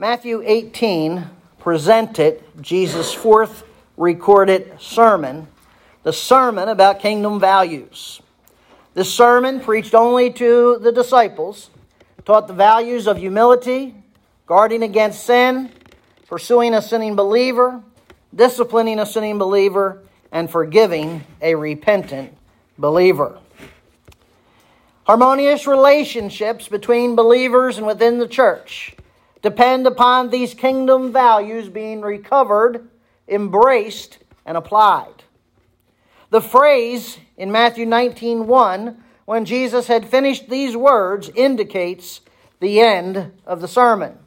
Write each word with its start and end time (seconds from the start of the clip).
Matthew 0.00 0.42
18 0.42 1.26
presented 1.58 2.42
Jesus' 2.62 3.12
fourth 3.12 3.64
recorded 3.98 4.80
sermon, 4.80 5.46
the 6.04 6.12
sermon 6.14 6.70
about 6.70 7.00
kingdom 7.00 7.38
values. 7.38 8.22
This 8.94 9.12
sermon, 9.12 9.60
preached 9.60 9.94
only 9.94 10.32
to 10.32 10.78
the 10.78 10.90
disciples, 10.90 11.68
taught 12.24 12.48
the 12.48 12.54
values 12.54 13.06
of 13.06 13.18
humility, 13.18 13.94
guarding 14.46 14.82
against 14.82 15.24
sin, 15.24 15.70
pursuing 16.28 16.72
a 16.72 16.80
sinning 16.80 17.14
believer, 17.14 17.82
disciplining 18.34 19.00
a 19.00 19.04
sinning 19.04 19.36
believer, 19.36 20.00
and 20.32 20.48
forgiving 20.48 21.24
a 21.42 21.54
repentant 21.54 22.34
believer. 22.78 23.38
Harmonious 25.04 25.66
relationships 25.66 26.68
between 26.68 27.14
believers 27.16 27.76
and 27.76 27.86
within 27.86 28.18
the 28.18 28.26
church 28.26 28.96
depend 29.42 29.86
upon 29.86 30.30
these 30.30 30.54
kingdom 30.54 31.12
values 31.12 31.68
being 31.68 32.00
recovered, 32.00 32.88
embraced, 33.28 34.18
and 34.44 34.56
applied. 34.56 35.24
The 36.30 36.40
phrase 36.40 37.18
in 37.36 37.50
Matthew 37.50 37.86
19 37.86 38.46
1, 38.46 39.02
when 39.24 39.44
Jesus 39.44 39.86
had 39.86 40.08
finished 40.08 40.48
these 40.48 40.76
words, 40.76 41.30
indicates 41.34 42.20
the 42.60 42.80
end 42.80 43.32
of 43.46 43.60
the 43.60 43.68
sermon. 43.68 44.18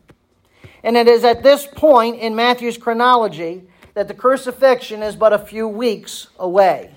And 0.84 0.98
it 0.98 1.08
is 1.08 1.24
at 1.24 1.44
this 1.44 1.66
point 1.66 2.20
in 2.20 2.36
Matthew's 2.36 2.78
chronology 2.78 3.64
that 3.94 4.08
the 4.08 4.14
crucifixion 4.14 5.02
is 5.02 5.16
but 5.16 5.32
a 5.32 5.40
few 5.40 5.68
weeks 5.68 6.28
away. 6.38 6.96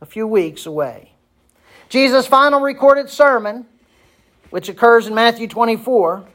A 0.00 0.06
few 0.06 0.26
weeks 0.26 0.66
away. 0.66 1.12
Jesus' 1.88 2.26
final 2.26 2.60
recorded 2.60 3.08
sermon, 3.08 3.64
which 4.50 4.68
occurs 4.68 5.06
in 5.06 5.14
Matthew 5.14 5.46
24, 5.46 6.26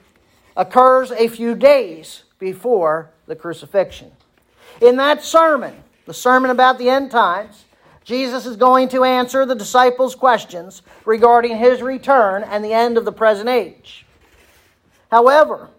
occurs 0.56 1.12
a 1.12 1.28
few 1.28 1.56
days 1.56 2.24
before 2.40 3.12
the 3.26 3.36
crucifixion. 3.36 4.12
In 4.82 4.98
that 4.98 5.24
sermon, 5.24 5.84
the 6.06 6.14
sermon 6.14 6.52
about 6.52 6.78
the 6.78 6.90
end 6.90 7.12
times, 7.12 7.66
Jesus 8.04 8.46
is 8.46 8.58
going 8.58 8.90
to 8.90 9.04
answer 9.04 9.46
the 9.46 9.56
disciples' 9.56 10.16
questions 10.16 10.82
regarding 11.06 11.58
his 11.58 11.82
return 11.82 12.44
and 12.44 12.66
the 12.66 12.74
end 12.74 12.98
of 12.98 13.06
the 13.06 13.12
present 13.12 13.48
age. 13.48 14.06
However, 15.12 15.70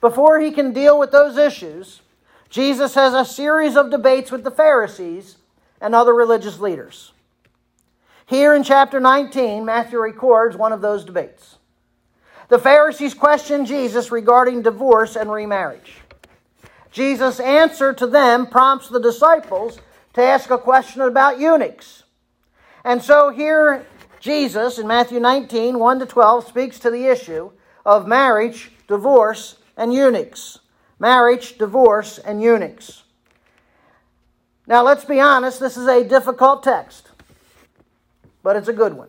before 0.00 0.40
he 0.40 0.50
can 0.50 0.72
deal 0.72 0.98
with 0.98 1.10
those 1.10 1.38
issues, 1.38 2.02
Jesus 2.50 2.94
has 2.94 3.14
a 3.14 3.24
series 3.24 3.76
of 3.76 3.90
debates 3.90 4.30
with 4.30 4.44
the 4.44 4.50
Pharisees 4.50 5.38
and 5.80 5.94
other 5.94 6.14
religious 6.14 6.60
leaders. 6.60 7.12
Here 8.26 8.54
in 8.54 8.62
chapter 8.62 9.00
19, 9.00 9.64
Matthew 9.64 9.98
records 9.98 10.56
one 10.56 10.72
of 10.72 10.80
those 10.80 11.04
debates. 11.04 11.56
The 12.54 12.60
Pharisees 12.60 13.14
questioned 13.14 13.66
Jesus 13.66 14.12
regarding 14.12 14.62
divorce 14.62 15.16
and 15.16 15.28
remarriage. 15.28 15.94
Jesus' 16.92 17.40
answer 17.40 17.92
to 17.92 18.06
them 18.06 18.46
prompts 18.46 18.88
the 18.88 19.00
disciples 19.00 19.80
to 20.12 20.22
ask 20.22 20.50
a 20.50 20.58
question 20.58 21.00
about 21.00 21.40
eunuchs. 21.40 22.04
And 22.84 23.02
so 23.02 23.30
here, 23.30 23.84
Jesus 24.20 24.78
in 24.78 24.86
Matthew 24.86 25.18
19, 25.18 25.80
1 25.80 25.98
to 25.98 26.06
12, 26.06 26.46
speaks 26.46 26.78
to 26.78 26.92
the 26.92 27.06
issue 27.06 27.50
of 27.84 28.06
marriage, 28.06 28.70
divorce, 28.86 29.56
and 29.76 29.92
eunuchs. 29.92 30.60
Marriage, 31.00 31.58
divorce, 31.58 32.18
and 32.18 32.40
eunuchs. 32.40 33.02
Now, 34.68 34.84
let's 34.84 35.04
be 35.04 35.18
honest, 35.18 35.58
this 35.58 35.76
is 35.76 35.88
a 35.88 36.04
difficult 36.04 36.62
text, 36.62 37.10
but 38.44 38.54
it's 38.54 38.68
a 38.68 38.72
good 38.72 38.94
one. 38.94 39.08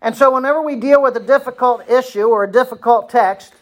And 0.00 0.16
so, 0.16 0.32
whenever 0.32 0.62
we 0.62 0.76
deal 0.76 1.02
with 1.02 1.16
a 1.16 1.20
difficult 1.20 1.88
issue 1.88 2.26
or 2.26 2.44
a 2.44 2.50
difficult 2.50 3.10
text, 3.10 3.52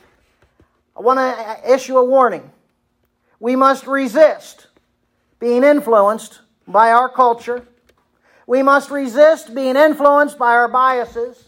I 0.96 1.00
want 1.00 1.18
to 1.18 1.74
issue 1.74 1.96
a 1.96 2.04
warning. 2.04 2.50
We 3.40 3.56
must 3.56 3.86
resist 3.86 4.66
being 5.38 5.64
influenced 5.64 6.40
by 6.66 6.90
our 6.92 7.08
culture. 7.08 7.66
We 8.46 8.62
must 8.62 8.90
resist 8.90 9.54
being 9.54 9.76
influenced 9.76 10.38
by 10.38 10.52
our 10.52 10.68
biases. 10.68 11.44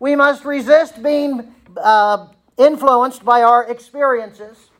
We 0.00 0.16
must 0.16 0.44
resist 0.44 1.02
being 1.02 1.54
uh, 1.76 2.26
influenced 2.56 3.24
by 3.24 3.42
our 3.42 3.64
experiences. 3.70 4.70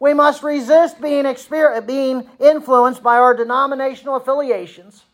We 0.00 0.12
must 0.12 0.42
resist 0.42 1.00
being, 1.00 1.24
exper- 1.24 1.86
being 1.86 2.28
influenced 2.40 3.02
by 3.02 3.16
our 3.16 3.34
denominational 3.34 4.16
affiliations. 4.16 5.04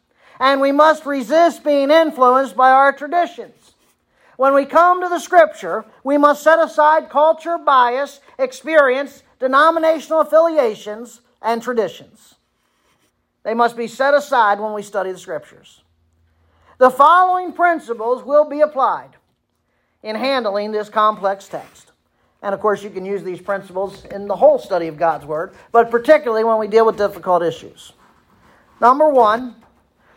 And 0.41 0.61
we 0.61 0.73
must 0.73 1.05
resist 1.07 1.63
being 1.63 1.91
influenced 1.91 2.57
by 2.57 2.71
our 2.71 2.93
traditions. 2.93 3.60
When 4.41 4.55
we 4.55 4.65
come 4.65 5.03
to 5.03 5.09
the 5.11 5.19
Scripture, 5.19 5.85
we 6.03 6.17
must 6.17 6.43
set 6.43 6.59
aside 6.59 7.11
culture, 7.11 7.59
bias, 7.59 8.21
experience, 8.39 9.23
denominational 9.39 10.21
affiliations, 10.21 11.21
and 11.43 11.63
traditions. 11.63 12.37
They 13.43 13.53
must 13.53 13.77
be 13.77 13.87
set 13.87 14.15
aside 14.15 14.59
when 14.59 14.73
we 14.73 14.81
study 14.81 15.13
the 15.13 15.19
Scriptures. 15.19 15.83
The 16.79 16.89
following 16.89 17.53
principles 17.53 18.25
will 18.25 18.49
be 18.49 18.63
applied 18.63 19.11
in 20.03 20.17
handling 20.17 20.73
this 20.73 20.89
complex 20.89 21.47
text. 21.47 21.93
And 22.41 22.55
of 22.55 22.61
course, 22.61 22.83
you 22.83 22.89
can 22.89 23.05
use 23.05 23.23
these 23.23 23.43
principles 23.43 24.07
in 24.07 24.27
the 24.27 24.37
whole 24.37 24.59
study 24.59 24.87
of 24.87 24.97
God's 24.97 25.27
Word, 25.27 25.53
but 25.71 25.91
particularly 25.91 26.45
when 26.45 26.57
we 26.57 26.67
deal 26.67 26.87
with 26.87 26.97
difficult 26.97 27.43
issues. 27.43 27.93
Number 28.81 29.07
one, 29.07 29.57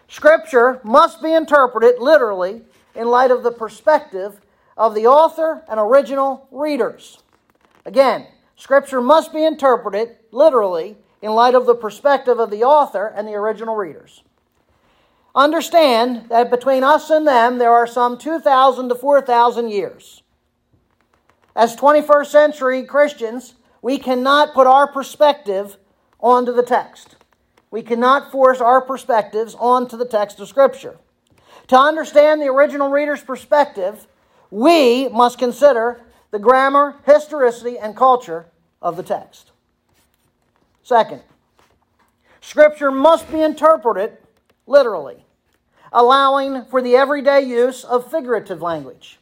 Scripture 0.07 0.79
must 0.85 1.21
be 1.21 1.33
interpreted 1.33 1.95
literally 1.99 2.61
in 2.95 3.07
light 3.07 3.31
of 3.31 3.43
the 3.43 3.51
perspective 3.51 4.39
of 4.77 4.95
the 4.95 5.07
author 5.07 5.63
and 5.69 5.79
original 5.79 6.47
readers. 6.51 7.19
Again, 7.85 8.27
Scripture 8.55 9.01
must 9.01 9.33
be 9.33 9.43
interpreted 9.43 10.15
literally 10.31 10.97
in 11.21 11.31
light 11.31 11.55
of 11.55 11.65
the 11.65 11.75
perspective 11.75 12.39
of 12.39 12.51
the 12.51 12.63
author 12.63 13.07
and 13.07 13.27
the 13.27 13.33
original 13.33 13.75
readers. 13.75 14.23
Understand 15.35 16.29
that 16.29 16.51
between 16.51 16.83
us 16.83 17.09
and 17.09 17.27
them 17.27 17.57
there 17.57 17.71
are 17.71 17.87
some 17.87 18.17
2,000 18.17 18.89
to 18.89 18.95
4,000 18.95 19.69
years. 19.69 20.21
As 21.55 21.75
21st 21.75 22.27
century 22.27 22.83
Christians, 22.83 23.55
we 23.81 23.97
cannot 23.97 24.53
put 24.53 24.67
our 24.67 24.87
perspective 24.87 25.77
onto 26.19 26.53
the 26.53 26.63
text. 26.63 27.15
We 27.69 27.81
cannot 27.81 28.31
force 28.31 28.61
our 28.61 28.81
perspectives 28.81 29.55
onto 29.55 29.97
the 29.97 30.05
text 30.05 30.39
of 30.39 30.47
Scripture. 30.47 30.97
To 31.67 31.77
understand 31.77 32.41
the 32.41 32.47
original 32.47 32.89
reader's 32.89 33.21
perspective, 33.21 34.07
we 34.51 35.07
must 35.09 35.37
consider 35.37 36.01
the 36.31 36.39
grammar, 36.39 36.95
historicity, 37.05 37.77
and 37.77 37.95
culture 37.95 38.45
of 38.81 38.97
the 38.97 39.03
text. 39.03 39.51
Second, 40.83 41.21
Scripture 42.41 42.91
must 42.91 43.31
be 43.31 43.41
interpreted 43.41 44.17
literally, 44.67 45.25
allowing 45.91 46.65
for 46.65 46.81
the 46.81 46.95
everyday 46.95 47.41
use 47.41 47.83
of 47.83 48.11
figurative 48.11 48.61
language. 48.61 49.19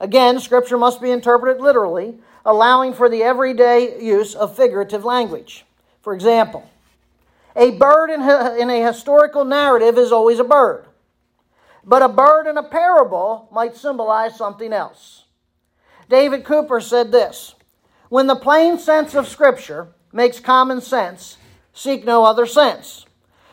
Again, 0.00 0.38
Scripture 0.40 0.76
must 0.76 1.00
be 1.00 1.10
interpreted 1.10 1.62
literally, 1.62 2.18
allowing 2.44 2.92
for 2.92 3.08
the 3.08 3.22
everyday 3.22 4.02
use 4.02 4.34
of 4.34 4.56
figurative 4.56 5.04
language. 5.04 5.64
For 6.02 6.12
example, 6.12 6.68
a 7.54 7.70
bird 7.70 8.10
in 8.10 8.20
a 8.70 8.86
historical 8.86 9.44
narrative 9.44 9.96
is 9.96 10.12
always 10.12 10.38
a 10.38 10.44
bird. 10.44 10.84
But 11.84 12.02
a 12.02 12.08
bird 12.08 12.46
in 12.46 12.56
a 12.56 12.62
parable 12.62 13.48
might 13.52 13.76
symbolize 13.76 14.36
something 14.36 14.72
else. 14.72 15.24
David 16.08 16.44
Cooper 16.44 16.80
said 16.80 17.10
this 17.10 17.54
When 18.08 18.26
the 18.26 18.36
plain 18.36 18.78
sense 18.78 19.14
of 19.14 19.26
Scripture 19.26 19.88
makes 20.12 20.40
common 20.40 20.80
sense, 20.80 21.38
seek 21.72 22.04
no 22.04 22.24
other 22.24 22.46
sense. 22.46 23.06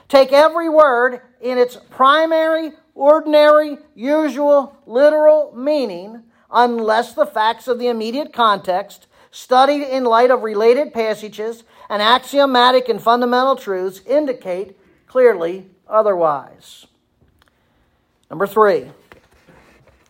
Take 0.08 0.32
every 0.32 0.70
word 0.70 1.22
in 1.42 1.58
its 1.58 1.78
primary, 1.90 2.72
ordinary, 2.96 3.78
usual, 3.96 4.78
literal 4.86 5.54
meaning, 5.56 6.24
unless 6.52 7.14
the 7.14 7.26
facts 7.26 7.68
of 7.68 7.80
the 7.80 7.88
immediate 7.88 8.34
context, 8.34 9.08
studied 9.32 9.84
in 9.84 10.04
light 10.04 10.32
of 10.32 10.42
related 10.42 10.94
passages 10.94 11.64
and 11.90 12.02
axiomatic 12.02 12.90
and 12.90 13.02
fundamental 13.02 13.56
truths, 13.56 14.02
indicate 14.06 14.78
clearly 15.08 15.68
otherwise. 15.88 16.88
Number 18.30 18.48
three, 18.48 18.92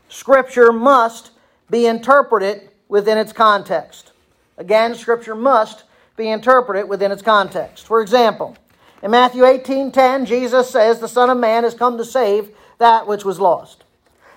Scripture 0.10 0.72
must 0.72 1.32
be 1.70 1.86
interpreted 1.86 2.70
within 2.88 3.18
its 3.18 3.32
context. 3.32 4.12
Again, 4.58 4.96
Scripture 4.96 5.36
must 5.36 5.84
be 6.18 6.30
interpreted 6.30 6.90
within 6.90 7.12
its 7.12 7.22
context. 7.22 7.86
For 7.86 8.02
example, 8.02 8.58
in 9.02 9.12
Matthew 9.12 9.46
18:10, 9.46 10.26
Jesus 10.26 10.70
says, 10.70 11.00
"The 11.00 11.08
Son 11.08 11.30
of 11.30 11.38
Man 11.38 11.64
has 11.64 11.74
come 11.74 11.98
to 11.98 12.04
save 12.04 12.54
that 12.78 13.08
which 13.08 13.24
was 13.24 13.40
lost." 13.40 13.84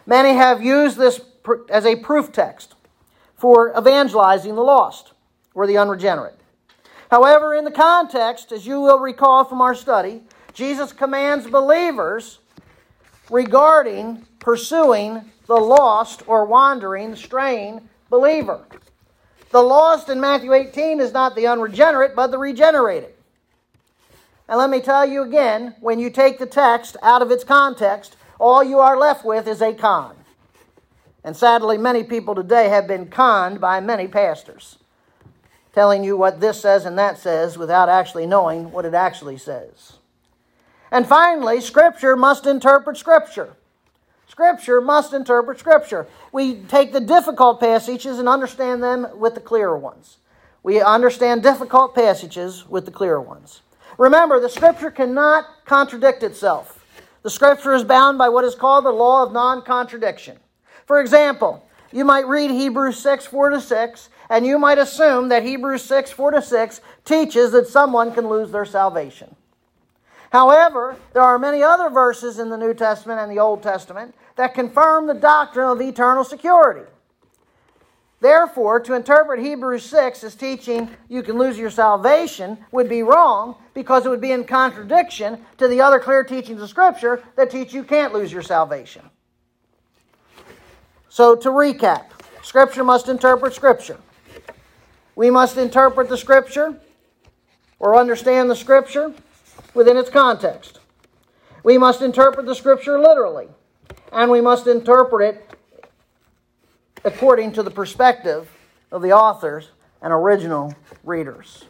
Many 0.06 0.35
have 0.35 0.62
used 0.62 0.96
this 0.96 1.20
as 1.69 1.85
a 1.85 1.96
proof 1.96 2.31
text 2.31 2.75
for 3.37 3.76
evangelizing 3.76 4.55
the 4.55 4.62
lost 4.62 5.12
or 5.55 5.67
the 5.67 5.78
unregenerate. 5.78 6.38
However, 7.11 7.55
in 7.55 7.64
the 7.64 7.73
context, 7.73 8.52
as 8.52 8.67
you 8.67 8.81
will 8.81 9.00
recall 9.00 9.44
from 9.44 9.61
our 9.61 9.75
study, 9.75 10.23
Jesus 10.52 10.93
commands 10.93 11.46
believers 11.49 12.38
regarding 13.30 14.26
pursuing 14.38 15.30
the 15.46 15.56
lost 15.56 16.22
or 16.26 16.44
wandering, 16.44 17.14
straying 17.16 17.88
believer. 18.10 18.64
The 19.50 19.62
lost 19.62 20.08
in 20.08 20.20
Matthew 20.20 20.52
18 20.52 21.00
is 21.00 21.12
not 21.12 21.36
the 21.36 21.46
unregenerate, 21.46 22.16
but 22.16 22.28
the 22.28 22.38
regenerated. 22.38 23.14
And 24.48 24.58
let 24.58 24.70
me 24.70 24.80
tell 24.80 25.06
you 25.06 25.22
again 25.22 25.74
when 25.80 25.98
you 25.98 26.10
take 26.10 26.38
the 26.38 26.46
text 26.46 26.96
out 27.02 27.22
of 27.22 27.30
its 27.30 27.44
context, 27.44 28.16
all 28.38 28.64
you 28.64 28.78
are 28.78 28.98
left 28.98 29.25
with 29.25 29.46
is 29.46 29.62
a 29.62 29.72
con. 29.72 30.16
And 31.25 31.36
sadly, 31.36 31.78
many 31.78 32.02
people 32.02 32.34
today 32.34 32.68
have 32.68 32.88
been 32.88 33.08
conned 33.08 33.60
by 33.60 33.80
many 33.80 34.08
pastors, 34.08 34.78
telling 35.72 36.02
you 36.02 36.16
what 36.16 36.40
this 36.40 36.60
says 36.60 36.84
and 36.84 36.98
that 36.98 37.18
says 37.18 37.56
without 37.56 37.88
actually 37.88 38.26
knowing 38.26 38.72
what 38.72 38.84
it 38.84 38.94
actually 38.94 39.38
says. 39.38 39.98
And 40.92 41.06
finally, 41.06 41.62
Scripture 41.62 42.16
must 42.16 42.46
interpret 42.46 42.98
Scripture. 42.98 43.54
Scripture 44.28 44.82
must 44.82 45.14
interpret 45.14 45.58
Scripture. 45.58 46.06
We 46.32 46.56
take 46.56 46.92
the 46.92 47.00
difficult 47.00 47.60
passages 47.60 48.18
and 48.18 48.28
understand 48.28 48.82
them 48.82 49.08
with 49.14 49.34
the 49.34 49.40
clearer 49.40 49.78
ones. 49.78 50.18
We 50.62 50.82
understand 50.82 51.42
difficult 51.42 51.94
passages 51.94 52.68
with 52.68 52.84
the 52.84 52.90
clearer 52.90 53.22
ones. 53.22 53.62
Remember, 53.96 54.38
the 54.38 54.50
Scripture 54.50 54.90
cannot 54.90 55.46
contradict 55.64 56.22
itself. 56.22 56.84
The 57.22 57.30
Scripture 57.30 57.72
is 57.72 57.84
bound 57.84 58.18
by 58.18 58.28
what 58.28 58.44
is 58.44 58.54
called 58.54 58.84
the 58.84 58.90
law 58.90 59.22
of 59.22 59.32
non 59.32 59.62
contradiction. 59.62 60.38
For 60.86 61.00
example, 61.00 61.66
you 61.90 62.04
might 62.04 62.28
read 62.28 62.50
Hebrews 62.50 62.98
6 62.98 63.24
4 63.24 63.50
to 63.50 63.60
6, 63.62 64.08
and 64.28 64.44
you 64.44 64.58
might 64.58 64.76
assume 64.76 65.30
that 65.30 65.42
Hebrews 65.42 65.84
6 65.84 66.12
4 66.12 66.32
to 66.32 66.42
6 66.42 66.80
teaches 67.06 67.52
that 67.52 67.66
someone 67.66 68.12
can 68.12 68.28
lose 68.28 68.52
their 68.52 68.66
salvation. 68.66 69.36
However, 70.32 70.96
there 71.12 71.20
are 71.20 71.38
many 71.38 71.62
other 71.62 71.90
verses 71.90 72.38
in 72.38 72.49
the 72.49 72.56
New 72.56 72.73
Testament 72.73 73.20
and 73.20 73.31
the 73.31 73.38
Old 73.38 73.62
Testament 73.62 74.14
that 74.37 74.55
confirm 74.55 75.06
the 75.06 75.12
doctrine 75.12 75.69
of 75.69 75.79
eternal 75.79 76.25
security. 76.25 76.90
Therefore, 78.19 78.81
to 78.81 78.94
interpret 78.94 79.40
Hebrews 79.40 79.84
6 79.84 80.25
as 80.25 80.34
teaching 80.34 80.88
you 81.11 81.23
can 81.23 81.37
lose 81.37 81.58
your 81.58 81.69
salvation 81.69 82.56
would 82.70 82.88
be 82.88 83.02
wrong 83.02 83.56
because 83.75 84.06
it 84.06 84.08
would 84.08 84.23
be 84.23 84.32
in 84.32 84.44
contradiction 84.44 85.38
to 85.58 85.69
the 85.69 85.82
other 85.82 86.00
clear 86.00 86.25
teachings 86.25 86.62
of 86.62 86.70
Scripture 86.70 87.23
that 87.37 87.50
teach 87.50 87.75
you 87.75 87.85
can't 87.85 88.14
lose 88.14 88.32
your 88.32 88.40
salvation. 88.40 89.02
So, 91.11 91.37
to 91.37 91.50
recap, 91.50 92.06
Scripture 92.43 92.85
must 92.85 93.06
interpret 93.06 93.52
Scripture. 93.52 93.99
We 95.14 95.28
must 95.28 95.58
interpret 95.58 96.08
the 96.08 96.17
Scripture 96.17 96.81
or 97.78 97.99
understand 97.99 98.49
the 98.49 98.56
Scripture 98.56 99.12
within 99.75 99.97
its 99.97 100.11
context. 100.11 100.81
We 101.64 101.79
must 101.79 102.03
interpret 102.03 102.47
the 102.47 102.55
Scripture 102.55 102.99
literally, 102.99 103.49
and 104.12 104.31
we 104.31 104.41
must 104.41 104.67
interpret 104.67 105.37
it 105.37 105.59
according 107.05 107.53
to 107.53 107.62
the 107.62 107.70
perspective 107.70 108.49
of 108.91 109.03
the 109.03 109.12
authors 109.12 109.70
and 110.00 110.12
original 110.12 110.75
readers. 111.05 111.64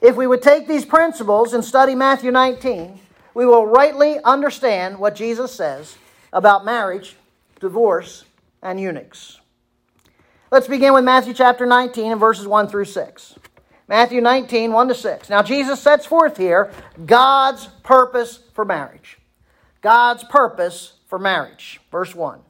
If 0.00 0.16
we 0.16 0.26
would 0.26 0.42
take 0.42 0.66
these 0.66 0.84
principles 0.84 1.52
and 1.52 1.64
study 1.64 1.94
Matthew 1.94 2.30
19, 2.30 2.98
we 3.34 3.46
will 3.46 3.66
rightly 3.66 4.18
understand 4.24 4.98
what 4.98 5.14
Jesus 5.14 5.52
says 5.52 5.96
about 6.32 6.64
marriage, 6.64 7.16
divorce, 7.60 8.24
and 8.62 8.80
eunuchs. 8.80 9.40
Let's 10.50 10.68
begin 10.68 10.92
with 10.92 11.04
Matthew 11.04 11.34
chapter 11.34 11.66
19 11.66 12.12
and 12.12 12.20
verses 12.20 12.46
1 12.46 12.68
through 12.68 12.84
6. 12.84 13.34
Matthew 13.92 14.22
19, 14.22 14.72
1 14.72 14.88
to 14.88 14.94
6. 14.94 15.28
Now, 15.28 15.42
Jesus 15.42 15.78
sets 15.78 16.06
forth 16.06 16.38
here 16.38 16.72
God's 17.04 17.66
purpose 17.82 18.40
for 18.54 18.64
marriage. 18.64 19.18
God's 19.82 20.24
purpose 20.24 20.94
for 21.08 21.18
marriage. 21.18 21.78
Verse 21.90 22.14
1. 22.14 22.40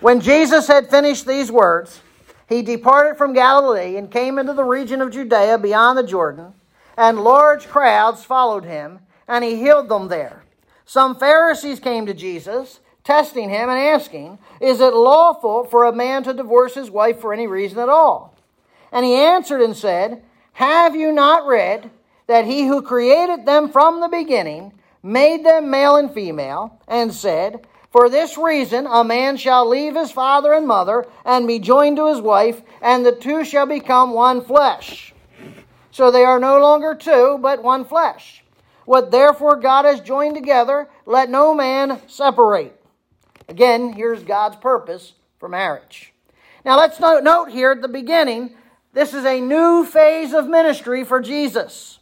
When 0.00 0.20
Jesus 0.20 0.68
had 0.68 0.88
finished 0.88 1.26
these 1.26 1.52
words, 1.52 2.00
he 2.48 2.62
departed 2.62 3.18
from 3.18 3.34
Galilee 3.34 3.98
and 3.98 4.10
came 4.10 4.38
into 4.38 4.54
the 4.54 4.64
region 4.64 5.02
of 5.02 5.10
Judea 5.10 5.58
beyond 5.58 5.98
the 5.98 6.02
Jordan, 6.02 6.54
and 6.96 7.22
large 7.22 7.68
crowds 7.68 8.24
followed 8.24 8.64
him, 8.64 9.00
and 9.28 9.44
he 9.44 9.56
healed 9.56 9.90
them 9.90 10.08
there. 10.08 10.44
Some 10.86 11.14
Pharisees 11.14 11.78
came 11.78 12.06
to 12.06 12.14
Jesus, 12.14 12.80
testing 13.04 13.50
him 13.50 13.68
and 13.68 13.78
asking, 13.78 14.38
Is 14.62 14.80
it 14.80 14.94
lawful 14.94 15.64
for 15.64 15.84
a 15.84 15.94
man 15.94 16.22
to 16.22 16.32
divorce 16.32 16.74
his 16.74 16.90
wife 16.90 17.20
for 17.20 17.34
any 17.34 17.46
reason 17.46 17.78
at 17.78 17.90
all? 17.90 18.33
And 18.94 19.04
he 19.04 19.14
answered 19.14 19.60
and 19.60 19.76
said, 19.76 20.22
Have 20.54 20.96
you 20.96 21.12
not 21.12 21.46
read 21.46 21.90
that 22.26 22.46
he 22.46 22.66
who 22.66 22.80
created 22.80 23.44
them 23.44 23.68
from 23.70 24.00
the 24.00 24.08
beginning 24.08 24.72
made 25.02 25.44
them 25.44 25.70
male 25.70 25.96
and 25.96 26.10
female, 26.10 26.80
and 26.88 27.12
said, 27.12 27.66
for 27.94 28.08
this 28.08 28.36
reason, 28.36 28.88
a 28.90 29.04
man 29.04 29.36
shall 29.36 29.68
leave 29.68 29.94
his 29.94 30.10
father 30.10 30.52
and 30.52 30.66
mother 30.66 31.06
and 31.24 31.46
be 31.46 31.60
joined 31.60 31.96
to 31.98 32.08
his 32.08 32.20
wife, 32.20 32.60
and 32.82 33.06
the 33.06 33.12
two 33.12 33.44
shall 33.44 33.66
become 33.66 34.12
one 34.12 34.44
flesh. 34.44 35.14
So 35.92 36.10
they 36.10 36.24
are 36.24 36.40
no 36.40 36.58
longer 36.58 36.96
two, 36.96 37.38
but 37.40 37.62
one 37.62 37.84
flesh. 37.84 38.42
What 38.84 39.12
therefore 39.12 39.60
God 39.60 39.84
has 39.84 40.00
joined 40.00 40.34
together, 40.34 40.88
let 41.06 41.30
no 41.30 41.54
man 41.54 42.00
separate. 42.08 42.74
Again, 43.48 43.92
here's 43.92 44.24
God's 44.24 44.56
purpose 44.56 45.12
for 45.38 45.48
marriage. 45.48 46.12
Now 46.64 46.76
let's 46.76 46.98
note 46.98 47.50
here 47.50 47.70
at 47.70 47.80
the 47.80 47.86
beginning 47.86 48.56
this 48.94 49.12
is 49.12 49.24
a 49.24 49.40
new 49.40 49.84
phase 49.84 50.32
of 50.32 50.48
ministry 50.48 51.04
for 51.04 51.20
Jesus. 51.20 51.98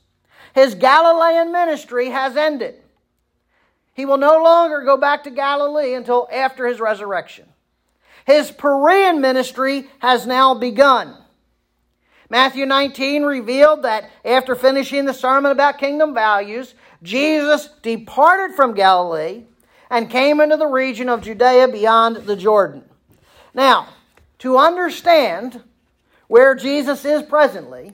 His 0.54 0.74
Galilean 0.74 1.50
ministry 1.50 2.10
has 2.10 2.36
ended. 2.36 2.76
He 3.94 4.04
will 4.04 4.18
no 4.18 4.42
longer 4.42 4.82
go 4.82 4.96
back 4.96 5.24
to 5.24 5.30
Galilee 5.30 5.94
until 5.94 6.28
after 6.30 6.66
his 6.66 6.80
resurrection. 6.80 7.46
His 8.26 8.50
Perean 8.50 9.20
ministry 9.20 9.88
has 9.98 10.26
now 10.26 10.54
begun. 10.54 11.16
Matthew 12.30 12.64
19 12.64 13.24
revealed 13.24 13.82
that 13.82 14.10
after 14.24 14.54
finishing 14.54 15.04
the 15.04 15.12
sermon 15.12 15.52
about 15.52 15.78
kingdom 15.78 16.14
values, 16.14 16.74
Jesus 17.02 17.68
departed 17.82 18.54
from 18.54 18.74
Galilee 18.74 19.44
and 19.90 20.08
came 20.08 20.40
into 20.40 20.56
the 20.56 20.66
region 20.66 21.08
of 21.08 21.22
Judea 21.22 21.68
beyond 21.68 22.16
the 22.16 22.36
Jordan. 22.36 22.84
Now, 23.52 23.88
to 24.38 24.56
understand 24.56 25.62
where 26.32 26.54
Jesus 26.54 27.04
is 27.04 27.22
presently, 27.22 27.92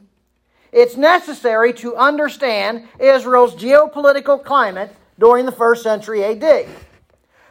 it's 0.70 0.96
necessary 0.96 1.72
to 1.72 1.96
understand 1.96 2.86
Israel's 3.00 3.52
geopolitical 3.52 4.44
climate 4.44 4.94
during 5.18 5.44
the 5.44 5.50
first 5.50 5.82
century 5.82 6.22
AD. 6.22 6.68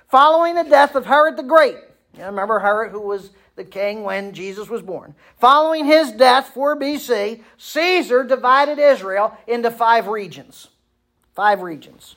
Following 0.07 0.56
the 0.56 0.63
death 0.63 0.95
of 0.95 1.06
Herod 1.06 1.36
the 1.36 1.44
Great, 1.44 1.75
you 2.18 2.24
remember 2.24 2.60
Herod 2.60 2.94
who 2.94 3.01
was 3.01 3.31
the 3.57 3.66
king 3.66 4.04
when 4.04 4.31
Jesus 4.31 4.69
was 4.69 4.81
born. 4.81 5.13
Following 5.42 5.84
his 5.84 6.13
death, 6.13 6.54
4 6.54 6.80
BC, 6.80 7.44
Caesar 7.57 8.24
divided 8.24 8.79
Israel 8.79 9.38
into 9.46 9.70
five 9.70 10.08
regions. 10.08 10.70
Five 11.36 11.63
regions. 11.63 12.15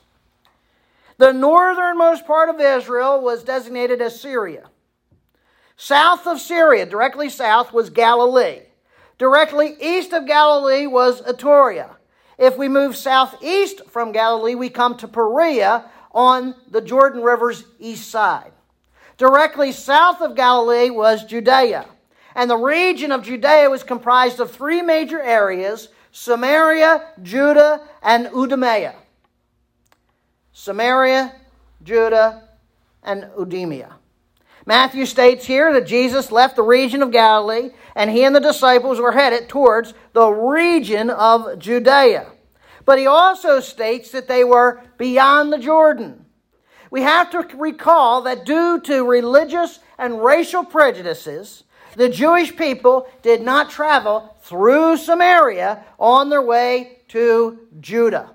The 1.17 1.33
northernmost 1.33 2.25
part 2.25 2.47
of 2.47 2.61
Israel 2.61 3.19
was 3.19 3.43
designated 3.43 4.01
as 4.01 4.21
Syria. 4.21 4.69
South 5.77 6.27
of 6.27 6.39
Syria, 6.39 6.85
directly 6.85 7.29
south, 7.29 7.73
was 7.73 7.89
Galilee. 7.89 8.61
Directly 9.17 9.75
east 9.79 10.13
of 10.13 10.25
Galilee 10.25 10.87
was 10.87 11.21
Iturea. 11.21 11.95
If 12.37 12.57
we 12.57 12.67
move 12.67 12.95
southeast 12.95 13.81
from 13.87 14.11
Galilee, 14.11 14.55
we 14.55 14.69
come 14.69 14.97
to 14.97 15.07
Perea 15.07 15.85
on 16.11 16.55
the 16.69 16.81
Jordan 16.81 17.21
River's 17.21 17.63
east 17.79 18.09
side. 18.09 18.51
Directly 19.17 19.71
south 19.71 20.21
of 20.21 20.35
Galilee 20.35 20.89
was 20.89 21.23
Judea. 21.23 21.85
And 22.33 22.49
the 22.49 22.57
region 22.57 23.11
of 23.11 23.23
Judea 23.23 23.69
was 23.69 23.83
comprised 23.83 24.39
of 24.39 24.51
three 24.51 24.81
major 24.81 25.21
areas 25.21 25.89
Samaria, 26.11 27.07
Judah, 27.21 27.87
and 28.01 28.27
Idumea. 28.27 28.95
Samaria, 30.51 31.33
Judah, 31.83 32.49
and 33.03 33.29
Idumea. 33.39 33.95
Matthew 34.65 35.05
states 35.05 35.45
here 35.45 35.73
that 35.73 35.87
Jesus 35.87 36.31
left 36.31 36.55
the 36.55 36.63
region 36.63 37.01
of 37.01 37.11
Galilee 37.11 37.71
and 37.95 38.09
he 38.09 38.23
and 38.23 38.35
the 38.35 38.39
disciples 38.39 38.99
were 38.99 39.11
headed 39.11 39.49
towards 39.49 39.93
the 40.13 40.27
region 40.27 41.09
of 41.09 41.57
Judea. 41.57 42.27
But 42.85 42.99
he 42.99 43.07
also 43.07 43.59
states 43.59 44.11
that 44.11 44.27
they 44.27 44.43
were 44.43 44.81
beyond 44.97 45.51
the 45.51 45.57
Jordan. 45.57 46.25
We 46.89 47.01
have 47.01 47.29
to 47.31 47.47
recall 47.57 48.21
that 48.23 48.45
due 48.45 48.79
to 48.81 49.05
religious 49.05 49.79
and 49.97 50.23
racial 50.23 50.63
prejudices, 50.63 51.63
the 51.95 52.09
Jewish 52.09 52.55
people 52.55 53.07
did 53.21 53.41
not 53.41 53.69
travel 53.69 54.35
through 54.41 54.97
Samaria 54.97 55.83
on 55.99 56.29
their 56.29 56.41
way 56.41 56.99
to 57.09 57.67
Judah. 57.79 58.31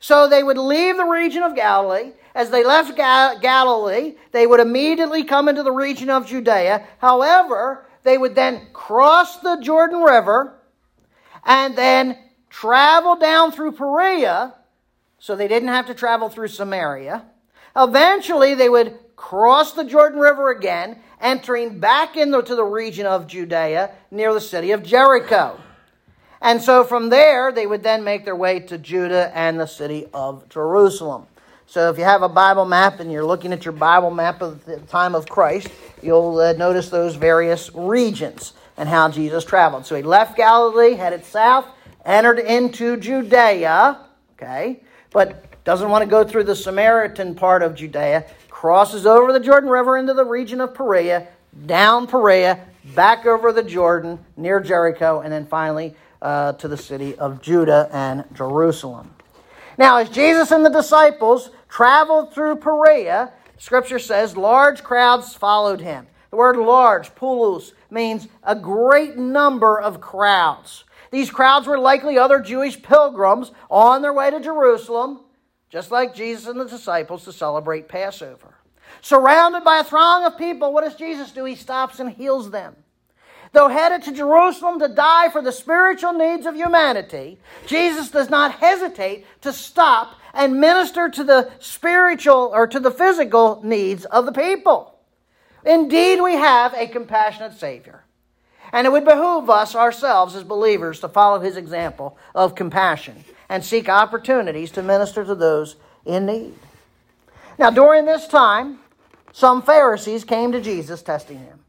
So 0.00 0.28
they 0.28 0.42
would 0.42 0.58
leave 0.58 0.96
the 0.96 1.04
region 1.04 1.42
of 1.42 1.54
Galilee 1.54 2.12
as 2.34 2.50
they 2.50 2.64
left 2.64 2.96
Galilee, 2.96 4.14
they 4.32 4.46
would 4.46 4.60
immediately 4.60 5.24
come 5.24 5.48
into 5.48 5.62
the 5.62 5.72
region 5.72 6.10
of 6.10 6.26
Judea. 6.26 6.86
However, 6.98 7.86
they 8.02 8.16
would 8.16 8.34
then 8.34 8.68
cross 8.72 9.38
the 9.38 9.56
Jordan 9.56 10.02
River 10.02 10.58
and 11.44 11.76
then 11.76 12.18
travel 12.48 13.16
down 13.16 13.52
through 13.52 13.72
Perea, 13.72 14.54
so 15.18 15.36
they 15.36 15.48
didn't 15.48 15.68
have 15.68 15.86
to 15.86 15.94
travel 15.94 16.28
through 16.28 16.48
Samaria. 16.48 17.24
Eventually, 17.76 18.54
they 18.54 18.68
would 18.68 18.98
cross 19.16 19.72
the 19.72 19.84
Jordan 19.84 20.18
River 20.18 20.50
again, 20.50 20.98
entering 21.20 21.78
back 21.78 22.16
into 22.16 22.54
the 22.54 22.64
region 22.64 23.06
of 23.06 23.26
Judea 23.26 23.92
near 24.10 24.34
the 24.34 24.40
city 24.40 24.72
of 24.72 24.82
Jericho. 24.82 25.60
And 26.40 26.60
so 26.60 26.82
from 26.82 27.08
there, 27.08 27.52
they 27.52 27.66
would 27.66 27.84
then 27.84 28.02
make 28.02 28.24
their 28.24 28.34
way 28.34 28.58
to 28.60 28.76
Judah 28.78 29.30
and 29.32 29.60
the 29.60 29.66
city 29.66 30.08
of 30.12 30.48
Jerusalem. 30.48 31.28
So 31.72 31.88
if 31.88 31.96
you 31.96 32.04
have 32.04 32.20
a 32.20 32.28
Bible 32.28 32.66
map 32.66 33.00
and 33.00 33.10
you're 33.10 33.24
looking 33.24 33.50
at 33.50 33.64
your 33.64 33.72
Bible 33.72 34.10
map 34.10 34.42
of 34.42 34.62
the 34.66 34.76
time 34.80 35.14
of 35.14 35.26
Christ, 35.26 35.68
you'll 36.02 36.38
uh, 36.38 36.52
notice 36.52 36.90
those 36.90 37.14
various 37.14 37.74
regions 37.74 38.52
and 38.76 38.86
how 38.86 39.08
Jesus 39.08 39.42
traveled. 39.42 39.86
So 39.86 39.96
he 39.96 40.02
left 40.02 40.36
Galilee, 40.36 40.92
headed 40.92 41.24
south, 41.24 41.64
entered 42.04 42.40
into 42.40 42.98
Judea, 42.98 44.04
okay, 44.34 44.82
but 45.12 45.64
doesn't 45.64 45.88
want 45.88 46.04
to 46.04 46.10
go 46.10 46.24
through 46.24 46.44
the 46.44 46.54
Samaritan 46.54 47.34
part 47.34 47.62
of 47.62 47.74
Judea, 47.74 48.26
crosses 48.50 49.06
over 49.06 49.32
the 49.32 49.40
Jordan 49.40 49.70
River 49.70 49.96
into 49.96 50.12
the 50.12 50.26
region 50.26 50.60
of 50.60 50.74
Perea, 50.74 51.26
down 51.64 52.06
Perea, 52.06 52.60
back 52.94 53.24
over 53.24 53.50
the 53.50 53.62
Jordan 53.62 54.18
near 54.36 54.60
Jericho, 54.60 55.22
and 55.22 55.32
then 55.32 55.46
finally 55.46 55.96
uh, 56.20 56.52
to 56.52 56.68
the 56.68 56.76
city 56.76 57.14
of 57.14 57.40
Judah 57.40 57.88
and 57.90 58.24
Jerusalem. 58.34 59.14
Now, 59.78 59.96
as 59.96 60.10
Jesus 60.10 60.50
and 60.50 60.66
the 60.66 60.70
disciples 60.70 61.48
traveled 61.72 62.34
through 62.34 62.54
Perea, 62.56 63.32
Scripture 63.56 63.98
says 63.98 64.36
large 64.36 64.82
crowds 64.82 65.34
followed 65.34 65.80
him. 65.80 66.06
The 66.30 66.36
word 66.36 66.58
large, 66.58 67.14
polus, 67.14 67.72
means 67.90 68.28
a 68.42 68.54
great 68.54 69.16
number 69.16 69.80
of 69.80 69.98
crowds. 69.98 70.84
These 71.10 71.30
crowds 71.30 71.66
were 71.66 71.78
likely 71.78 72.18
other 72.18 72.40
Jewish 72.40 72.82
pilgrims 72.82 73.52
on 73.70 74.02
their 74.02 74.12
way 74.12 74.30
to 74.30 74.38
Jerusalem, 74.38 75.20
just 75.70 75.90
like 75.90 76.14
Jesus 76.14 76.46
and 76.46 76.60
the 76.60 76.66
disciples 76.66 77.24
to 77.24 77.32
celebrate 77.32 77.88
Passover. 77.88 78.56
Surrounded 79.00 79.64
by 79.64 79.78
a 79.78 79.84
throng 79.84 80.26
of 80.26 80.36
people, 80.36 80.74
what 80.74 80.84
does 80.84 80.96
Jesus 80.96 81.30
do? 81.30 81.46
He 81.46 81.54
stops 81.54 82.00
and 82.00 82.10
heals 82.10 82.50
them. 82.50 82.76
Though 83.52 83.68
headed 83.68 84.02
to 84.04 84.12
Jerusalem 84.12 84.78
to 84.80 84.88
die 84.88 85.28
for 85.28 85.42
the 85.42 85.52
spiritual 85.52 86.14
needs 86.14 86.46
of 86.46 86.56
humanity, 86.56 87.38
Jesus 87.66 88.10
does 88.10 88.30
not 88.30 88.52
hesitate 88.52 89.26
to 89.42 89.52
stop 89.52 90.18
and 90.32 90.58
minister 90.58 91.10
to 91.10 91.22
the 91.22 91.50
spiritual 91.58 92.50
or 92.54 92.66
to 92.66 92.80
the 92.80 92.90
physical 92.90 93.60
needs 93.62 94.06
of 94.06 94.24
the 94.24 94.32
people. 94.32 94.98
Indeed, 95.64 96.22
we 96.22 96.32
have 96.32 96.72
a 96.74 96.86
compassionate 96.86 97.58
Savior. 97.58 98.04
And 98.72 98.86
it 98.86 98.90
would 98.90 99.04
behoove 99.04 99.50
us 99.50 99.74
ourselves 99.74 100.34
as 100.34 100.44
believers 100.44 101.00
to 101.00 101.08
follow 101.08 101.40
his 101.40 101.58
example 101.58 102.16
of 102.34 102.54
compassion 102.54 103.22
and 103.50 103.62
seek 103.62 103.90
opportunities 103.90 104.70
to 104.72 104.82
minister 104.82 105.24
to 105.26 105.34
those 105.34 105.76
in 106.06 106.24
need. 106.24 106.54
Now, 107.58 107.68
during 107.68 108.06
this 108.06 108.26
time, 108.26 108.78
some 109.32 109.60
Pharisees 109.60 110.24
came 110.24 110.52
to 110.52 110.60
Jesus 110.62 111.02
testing 111.02 111.38
him. 111.38 111.61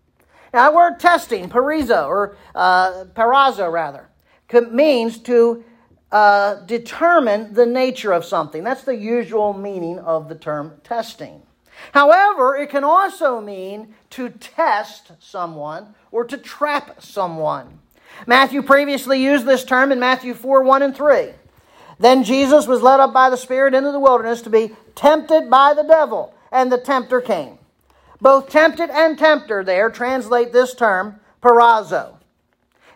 Now, 0.54 0.70
that 0.70 0.76
word 0.76 1.00
testing, 1.00 1.50
parizo, 1.50 2.08
or 2.08 2.38
uh, 2.54 3.06
parazo 3.16 3.72
rather, 3.72 4.10
means 4.72 5.18
to 5.20 5.64
uh, 6.12 6.56
determine 6.66 7.54
the 7.54 7.66
nature 7.66 8.12
of 8.12 8.24
something. 8.24 8.64
That's 8.64 8.84
the 8.84 8.96
usual 8.96 9.54
meaning 9.54 9.98
of 9.98 10.30
the 10.30 10.36
term 10.36 10.80
testing. 10.84 11.42
However, 11.92 12.56
it 12.56 12.70
can 12.70 12.84
also 12.84 13.42
mean 13.42 13.96
to 14.12 14.30
test 14.30 15.14
someone 15.20 15.96
or 16.12 16.24
to 16.26 16.38
trap 16.38 17.02
someone. 17.02 17.80
Matthew 18.28 18.62
previously 18.62 19.24
used 19.24 19.48
this 19.48 19.66
term 19.66 19.92
in 19.92 20.00
Matthew 20.00 20.36
4 20.36 20.64
1 20.64 20.84
and 20.84 20.96
3. 20.96 21.30
Then 22.00 22.24
Jesus 22.24 22.68
was 22.68 22.84
led 22.84 23.00
up 23.00 23.12
by 23.12 23.32
the 23.32 23.38
Spirit 23.38 23.74
into 23.74 23.92
the 23.92 24.00
wilderness 24.00 24.44
to 24.44 24.52
be 24.52 24.76
tempted 24.94 25.50
by 25.50 25.74
the 25.74 25.84
devil, 25.84 26.36
and 26.52 26.72
the 26.72 26.78
tempter 26.78 27.22
came. 27.22 27.58
Both 28.24 28.48
tempted 28.48 28.90
and 28.90 29.20
tempter 29.20 29.66
there 29.66 29.90
translate 29.90 30.54
this 30.54 30.74
term, 30.74 31.20
parazo. 31.42 32.20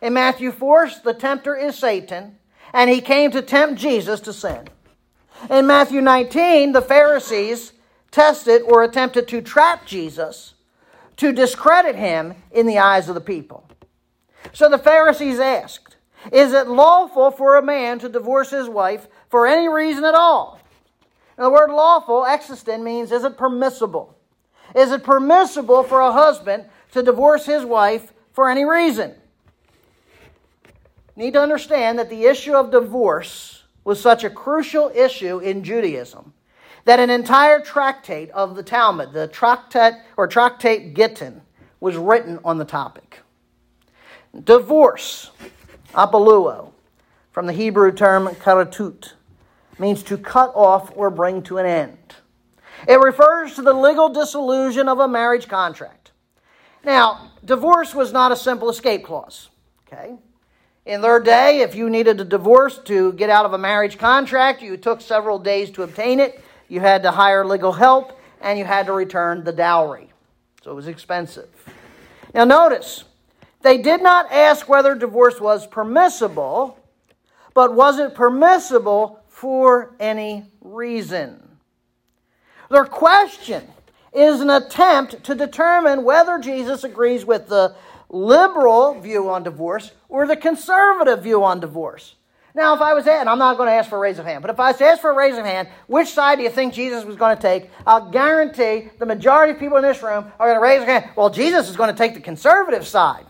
In 0.02 0.14
Matthew 0.14 0.54
4, 0.54 0.90
the 1.04 1.14
tempter 1.14 1.54
is 1.54 1.78
Satan, 1.78 2.38
and 2.72 2.90
he 2.90 3.02
came 3.02 3.32
to 3.32 3.42
tempt 3.42 3.78
Jesus 3.78 4.22
to 4.22 4.32
sin. 4.32 4.70
In 5.50 5.68
Matthew 5.68 6.00
19, 6.00 6.72
the 6.72 6.82
Pharisees 6.82 7.74
tested 8.10 8.62
or 8.62 8.84
attempted 8.84 9.28
to 9.28 9.42
trap 9.42 9.86
Jesus 9.86 10.54
to 11.18 11.34
discredit 11.34 11.98
him 11.98 12.34
in 12.50 12.66
the 12.66 12.80
eyes 12.80 13.10
of 13.10 13.16
the 13.16 13.20
people. 13.20 13.68
So 14.54 14.70
the 14.70 14.78
Pharisees 14.78 15.42
asked, 15.42 15.98
Is 16.32 16.54
it 16.54 16.70
lawful 16.70 17.32
for 17.32 17.58
a 17.58 17.62
man 17.62 18.00
to 18.00 18.08
divorce 18.08 18.52
his 18.52 18.70
wife 18.70 19.10
for 19.28 19.46
any 19.46 19.68
reason 19.68 20.06
at 20.06 20.16
all? 20.16 20.62
Now, 21.38 21.44
the 21.44 21.50
word 21.50 21.70
lawful, 21.70 22.24
exestin, 22.24 22.82
means 22.82 23.12
is 23.12 23.26
it 23.26 23.38
permissible? 23.38 24.17
Is 24.76 24.92
it 24.92 25.04
permissible 25.04 25.84
for 25.84 26.00
a 26.00 26.12
husband 26.12 26.66
to 26.92 27.04
divorce 27.04 27.46
his 27.46 27.64
wife 27.64 28.14
for 28.34 28.50
any 28.50 28.66
reason? 28.66 29.16
Need 31.16 31.34
to 31.34 31.42
understand 31.42 31.98
that 31.98 32.10
the 32.10 32.26
issue 32.26 32.54
of 32.54 32.72
divorce 32.72 33.64
was 33.84 34.00
such 34.00 34.24
a 34.24 34.30
crucial 34.30 34.92
issue 34.94 35.40
in 35.40 35.64
Judaism 35.64 36.34
that 36.86 37.00
an 37.00 37.10
entire 37.10 37.60
tractate 37.60 38.30
of 38.32 38.56
the 38.56 38.64
Talmud, 38.64 39.14
the 39.14 39.28
tractate 39.28 39.96
or 40.16 40.28
tractate 40.28 40.94
Gittin, 40.94 41.42
was 41.80 41.98
written 41.98 42.40
on 42.46 42.58
the 42.58 42.66
topic. 42.66 43.20
Divorce, 44.44 45.32
apaluo, 45.94 46.72
from 47.32 47.46
the 47.46 47.54
Hebrew 47.54 47.92
term 47.92 48.28
karatut, 48.28 49.14
means 49.80 50.02
to 50.04 50.18
cut 50.18 50.52
off 50.56 50.92
or 50.96 51.10
bring 51.10 51.42
to 51.44 51.58
an 51.58 51.66
end. 51.66 52.16
It 52.88 53.00
refers 53.00 53.56
to 53.56 53.62
the 53.62 53.74
legal 53.74 54.10
dissolution 54.10 54.88
of 54.90 55.00
a 55.00 55.08
marriage 55.08 55.48
contract. 55.48 56.12
Now, 56.84 57.32
divorce 57.44 57.96
was 57.96 58.12
not 58.12 58.32
a 58.32 58.36
simple 58.36 58.70
escape 58.70 59.04
clause. 59.04 59.50
Okay? 59.88 60.18
In 60.86 61.02
their 61.02 61.20
day, 61.20 61.60
if 61.62 61.76
you 61.76 61.90
needed 61.90 62.22
a 62.22 62.26
divorce 62.26 62.78
to 62.86 63.12
get 63.14 63.30
out 63.30 63.46
of 63.46 63.54
a 63.54 63.58
marriage 63.58 63.98
contract, 63.98 64.62
you 64.62 64.78
took 64.78 65.02
several 65.02 65.38
days 65.40 65.70
to 65.72 65.84
obtain 65.84 66.20
it. 66.20 66.42
You 66.70 66.80
had 66.80 67.04
to 67.04 67.12
hire 67.12 67.46
legal 67.46 67.74
help, 67.74 68.18
and 68.42 68.58
you 68.58 68.66
had 68.66 68.86
to 68.86 68.94
return 68.94 69.44
the 69.44 69.52
dowry. 69.52 70.10
So 70.64 70.72
it 70.72 70.76
was 70.76 70.88
expensive. 70.88 71.50
Now, 72.34 72.46
notice, 72.46 73.04
they 73.62 73.78
did 73.80 74.02
not 74.02 74.32
ask 74.32 74.70
whether 74.70 74.96
divorce 74.96 75.42
was 75.42 75.68
permissible, 75.68 76.80
but 77.54 77.74
was 77.74 78.00
it 78.00 78.16
permissible 78.16 79.20
for 79.28 79.96
any 80.00 80.46
reason? 80.62 81.47
Their 82.70 82.86
question 82.86 83.64
is 84.14 84.42
an 84.42 84.50
attempt 84.50 85.24
to 85.26 85.36
determine 85.36 86.04
whether 86.04 86.40
Jesus 86.40 86.84
agrees 86.84 87.26
with 87.26 87.48
the 87.48 87.76
liberal 88.10 89.00
view 89.00 89.30
on 89.30 89.44
divorce 89.44 89.92
or 90.10 90.26
the 90.26 90.36
conservative 90.36 91.24
view 91.24 91.44
on 91.44 91.60
divorce. 91.60 92.16
Now, 92.58 92.74
if 92.74 92.82
I 92.82 92.96
was 92.96 93.06
and 93.06 93.30
I'm 93.30 93.38
not 93.38 93.58
going 93.58 93.68
to 93.68 93.74
ask 93.74 93.88
for 93.88 93.98
a 93.98 94.00
raise 94.00 94.18
of 94.18 94.26
hand, 94.26 94.42
but 94.42 94.50
if 94.50 94.60
I 94.60 94.72
was 94.72 94.82
asked 94.82 95.02
for 95.02 95.12
a 95.12 95.16
raise 95.16 95.38
of 95.38 95.46
hand, 95.46 95.68
which 95.86 96.10
side 96.10 96.40
do 96.40 96.44
you 96.44 96.50
think 96.50 96.74
Jesus 96.74 97.06
was 97.06 97.16
going 97.16 97.36
to 97.36 97.42
take? 97.42 97.70
I'll 97.86 98.10
guarantee 98.10 98.90
the 98.98 99.06
majority 99.06 99.54
of 99.54 99.60
people 99.60 99.78
in 99.78 99.84
this 99.84 100.02
room 100.02 100.32
are 100.40 100.48
going 100.48 100.58
to 100.58 100.62
raise 100.62 100.80
their 100.80 101.00
hand. 101.00 101.12
Well, 101.16 101.30
Jesus 101.30 101.70
is 101.70 101.76
going 101.76 101.92
to 101.92 101.96
take 101.96 102.16
the 102.16 102.20
conservative 102.20 102.88
side. 102.88 103.28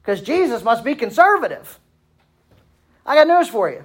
Because 0.00 0.22
Jesus 0.22 0.62
must 0.62 0.82
be 0.82 0.94
conservative. 0.94 1.78
I 3.04 3.16
got 3.16 3.28
news 3.28 3.48
for 3.48 3.68
you. 3.68 3.84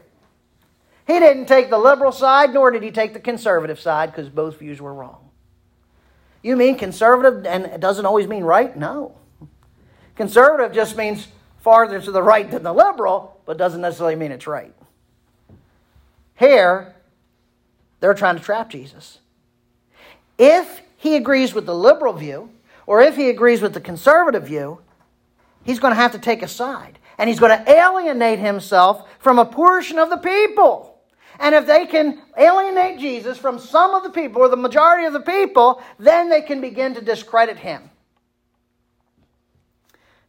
He 1.07 1.19
didn't 1.19 1.47
take 1.47 1.69
the 1.69 1.77
liberal 1.77 2.11
side, 2.11 2.53
nor 2.53 2.71
did 2.71 2.83
he 2.83 2.91
take 2.91 3.13
the 3.13 3.19
conservative 3.19 3.79
side, 3.79 4.11
because 4.11 4.29
both 4.29 4.59
views 4.59 4.79
were 4.79 4.93
wrong. 4.93 5.29
You 6.43 6.55
mean 6.55 6.77
conservative 6.77 7.45
and 7.45 7.65
it 7.65 7.79
doesn't 7.79 8.05
always 8.05 8.27
mean 8.27 8.43
right? 8.43 8.75
No. 8.75 9.15
Conservative 10.15 10.73
just 10.73 10.97
means 10.97 11.27
farther 11.59 12.01
to 12.01 12.11
the 12.11 12.23
right 12.23 12.49
than 12.49 12.63
the 12.63 12.73
liberal, 12.73 13.39
but 13.45 13.57
doesn't 13.57 13.81
necessarily 13.81 14.15
mean 14.15 14.31
it's 14.31 14.47
right. 14.47 14.73
Here, 16.35 16.95
they're 17.99 18.15
trying 18.15 18.37
to 18.37 18.43
trap 18.43 18.69
Jesus. 18.69 19.19
If 20.37 20.81
he 20.97 21.15
agrees 21.15 21.53
with 21.53 21.67
the 21.67 21.75
liberal 21.75 22.13
view, 22.13 22.49
or 22.87 23.01
if 23.01 23.15
he 23.15 23.29
agrees 23.29 23.61
with 23.61 23.73
the 23.75 23.81
conservative 23.81 24.43
view, 24.43 24.79
he's 25.63 25.79
going 25.79 25.91
to 25.91 25.99
have 25.99 26.13
to 26.13 26.19
take 26.19 26.41
a 26.41 26.47
side. 26.47 26.97
And 27.19 27.29
he's 27.29 27.39
going 27.39 27.55
to 27.55 27.71
alienate 27.71 28.39
himself 28.39 29.07
from 29.19 29.37
a 29.37 29.45
portion 29.45 29.99
of 29.99 30.09
the 30.09 30.17
people. 30.17 30.90
And 31.41 31.55
if 31.55 31.65
they 31.65 31.87
can 31.87 32.21
alienate 32.37 32.99
Jesus 32.99 33.35
from 33.35 33.57
some 33.57 33.95
of 33.95 34.03
the 34.03 34.11
people, 34.11 34.43
or 34.43 34.47
the 34.47 34.55
majority 34.55 35.07
of 35.07 35.13
the 35.13 35.19
people, 35.19 35.81
then 35.97 36.29
they 36.29 36.43
can 36.43 36.61
begin 36.61 36.93
to 36.93 37.01
discredit 37.01 37.57
him. 37.57 37.89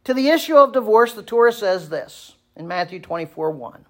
To 0.04 0.14
the 0.14 0.30
issue 0.30 0.56
of 0.56 0.72
divorce, 0.72 1.12
the 1.12 1.22
Torah 1.22 1.52
says 1.52 1.90
this 1.90 2.34
in 2.56 2.66
Matthew 2.66 2.98
24 2.98 3.50
1. 3.50 3.84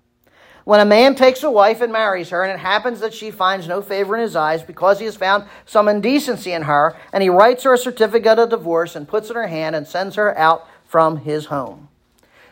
When 0.65 0.81
a 0.81 0.85
man 0.85 1.15
takes 1.15 1.45
a 1.45 1.51
wife 1.51 1.81
and 1.81 1.93
marries 1.93 2.31
her, 2.31 2.43
and 2.43 2.53
it 2.53 2.59
happens 2.59 2.99
that 3.01 3.15
she 3.15 3.31
finds 3.31 3.69
no 3.69 3.83
favor 3.83 4.17
in 4.17 4.23
his 4.23 4.35
eyes 4.35 4.65
because 4.65 4.99
he 4.99 5.05
has 5.05 5.17
found 5.17 5.45
some 5.65 5.89
indecency 5.89 6.53
in 6.53 6.63
her, 6.63 6.97
and 7.13 7.23
he 7.23 7.29
writes 7.29 7.63
her 7.63 7.75
a 7.75 7.79
certificate 7.79 8.41
of 8.41 8.51
divorce 8.51 8.97
and 8.97 9.09
puts 9.09 9.29
it 9.29 9.33
in 9.33 9.37
her 9.37 9.47
hand 9.47 9.77
and 9.77 9.87
sends 9.87 10.17
her 10.17 10.37
out 10.37 10.67
from 10.85 11.19
his 11.19 11.47
home. 11.47 11.89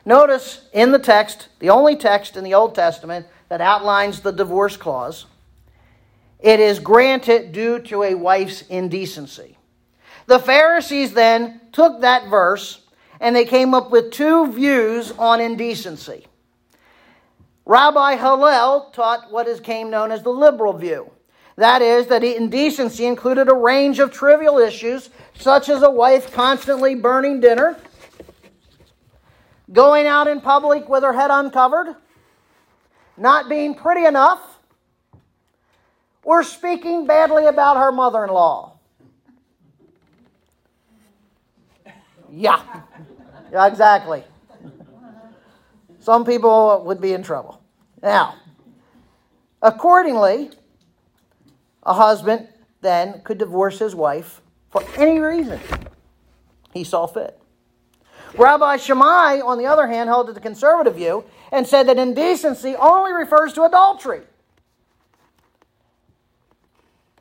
Notice 0.05 0.69
in 0.73 0.93
the 0.93 0.99
text, 0.99 1.49
the 1.59 1.71
only 1.71 1.97
text 1.97 2.37
in 2.37 2.45
the 2.45 2.55
Old 2.55 2.75
Testament 2.75 3.27
that 3.51 3.61
outlines 3.61 4.21
the 4.21 4.31
divorce 4.31 4.77
clause, 4.77 5.27
it 6.39 6.61
is 6.61 6.79
granted 6.79 7.53
due 7.53 7.81
to 7.81 8.05
a 8.05 8.15
wife's 8.15 8.63
indecency. 8.63 9.59
The 10.27 10.39
Pharisees 10.39 11.13
then 11.13 11.61
took 11.73 12.01
that 12.01 12.31
verse 12.31 12.81
and 13.21 13.35
they 13.35 13.45
came 13.45 13.75
up 13.75 13.91
with 13.91 14.13
two 14.13 14.51
views 14.53 15.13
on 15.19 15.41
indecency. 15.41 16.27
Rabbi 17.67 18.17
Hillel 18.17 18.91
taught 18.93 19.31
what 19.33 19.49
is 19.49 19.61
came 19.61 19.91
known 19.91 20.13
as 20.13 20.23
the 20.23 20.31
liberal 20.31 20.73
view. 20.73 21.11
That 21.57 21.83
is, 21.83 22.07
that 22.07 22.25
indecency 22.25 23.05
included 23.05 23.51
a 23.51 23.55
range 23.55 23.99
of 23.99 24.13
trivial 24.13 24.59
issues, 24.59 25.11
such 25.39 25.69
as 25.69 25.83
a 25.83 25.91
wife 25.91 26.33
constantly 26.33 26.95
burning 26.95 27.41
dinner, 27.41 27.77
going 29.73 30.07
out 30.07 30.29
in 30.29 30.41
public 30.41 30.89
with 30.89 31.03
her 31.03 31.13
head 31.13 31.31
uncovered, 31.31 31.97
not 33.21 33.49
being 33.49 33.75
pretty 33.75 34.07
enough, 34.07 34.41
or 36.25 36.43
speaking 36.43 37.07
badly 37.07 37.47
about 37.47 37.77
her 37.77 37.93
mother 37.93 38.25
in 38.25 38.31
law. 38.31 38.79
Yeah. 42.33 42.63
Yeah, 43.53 43.67
exactly. 43.67 44.25
Some 46.01 46.25
people 46.25 46.83
would 46.87 47.01
be 47.01 47.13
in 47.13 47.23
trouble. 47.23 47.61
Now, 48.03 48.37
accordingly, 49.61 50.51
a 51.83 51.93
husband 51.93 52.49
then 52.81 53.21
could 53.23 53.37
divorce 53.39 53.79
his 53.79 53.95
wife 53.95 54.41
for 54.71 54.83
any 54.97 55.19
reason 55.19 55.61
he 56.73 56.85
saw 56.85 57.07
fit. 57.07 57.39
Rabbi 58.39 58.77
Shammai, 58.77 59.41
on 59.41 59.59
the 59.59 59.67
other 59.67 59.89
hand, 59.89 60.09
held 60.09 60.29
to 60.29 60.33
the 60.33 60.41
conservative 60.41 60.95
view 60.95 61.25
and 61.53 61.67
said 61.67 61.89
that 61.89 61.99
indecency 61.99 62.77
only 62.77 63.13
refers 63.13 63.53
to 63.55 63.65
adultery. 63.65 64.23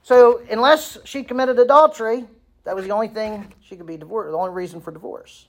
So, 0.03 0.41
unless 0.49 0.97
she 1.03 1.23
committed 1.23 1.59
adultery, 1.59 2.25
that 2.63 2.75
was 2.75 2.85
the 2.85 2.91
only 2.91 3.09
thing 3.09 3.53
she 3.61 3.75
could 3.75 3.85
be 3.85 3.97
divorced, 3.97 4.31
the 4.31 4.37
only 4.37 4.51
reason 4.51 4.81
for 4.81 4.91
divorce. 4.91 5.47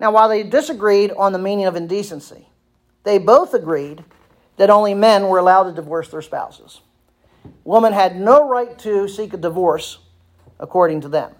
Now, 0.00 0.12
while 0.12 0.28
they 0.28 0.42
disagreed 0.42 1.12
on 1.12 1.32
the 1.32 1.38
meaning 1.38 1.66
of 1.66 1.76
indecency, 1.76 2.48
they 3.04 3.18
both 3.18 3.54
agreed 3.54 4.04
that 4.56 4.70
only 4.70 4.94
men 4.94 5.28
were 5.28 5.38
allowed 5.38 5.64
to 5.64 5.72
divorce 5.72 6.08
their 6.08 6.22
spouses. 6.22 6.80
Women 7.64 7.92
had 7.92 8.18
no 8.18 8.48
right 8.48 8.78
to 8.80 9.08
seek 9.08 9.32
a 9.34 9.36
divorce, 9.36 9.98
according 10.58 11.02
to 11.02 11.08
them, 11.08 11.34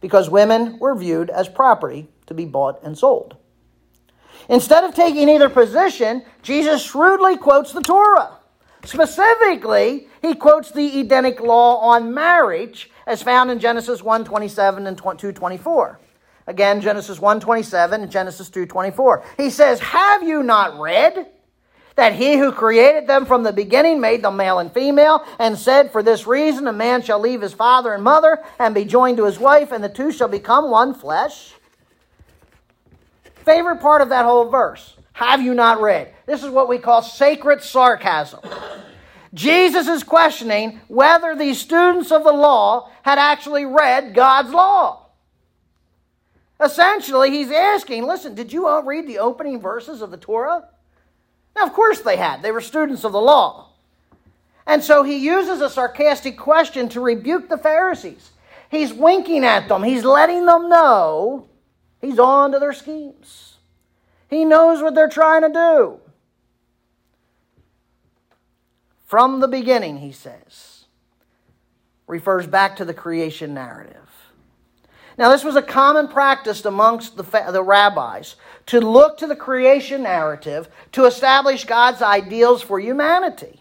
because 0.00 0.30
women 0.30 0.78
were 0.78 0.94
viewed 0.94 1.30
as 1.30 1.48
property 1.48 2.08
to 2.26 2.34
be 2.34 2.44
bought 2.44 2.82
and 2.82 2.96
sold. 2.96 3.36
Instead 4.48 4.84
of 4.84 4.94
taking 4.94 5.28
either 5.28 5.48
position, 5.48 6.22
Jesus 6.42 6.82
shrewdly 6.82 7.36
quotes 7.36 7.72
the 7.72 7.82
Torah. 7.82 8.38
Specifically, 8.84 10.08
he 10.22 10.34
quotes 10.34 10.70
the 10.70 11.00
Edenic 11.00 11.40
law 11.40 11.76
on 11.78 12.14
marriage 12.14 12.90
as 13.06 13.22
found 13.22 13.50
in 13.50 13.58
Genesis 13.58 14.02
1:27 14.02 14.86
and 14.86 14.96
2:24. 14.96 15.98
Again, 16.46 16.80
Genesis 16.80 17.18
1:27 17.18 18.02
and 18.02 18.10
Genesis 18.10 18.48
2:24. 18.50 19.22
He 19.36 19.50
says, 19.50 19.80
"Have 19.80 20.22
you 20.22 20.42
not 20.42 20.80
read 20.80 21.26
that 21.96 22.14
he 22.14 22.38
who 22.38 22.50
created 22.50 23.06
them 23.06 23.26
from 23.26 23.42
the 23.42 23.52
beginning 23.52 24.00
made 24.00 24.22
them 24.22 24.36
male 24.36 24.58
and 24.58 24.72
female 24.72 25.22
and 25.38 25.58
said, 25.58 25.92
for 25.92 26.02
this 26.02 26.26
reason 26.26 26.66
a 26.66 26.72
man 26.72 27.02
shall 27.02 27.18
leave 27.18 27.42
his 27.42 27.52
father 27.52 27.92
and 27.92 28.02
mother 28.02 28.38
and 28.58 28.74
be 28.74 28.86
joined 28.86 29.18
to 29.18 29.24
his 29.24 29.38
wife 29.38 29.70
and 29.70 29.84
the 29.84 29.88
two 29.88 30.10
shall 30.10 30.28
become 30.28 30.70
one 30.70 30.94
flesh?" 30.94 31.54
Favorite 33.44 33.80
part 33.80 34.02
of 34.02 34.10
that 34.10 34.24
whole 34.24 34.48
verse. 34.48 34.94
Have 35.12 35.42
you 35.42 35.54
not 35.54 35.80
read? 35.80 36.14
This 36.26 36.42
is 36.42 36.50
what 36.50 36.68
we 36.68 36.78
call 36.78 37.02
sacred 37.02 37.62
sarcasm. 37.62 38.40
Jesus 39.32 39.86
is 39.86 40.02
questioning 40.02 40.80
whether 40.88 41.36
these 41.36 41.60
students 41.60 42.10
of 42.10 42.24
the 42.24 42.32
law 42.32 42.90
had 43.02 43.18
actually 43.18 43.64
read 43.64 44.14
God's 44.14 44.50
law. 44.50 45.06
Essentially, 46.60 47.30
he's 47.30 47.50
asking, 47.50 48.06
listen, 48.06 48.34
did 48.34 48.52
you 48.52 48.66
all 48.66 48.82
read 48.82 49.06
the 49.06 49.18
opening 49.18 49.60
verses 49.60 50.02
of 50.02 50.10
the 50.10 50.16
Torah? 50.16 50.68
Now, 51.56 51.64
of 51.64 51.72
course 51.72 52.00
they 52.00 52.16
had. 52.16 52.42
They 52.42 52.52
were 52.52 52.60
students 52.60 53.04
of 53.04 53.12
the 53.12 53.20
law. 53.20 53.70
And 54.66 54.84
so 54.84 55.02
he 55.02 55.16
uses 55.16 55.60
a 55.60 55.70
sarcastic 55.70 56.38
question 56.38 56.88
to 56.90 57.00
rebuke 57.00 57.48
the 57.48 57.58
Pharisees. 57.58 58.30
He's 58.70 58.92
winking 58.92 59.44
at 59.44 59.68
them, 59.68 59.82
he's 59.82 60.04
letting 60.04 60.46
them 60.46 60.68
know 60.68 61.49
he's 62.00 62.18
on 62.18 62.52
to 62.52 62.58
their 62.58 62.72
schemes. 62.72 63.56
He 64.28 64.44
knows 64.44 64.82
what 64.82 64.94
they're 64.94 65.08
trying 65.08 65.42
to 65.42 65.48
do. 65.48 66.00
From 69.06 69.40
the 69.40 69.48
beginning, 69.48 69.98
he 69.98 70.12
says, 70.12 70.84
refers 72.06 72.46
back 72.46 72.76
to 72.76 72.84
the 72.84 72.94
creation 72.94 73.54
narrative. 73.54 73.96
Now, 75.18 75.30
this 75.30 75.44
was 75.44 75.56
a 75.56 75.62
common 75.62 76.08
practice 76.08 76.64
amongst 76.64 77.16
the, 77.16 77.24
the 77.50 77.62
rabbis 77.62 78.36
to 78.66 78.80
look 78.80 79.18
to 79.18 79.26
the 79.26 79.36
creation 79.36 80.04
narrative 80.04 80.68
to 80.92 81.06
establish 81.06 81.64
God's 81.64 82.02
ideals 82.02 82.62
for 82.62 82.78
humanity. 82.78 83.59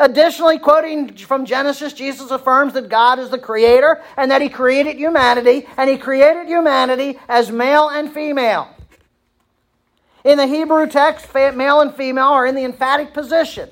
Additionally, 0.00 0.58
quoting 0.58 1.14
from 1.14 1.44
Genesis, 1.44 1.92
Jesus 1.92 2.30
affirms 2.30 2.72
that 2.72 2.88
God 2.88 3.18
is 3.18 3.28
the 3.28 3.38
creator 3.38 4.02
and 4.16 4.30
that 4.30 4.40
he 4.40 4.48
created 4.48 4.96
humanity, 4.96 5.68
and 5.76 5.90
he 5.90 5.98
created 5.98 6.46
humanity 6.46 7.18
as 7.28 7.52
male 7.52 7.90
and 7.90 8.10
female. 8.10 8.74
In 10.24 10.38
the 10.38 10.46
Hebrew 10.46 10.86
text, 10.86 11.32
male 11.34 11.82
and 11.82 11.94
female 11.94 12.28
are 12.28 12.46
in 12.46 12.54
the 12.54 12.64
emphatic 12.64 13.12
position, 13.12 13.68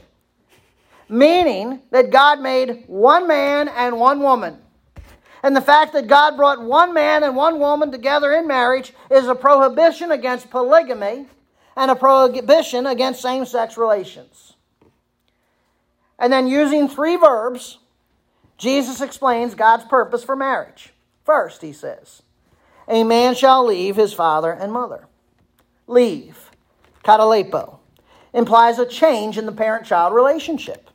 meaning 1.08 1.80
that 1.92 2.10
God 2.10 2.40
made 2.40 2.84
one 2.88 3.26
man 3.26 3.68
and 3.68 3.98
one 3.98 4.20
woman. 4.20 4.58
And 5.42 5.56
the 5.56 5.62
fact 5.62 5.94
that 5.94 6.08
God 6.08 6.36
brought 6.36 6.60
one 6.60 6.92
man 6.92 7.22
and 7.22 7.36
one 7.36 7.58
woman 7.58 7.90
together 7.90 8.32
in 8.32 8.46
marriage 8.46 8.92
is 9.10 9.28
a 9.28 9.34
prohibition 9.34 10.12
against 10.12 10.50
polygamy 10.50 11.26
and 11.74 11.90
a 11.90 11.96
prohibition 11.96 12.84
against 12.86 13.22
same 13.22 13.46
sex 13.46 13.78
relations. 13.78 14.47
And 16.18 16.32
then, 16.32 16.48
using 16.48 16.88
three 16.88 17.16
verbs, 17.16 17.78
Jesus 18.56 19.00
explains 19.00 19.54
God's 19.54 19.84
purpose 19.84 20.24
for 20.24 20.34
marriage. 20.34 20.92
First, 21.24 21.62
he 21.62 21.72
says, 21.72 22.22
A 22.88 23.04
man 23.04 23.34
shall 23.34 23.64
leave 23.64 23.96
his 23.96 24.12
father 24.12 24.50
and 24.50 24.72
mother 24.72 25.06
leave, 25.88 26.50
kataleipo, 27.02 27.78
implies 28.32 28.78
a 28.78 28.86
change 28.86 29.38
in 29.38 29.46
the 29.46 29.52
parent 29.52 29.86
child 29.86 30.14
relationship. 30.14 30.90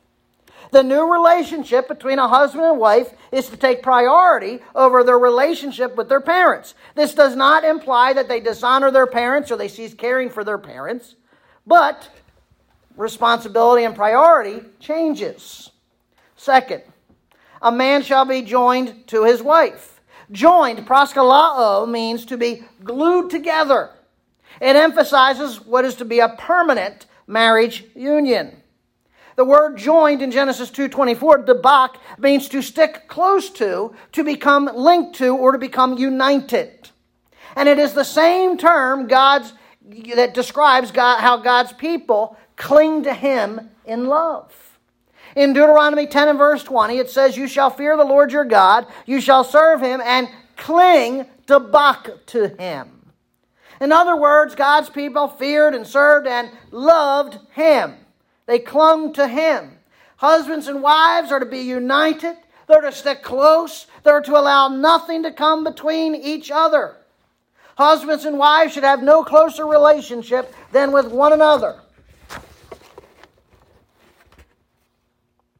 The 0.70 0.82
new 0.82 1.12
relationship 1.12 1.88
between 1.88 2.18
a 2.18 2.26
husband 2.26 2.64
and 2.64 2.78
wife 2.78 3.12
is 3.30 3.48
to 3.48 3.56
take 3.56 3.82
priority 3.82 4.60
over 4.74 5.04
their 5.04 5.18
relationship 5.18 5.94
with 5.94 6.08
their 6.08 6.20
parents. 6.20 6.74
This 6.94 7.14
does 7.14 7.36
not 7.36 7.64
imply 7.64 8.12
that 8.12 8.28
they 8.28 8.40
dishonor 8.40 8.90
their 8.90 9.06
parents 9.06 9.50
or 9.50 9.56
they 9.56 9.68
cease 9.68 9.94
caring 9.94 10.30
for 10.30 10.42
their 10.42 10.58
parents, 10.58 11.16
but 11.66 12.08
responsibility 12.96 13.84
and 13.84 13.94
priority 13.94 14.60
changes. 14.80 15.70
Second, 16.36 16.82
a 17.62 17.72
man 17.72 18.02
shall 18.02 18.24
be 18.24 18.42
joined 18.42 19.06
to 19.08 19.24
his 19.24 19.42
wife. 19.42 20.00
Joined, 20.30 20.86
proskollao, 20.86 21.88
means 21.88 22.24
to 22.26 22.36
be 22.36 22.64
glued 22.82 23.30
together. 23.30 23.90
It 24.60 24.76
emphasizes 24.76 25.60
what 25.64 25.84
is 25.84 25.94
to 25.96 26.04
be 26.04 26.20
a 26.20 26.28
permanent 26.28 27.06
marriage 27.26 27.84
union. 27.94 28.62
The 29.36 29.44
word 29.44 29.76
joined 29.76 30.22
in 30.22 30.30
Genesis 30.30 30.70
2:24, 30.70 31.38
debak, 31.44 31.96
means 32.18 32.48
to 32.50 32.62
stick 32.62 33.08
close 33.08 33.50
to, 33.50 33.94
to 34.12 34.22
become 34.22 34.70
linked 34.72 35.16
to, 35.16 35.36
or 35.36 35.52
to 35.52 35.58
become 35.58 35.98
united. 35.98 36.90
And 37.56 37.68
it 37.68 37.78
is 37.78 37.94
the 37.94 38.04
same 38.04 38.56
term 38.56 39.08
God's 39.08 39.52
that 40.16 40.34
describes 40.34 40.90
God, 40.90 41.20
how 41.20 41.36
God's 41.36 41.72
people 41.72 42.36
cling 42.56 43.02
to 43.04 43.14
him 43.14 43.70
in 43.84 44.06
love. 44.06 44.52
In 45.36 45.52
Deuteronomy 45.52 46.06
10 46.06 46.28
and 46.28 46.38
verse 46.38 46.62
20, 46.62 46.98
it 46.98 47.10
says, 47.10 47.36
You 47.36 47.48
shall 47.48 47.70
fear 47.70 47.96
the 47.96 48.04
Lord 48.04 48.32
your 48.32 48.44
God, 48.44 48.86
you 49.04 49.20
shall 49.20 49.44
serve 49.44 49.80
him, 49.80 50.00
and 50.00 50.28
cling 50.56 51.26
to 51.46 51.58
bak 51.60 52.26
to 52.26 52.48
him. 52.48 52.94
In 53.80 53.92
other 53.92 54.16
words, 54.16 54.54
God's 54.54 54.88
people 54.88 55.28
feared 55.28 55.74
and 55.74 55.86
served 55.86 56.26
and 56.26 56.50
loved 56.70 57.38
Him. 57.52 57.94
They 58.46 58.58
clung 58.58 59.12
to 59.14 59.26
Him. 59.26 59.78
Husbands 60.16 60.68
and 60.68 60.82
wives 60.82 61.32
are 61.32 61.40
to 61.40 61.46
be 61.46 61.58
united, 61.58 62.36
they're 62.66 62.80
to 62.80 62.92
stick 62.92 63.22
close, 63.22 63.86
they're 64.04 64.22
to 64.22 64.38
allow 64.38 64.68
nothing 64.68 65.22
to 65.24 65.32
come 65.32 65.64
between 65.64 66.14
each 66.14 66.50
other. 66.50 66.96
Husbands 67.76 68.24
and 68.24 68.38
wives 68.38 68.72
should 68.72 68.84
have 68.84 69.02
no 69.02 69.24
closer 69.24 69.66
relationship 69.66 70.54
than 70.72 70.92
with 70.92 71.08
one 71.08 71.32
another. 71.32 71.80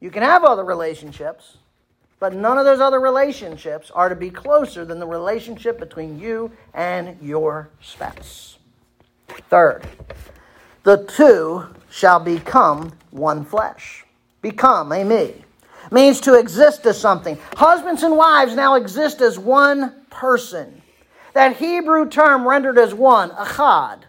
You 0.01 0.11
can 0.11 0.23
have 0.23 0.45
other 0.45 0.65
relationships, 0.65 1.57
but 2.21 2.35
none 2.35 2.59
of 2.59 2.65
those 2.65 2.81
other 2.81 3.01
relationships 3.01 3.91
are 3.91 4.09
to 4.09 4.15
be 4.15 4.31
closer 4.31 4.85
than 4.85 4.99
the 4.99 5.07
relationship 5.07 5.79
between 5.79 6.19
you 6.19 6.53
and 6.75 7.17
your 7.23 7.71
spouse. 7.81 8.59
Third, 9.49 9.87
the 10.83 11.05
two 11.05 11.67
shall 11.91 12.21
become 12.21 12.93
one 13.11 13.45
flesh. 13.45 14.05
become 14.43 14.93
a 14.93 15.03
me. 15.05 15.43
Means 15.91 16.21
to 16.23 16.35
exist 16.35 16.85
as 16.85 17.01
something. 17.01 17.39
Husbands 17.57 18.03
and 18.03 18.17
wives 18.17 18.55
now 18.55 18.75
exist 18.75 19.23
as 19.23 19.39
one 19.39 20.05
person. 20.11 20.83
That 21.35 21.57
Hebrew 21.57 22.09
term 22.09 22.49
rendered 22.49 22.79
as 22.79 22.95
one, 22.95 23.31
achad, 23.31 24.05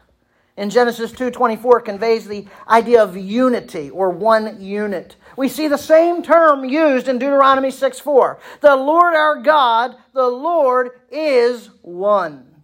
in 0.57 0.69
Genesis 0.69 1.11
2:24 1.11 1.81
conveys 1.81 2.27
the 2.27 2.47
idea 2.69 3.03
of 3.03 3.17
unity 3.17 3.89
or 3.89 4.09
one 4.09 4.61
unit. 4.61 5.17
We 5.35 5.49
see 5.49 5.67
the 5.67 5.77
same 5.77 6.23
term 6.23 6.63
used 6.63 7.09
in 7.09 7.17
Deuteronomy 7.17 7.71
6:4. 7.71 8.38
The 8.61 8.75
Lord 8.75 9.15
our 9.15 9.41
God, 9.41 9.97
the 10.13 10.27
Lord 10.27 10.91
is 11.09 11.71
one. 11.81 12.63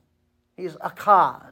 He's 0.56 0.76
achad. 0.76 1.52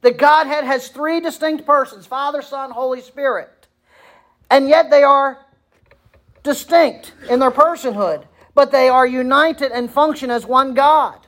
The 0.00 0.12
Godhead 0.12 0.64
has 0.64 0.88
three 0.88 1.20
distinct 1.20 1.66
persons, 1.66 2.06
Father, 2.06 2.40
Son, 2.40 2.70
Holy 2.70 3.00
Spirit. 3.00 3.66
And 4.48 4.68
yet 4.68 4.90
they 4.90 5.02
are 5.02 5.44
distinct 6.42 7.12
in 7.28 7.38
their 7.38 7.50
personhood, 7.50 8.24
but 8.54 8.70
they 8.70 8.88
are 8.88 9.06
united 9.06 9.72
and 9.72 9.90
function 9.90 10.30
as 10.30 10.46
one 10.46 10.74
God. 10.74 11.23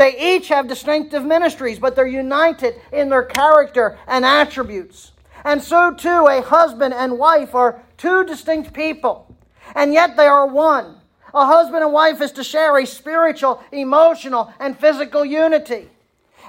They 0.00 0.34
each 0.34 0.48
have 0.48 0.66
distinctive 0.66 1.26
ministries, 1.26 1.78
but 1.78 1.94
they're 1.94 2.06
united 2.06 2.80
in 2.90 3.10
their 3.10 3.22
character 3.22 3.98
and 4.06 4.24
attributes. 4.24 5.12
And 5.44 5.62
so 5.62 5.92
too, 5.92 6.26
a 6.26 6.40
husband 6.40 6.94
and 6.94 7.18
wife 7.18 7.54
are 7.54 7.82
two 7.98 8.24
distinct 8.24 8.72
people, 8.72 9.36
and 9.74 9.92
yet 9.92 10.16
they 10.16 10.24
are 10.24 10.46
one. 10.46 10.96
A 11.34 11.44
husband 11.44 11.84
and 11.84 11.92
wife 11.92 12.22
is 12.22 12.32
to 12.32 12.42
share 12.42 12.78
a 12.78 12.86
spiritual, 12.86 13.62
emotional, 13.72 14.50
and 14.58 14.78
physical 14.78 15.22
unity. 15.22 15.90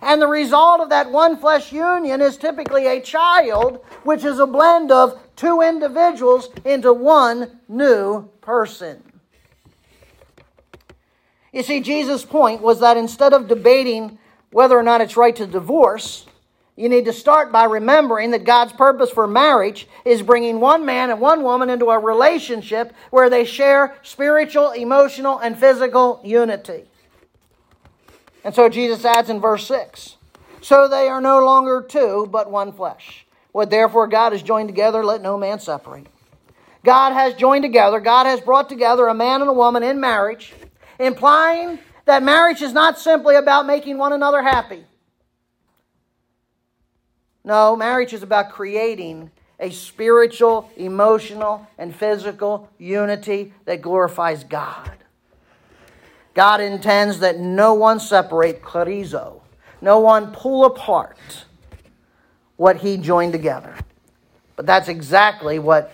And 0.01 0.21
the 0.21 0.27
result 0.27 0.79
of 0.79 0.87
that 0.87 1.11
one 1.11 1.35
flesh 1.35 1.73
union 1.73 2.21
is 2.21 2.37
typically 2.37 2.87
a 2.87 3.01
child, 3.01 3.83
which 4.03 4.23
is 4.23 4.39
a 4.39 4.47
blend 4.47 4.93
of 4.93 5.19
two 5.35 5.59
individuals 5.59 6.47
into 6.63 6.93
one 6.93 7.59
new 7.67 8.29
person. 8.39 9.10
You 11.51 11.63
see, 11.63 11.81
Jesus' 11.81 12.23
point 12.23 12.61
was 12.61 12.79
that 12.79 12.97
instead 12.97 13.33
of 13.33 13.47
debating 13.47 14.17
whether 14.51 14.77
or 14.77 14.83
not 14.83 15.01
it's 15.01 15.17
right 15.17 15.35
to 15.35 15.45
divorce, 15.45 16.25
you 16.77 16.87
need 16.87 17.05
to 17.05 17.13
start 17.13 17.51
by 17.51 17.65
remembering 17.65 18.31
that 18.31 18.45
God's 18.45 18.71
purpose 18.71 19.11
for 19.11 19.27
marriage 19.27 19.87
is 20.05 20.21
bringing 20.21 20.61
one 20.61 20.85
man 20.85 21.09
and 21.09 21.19
one 21.19 21.43
woman 21.43 21.69
into 21.69 21.89
a 21.89 21.99
relationship 21.99 22.93
where 23.09 23.29
they 23.29 23.43
share 23.43 23.95
spiritual, 24.01 24.71
emotional, 24.71 25.39
and 25.39 25.57
physical 25.57 26.21
unity. 26.23 26.85
And 28.43 28.55
so 28.55 28.69
Jesus 28.69 29.03
adds 29.03 29.29
in 29.29 29.41
verse 29.41 29.67
6 29.67 30.15
So 30.61 30.87
they 30.87 31.09
are 31.09 31.21
no 31.21 31.43
longer 31.45 31.85
two, 31.87 32.27
but 32.31 32.49
one 32.49 32.71
flesh. 32.71 33.25
What 33.51 33.69
therefore 33.69 34.07
God 34.07 34.31
has 34.31 34.41
joined 34.41 34.69
together, 34.69 35.03
let 35.03 35.21
no 35.21 35.37
man 35.37 35.59
separate. 35.59 36.07
God 36.85 37.11
has 37.11 37.33
joined 37.33 37.63
together, 37.63 37.99
God 37.99 38.25
has 38.25 38.39
brought 38.39 38.69
together 38.69 39.07
a 39.07 39.13
man 39.13 39.41
and 39.41 39.49
a 39.49 39.53
woman 39.53 39.83
in 39.83 39.99
marriage 39.99 40.53
implying 41.01 41.79
that 42.05 42.23
marriage 42.23 42.61
is 42.61 42.73
not 42.73 42.99
simply 42.99 43.35
about 43.35 43.65
making 43.65 43.97
one 43.97 44.13
another 44.13 44.41
happy. 44.41 44.83
No, 47.43 47.75
marriage 47.75 48.13
is 48.13 48.23
about 48.23 48.51
creating 48.51 49.31
a 49.59 49.71
spiritual, 49.71 50.69
emotional, 50.75 51.67
and 51.77 51.95
physical 51.95 52.69
unity 52.77 53.53
that 53.65 53.81
glorifies 53.81 54.43
God. 54.43 54.91
God 56.33 56.61
intends 56.61 57.19
that 57.19 57.39
no 57.39 57.73
one 57.73 57.99
separate 57.99 58.61
chorizo, 58.61 59.41
no 59.81 59.99
one 59.99 60.31
pull 60.31 60.65
apart 60.65 61.17
what 62.57 62.77
he 62.77 62.97
joined 62.97 63.33
together. 63.33 63.75
But 64.55 64.65
that's 64.65 64.87
exactly 64.87 65.59
what 65.59 65.91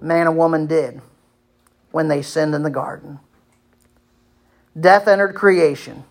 man 0.00 0.26
and 0.26 0.36
woman 0.36 0.66
did 0.66 1.00
when 1.90 2.08
they 2.08 2.22
sinned 2.22 2.54
in 2.54 2.62
the 2.62 2.70
garden. 2.70 3.20
Death 4.78 5.08
entered 5.08 5.34
creation 5.34 6.04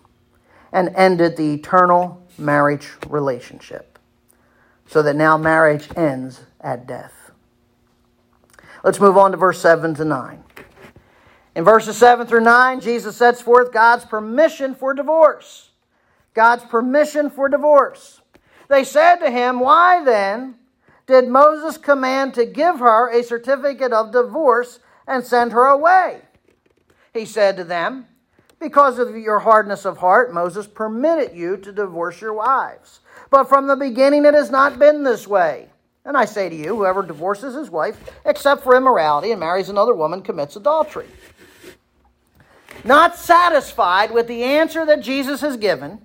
and 0.72 0.94
ended 0.94 1.36
the 1.36 1.54
eternal 1.54 2.26
marriage 2.38 2.88
relationship. 3.08 3.98
So 4.86 5.02
that 5.02 5.16
now 5.16 5.36
marriage 5.36 5.88
ends 5.96 6.40
at 6.60 6.86
death. 6.86 7.30
Let's 8.82 8.98
move 8.98 9.16
on 9.16 9.30
to 9.30 9.36
verse 9.36 9.60
7 9.60 9.94
to 9.94 10.04
9. 10.04 10.44
In 11.54 11.64
verses 11.64 11.96
7 11.96 12.26
through 12.26 12.42
9, 12.42 12.80
Jesus 12.80 13.16
sets 13.16 13.40
forth 13.40 13.72
God's 13.72 14.04
permission 14.04 14.74
for 14.74 14.94
divorce. 14.94 15.70
God's 16.34 16.64
permission 16.64 17.30
for 17.30 17.48
divorce. 17.48 18.20
They 18.68 18.84
said 18.84 19.16
to 19.16 19.30
him, 19.30 19.60
Why 19.60 20.02
then 20.04 20.54
did 21.06 21.28
Moses 21.28 21.76
command 21.76 22.34
to 22.34 22.46
give 22.46 22.78
her 22.78 23.10
a 23.10 23.22
certificate 23.22 23.92
of 23.92 24.12
divorce 24.12 24.78
and 25.06 25.24
send 25.24 25.52
her 25.52 25.64
away? 25.64 26.22
He 27.12 27.24
said 27.24 27.56
to 27.56 27.64
them, 27.64 28.06
because 28.60 28.98
of 28.98 29.16
your 29.16 29.38
hardness 29.38 29.86
of 29.86 29.96
heart, 29.96 30.32
Moses 30.32 30.66
permitted 30.66 31.36
you 31.36 31.56
to 31.56 31.72
divorce 31.72 32.20
your 32.20 32.34
wives. 32.34 33.00
But 33.30 33.48
from 33.48 33.66
the 33.66 33.76
beginning 33.76 34.26
it 34.26 34.34
has 34.34 34.50
not 34.50 34.78
been 34.78 35.02
this 35.02 35.26
way. 35.26 35.68
And 36.04 36.16
I 36.16 36.26
say 36.26 36.48
to 36.48 36.54
you, 36.54 36.76
whoever 36.76 37.02
divorces 37.02 37.54
his 37.54 37.70
wife, 37.70 37.98
except 38.24 38.62
for 38.62 38.76
immorality, 38.76 39.32
and 39.32 39.40
marries 39.40 39.68
another 39.68 39.94
woman, 39.94 40.22
commits 40.22 40.56
adultery. 40.56 41.06
Not 42.84 43.16
satisfied 43.16 44.10
with 44.10 44.26
the 44.26 44.42
answer 44.42 44.86
that 44.86 45.02
Jesus 45.02 45.40
has 45.40 45.56
given, 45.56 46.00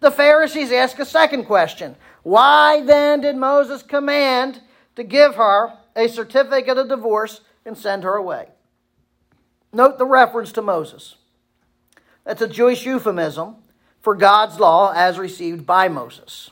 the 0.00 0.10
Pharisees 0.10 0.72
ask 0.72 0.98
a 0.98 1.04
second 1.04 1.44
question 1.44 1.96
Why 2.22 2.82
then 2.82 3.20
did 3.20 3.36
Moses 3.36 3.82
command 3.82 4.60
to 4.96 5.04
give 5.04 5.36
her 5.36 5.72
a 5.94 6.08
certificate 6.08 6.78
of 6.78 6.88
divorce 6.88 7.40
and 7.64 7.76
send 7.76 8.04
her 8.04 8.14
away? 8.14 8.48
Note 9.72 9.98
the 9.98 10.06
reference 10.06 10.52
to 10.52 10.62
Moses. 10.62 11.16
That's 12.26 12.42
a 12.42 12.48
Jewish 12.48 12.84
euphemism 12.84 13.54
for 14.02 14.16
God's 14.16 14.58
law 14.58 14.92
as 14.92 15.18
received 15.18 15.64
by 15.64 15.88
Moses. 15.88 16.50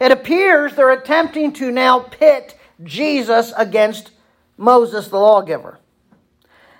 It 0.00 0.12
appears 0.12 0.74
they're 0.74 0.92
attempting 0.92 1.52
to 1.54 1.70
now 1.72 1.98
pit 1.98 2.56
Jesus 2.84 3.52
against 3.56 4.12
Moses, 4.56 5.08
the 5.08 5.18
lawgiver. 5.18 5.78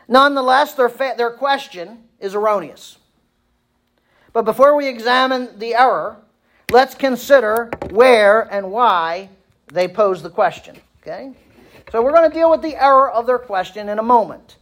Nonetheless, 0.08 0.74
their, 0.74 0.88
fa- 0.88 1.14
their 1.16 1.30
question 1.30 2.04
is 2.20 2.34
erroneous. 2.34 2.98
But 4.32 4.44
before 4.44 4.76
we 4.76 4.86
examine 4.86 5.58
the 5.58 5.74
error, 5.74 6.16
let's 6.70 6.94
consider 6.94 7.68
where 7.90 8.42
and 8.42 8.70
why 8.70 9.28
they 9.66 9.88
pose 9.88 10.22
the 10.22 10.30
question. 10.30 10.76
Okay? 11.02 11.32
So 11.90 12.00
we're 12.00 12.12
going 12.12 12.30
to 12.30 12.36
deal 12.36 12.50
with 12.50 12.62
the 12.62 12.76
error 12.76 13.10
of 13.10 13.26
their 13.26 13.38
question 13.38 13.88
in 13.88 13.98
a 13.98 14.04
moment. 14.04 14.56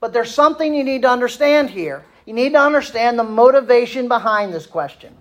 But 0.00 0.12
there's 0.12 0.34
something 0.34 0.74
you 0.74 0.84
need 0.84 1.02
to 1.02 1.08
understand 1.08 1.70
here 1.70 2.04
you 2.26 2.32
need 2.32 2.52
to 2.52 2.60
understand 2.60 3.18
the 3.18 3.24
motivation 3.24 4.08
behind 4.08 4.52
this 4.52 4.66
question. 4.66 5.14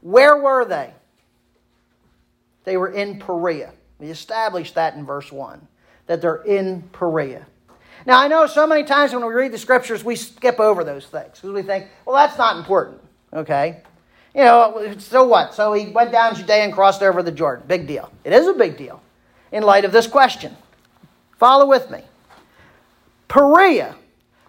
Where 0.00 0.36
were 0.36 0.64
they? 0.64 0.92
They 2.64 2.76
were 2.76 2.90
in 2.90 3.18
Perea. 3.18 3.72
We 3.98 4.08
established 4.08 4.74
that 4.76 4.94
in 4.94 5.04
verse 5.04 5.32
1, 5.32 5.66
that 6.06 6.20
they're 6.20 6.42
in 6.42 6.82
Perea. 6.92 7.46
Now, 8.06 8.20
I 8.20 8.28
know 8.28 8.46
so 8.46 8.66
many 8.66 8.84
times 8.84 9.12
when 9.12 9.26
we 9.26 9.32
read 9.32 9.52
the 9.52 9.58
scriptures, 9.58 10.04
we 10.04 10.16
skip 10.16 10.60
over 10.60 10.84
those 10.84 11.06
things 11.06 11.32
because 11.34 11.50
we 11.50 11.62
think, 11.62 11.88
well, 12.06 12.14
that's 12.16 12.38
not 12.38 12.56
important, 12.56 13.00
okay? 13.32 13.82
You 14.34 14.44
know, 14.44 14.94
so 14.98 15.26
what? 15.26 15.52
So 15.54 15.72
he 15.72 15.88
went 15.88 16.12
down 16.12 16.34
Judea 16.34 16.64
and 16.64 16.72
crossed 16.72 17.02
over 17.02 17.22
the 17.22 17.32
Jordan. 17.32 17.66
Big 17.66 17.86
deal. 17.86 18.10
It 18.24 18.32
is 18.32 18.46
a 18.46 18.54
big 18.54 18.76
deal 18.76 19.02
in 19.50 19.62
light 19.62 19.84
of 19.84 19.92
this 19.92 20.06
question. 20.06 20.56
Follow 21.38 21.66
with 21.66 21.90
me. 21.90 22.02
Perea 23.26 23.96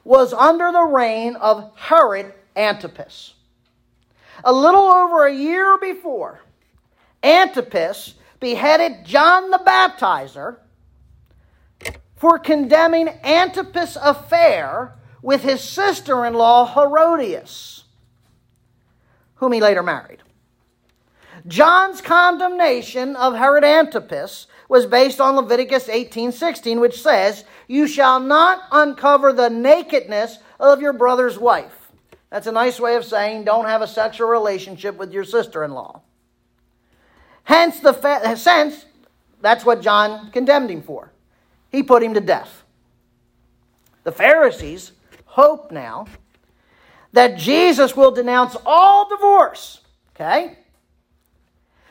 was 0.09 0.33
under 0.33 0.71
the 0.71 0.81
reign 0.81 1.35
of 1.35 1.69
Herod 1.75 2.33
Antipas. 2.55 3.35
A 4.43 4.51
little 4.51 4.81
over 4.81 5.27
a 5.27 5.35
year 5.35 5.77
before, 5.77 6.39
Antipas 7.21 8.15
beheaded 8.39 9.05
John 9.05 9.51
the 9.51 9.59
Baptizer 9.59 10.57
for 12.15 12.39
condemning 12.39 13.09
Antipas' 13.23 13.99
affair 14.01 14.95
with 15.21 15.43
his 15.43 15.61
sister 15.61 16.25
in 16.25 16.33
law 16.33 16.65
Herodias, 16.65 17.83
whom 19.35 19.51
he 19.51 19.61
later 19.61 19.83
married. 19.83 20.23
John's 21.45 22.01
condemnation 22.01 23.15
of 23.15 23.35
Herod 23.35 23.63
Antipas 23.63 24.47
was 24.69 24.85
based 24.85 25.19
on 25.19 25.35
Leviticus 25.35 25.89
18:16 25.89 26.79
which 26.79 27.01
says, 27.01 27.43
"You 27.67 27.87
shall 27.87 28.21
not 28.21 28.61
uncover 28.71 29.33
the 29.33 29.49
nakedness 29.49 30.37
of 30.59 30.79
your 30.79 30.93
brother's 30.93 31.37
wife." 31.37 31.91
That's 32.29 32.47
a 32.47 32.51
nice 32.51 32.79
way 32.79 32.95
of 32.95 33.03
saying 33.03 33.43
don't 33.43 33.65
have 33.65 33.81
a 33.81 33.87
sexual 33.87 34.29
relationship 34.29 34.95
with 34.95 35.11
your 35.11 35.23
sister-in-law. 35.23 36.01
Hence 37.43 37.79
the 37.79 37.93
fa- 37.93 38.37
sense 38.37 38.85
that's 39.41 39.65
what 39.65 39.81
John 39.81 40.31
condemned 40.31 40.69
him 40.69 40.83
for. 40.83 41.11
He 41.71 41.81
put 41.83 42.03
him 42.03 42.13
to 42.13 42.21
death. 42.21 42.63
The 44.03 44.11
Pharisees 44.11 44.91
hope 45.25 45.71
now 45.71 46.05
that 47.13 47.37
Jesus 47.37 47.95
will 47.95 48.11
denounce 48.11 48.55
all 48.65 49.09
divorce, 49.09 49.81
okay? 50.15 50.59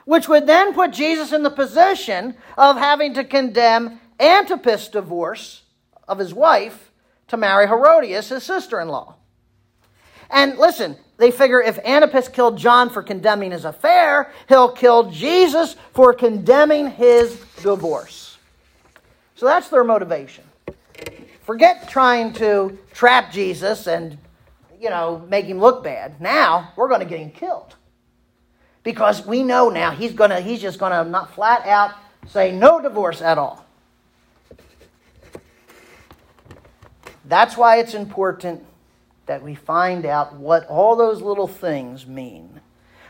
Which 0.08 0.26
would 0.26 0.46
then 0.46 0.72
put 0.72 0.90
Jesus 0.90 1.34
in 1.34 1.42
the 1.42 1.50
position 1.50 2.34
of 2.56 2.78
having 2.78 3.12
to 3.12 3.22
condemn 3.22 4.00
Antipas' 4.18 4.88
divorce 4.88 5.64
of 6.08 6.18
his 6.18 6.32
wife 6.32 6.90
to 7.26 7.36
marry 7.36 7.66
Herodias, 7.66 8.30
his 8.30 8.42
sister 8.42 8.80
in 8.80 8.88
law. 8.88 9.16
And 10.30 10.56
listen, 10.56 10.96
they 11.18 11.30
figure 11.30 11.60
if 11.60 11.78
Antipas 11.80 12.28
killed 12.28 12.56
John 12.56 12.88
for 12.88 13.02
condemning 13.02 13.50
his 13.50 13.66
affair, 13.66 14.32
he'll 14.48 14.72
kill 14.72 15.10
Jesus 15.10 15.76
for 15.92 16.14
condemning 16.14 16.90
his 16.90 17.38
divorce. 17.62 18.38
So 19.34 19.44
that's 19.44 19.68
their 19.68 19.84
motivation. 19.84 20.44
Forget 21.42 21.86
trying 21.90 22.32
to 22.32 22.78
trap 22.94 23.30
Jesus 23.30 23.86
and, 23.86 24.16
you 24.80 24.88
know, 24.88 25.22
make 25.28 25.44
him 25.44 25.58
look 25.58 25.84
bad. 25.84 26.18
Now 26.18 26.72
we're 26.76 26.88
going 26.88 27.00
to 27.00 27.06
get 27.06 27.20
him 27.20 27.30
killed. 27.30 27.74
Because 28.88 29.27
we 29.27 29.42
know 29.42 29.68
now 29.68 29.90
he's 29.90 30.14
to 30.14 30.40
he's 30.40 30.62
just 30.62 30.79
going 30.79 30.92
to 30.92 31.05
not 31.05 31.35
flat 31.35 31.66
out 31.66 31.92
say 32.27 32.53
no 32.53 32.81
divorce 32.81 33.20
at 33.20 33.37
all. 33.37 33.66
That's 37.27 37.55
why 37.55 37.81
it's 37.81 37.92
important 37.92 38.64
that 39.27 39.42
we 39.42 39.55
find 39.55 40.07
out 40.07 40.37
what 40.37 40.66
all 40.68 40.96
those 40.96 41.20
little 41.20 41.46
things 41.46 42.07
mean. 42.07 42.62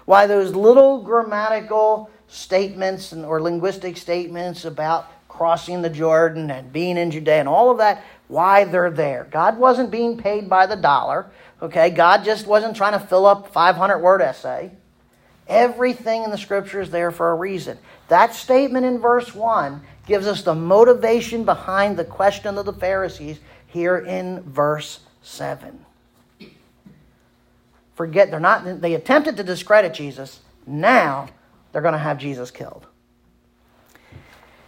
Why 0.05 0.27
those 0.27 0.53
little 0.53 1.01
grammatical 1.01 2.11
statements 2.27 3.12
and, 3.12 3.25
or 3.25 3.41
linguistic 3.41 3.97
statements 3.97 4.64
about 4.64 5.29
crossing 5.29 5.83
the 5.83 5.91
Jordan 5.91 6.51
and 6.51 6.73
being 6.73 6.97
in 6.97 7.12
Judea 7.12 7.38
and 7.38 7.49
all 7.49 7.71
of 7.71 7.79
that, 7.79 8.03
why 8.27 8.64
they're 8.64 8.91
there. 8.91 9.29
God 9.31 9.57
wasn't 9.57 9.93
being 9.93 10.19
paid 10.19 10.51
by 10.51 10.67
the 10.67 10.75
dollar. 10.75 11.31
Okay, 11.62 11.91
God 11.91 12.25
just 12.25 12.49
wasn't 12.49 12.75
trying 12.75 12.99
to 12.99 13.07
fill 13.07 13.27
up 13.27 13.53
500 13.53 14.01
word 14.01 14.21
essay. 14.21 14.73
Everything 15.48 16.24
in 16.24 16.30
the 16.30 16.38
scripture 16.38 16.80
is 16.80 16.90
there 16.90 17.11
for 17.11 17.30
a 17.30 17.34
reason. 17.34 17.78
That 18.08 18.34
statement 18.34 18.84
in 18.84 18.98
verse 18.98 19.34
1 19.34 19.80
gives 20.06 20.26
us 20.26 20.42
the 20.42 20.54
motivation 20.54 21.44
behind 21.44 21.96
the 21.96 22.04
question 22.04 22.58
of 22.58 22.66
the 22.66 22.72
Pharisees 22.72 23.38
here 23.66 23.98
in 23.98 24.42
verse 24.42 25.00
7. 25.22 25.84
Forget, 27.94 28.30
they're 28.30 28.38
not, 28.38 28.80
they 28.80 28.94
attempted 28.94 29.37
to 29.38 29.42
discredit 29.42 29.94
Jesus. 29.94 30.40
Now 30.66 31.28
they're 31.72 31.82
going 31.82 31.92
to 31.92 31.98
have 31.98 32.18
Jesus 32.18 32.50
killed. 32.50 32.87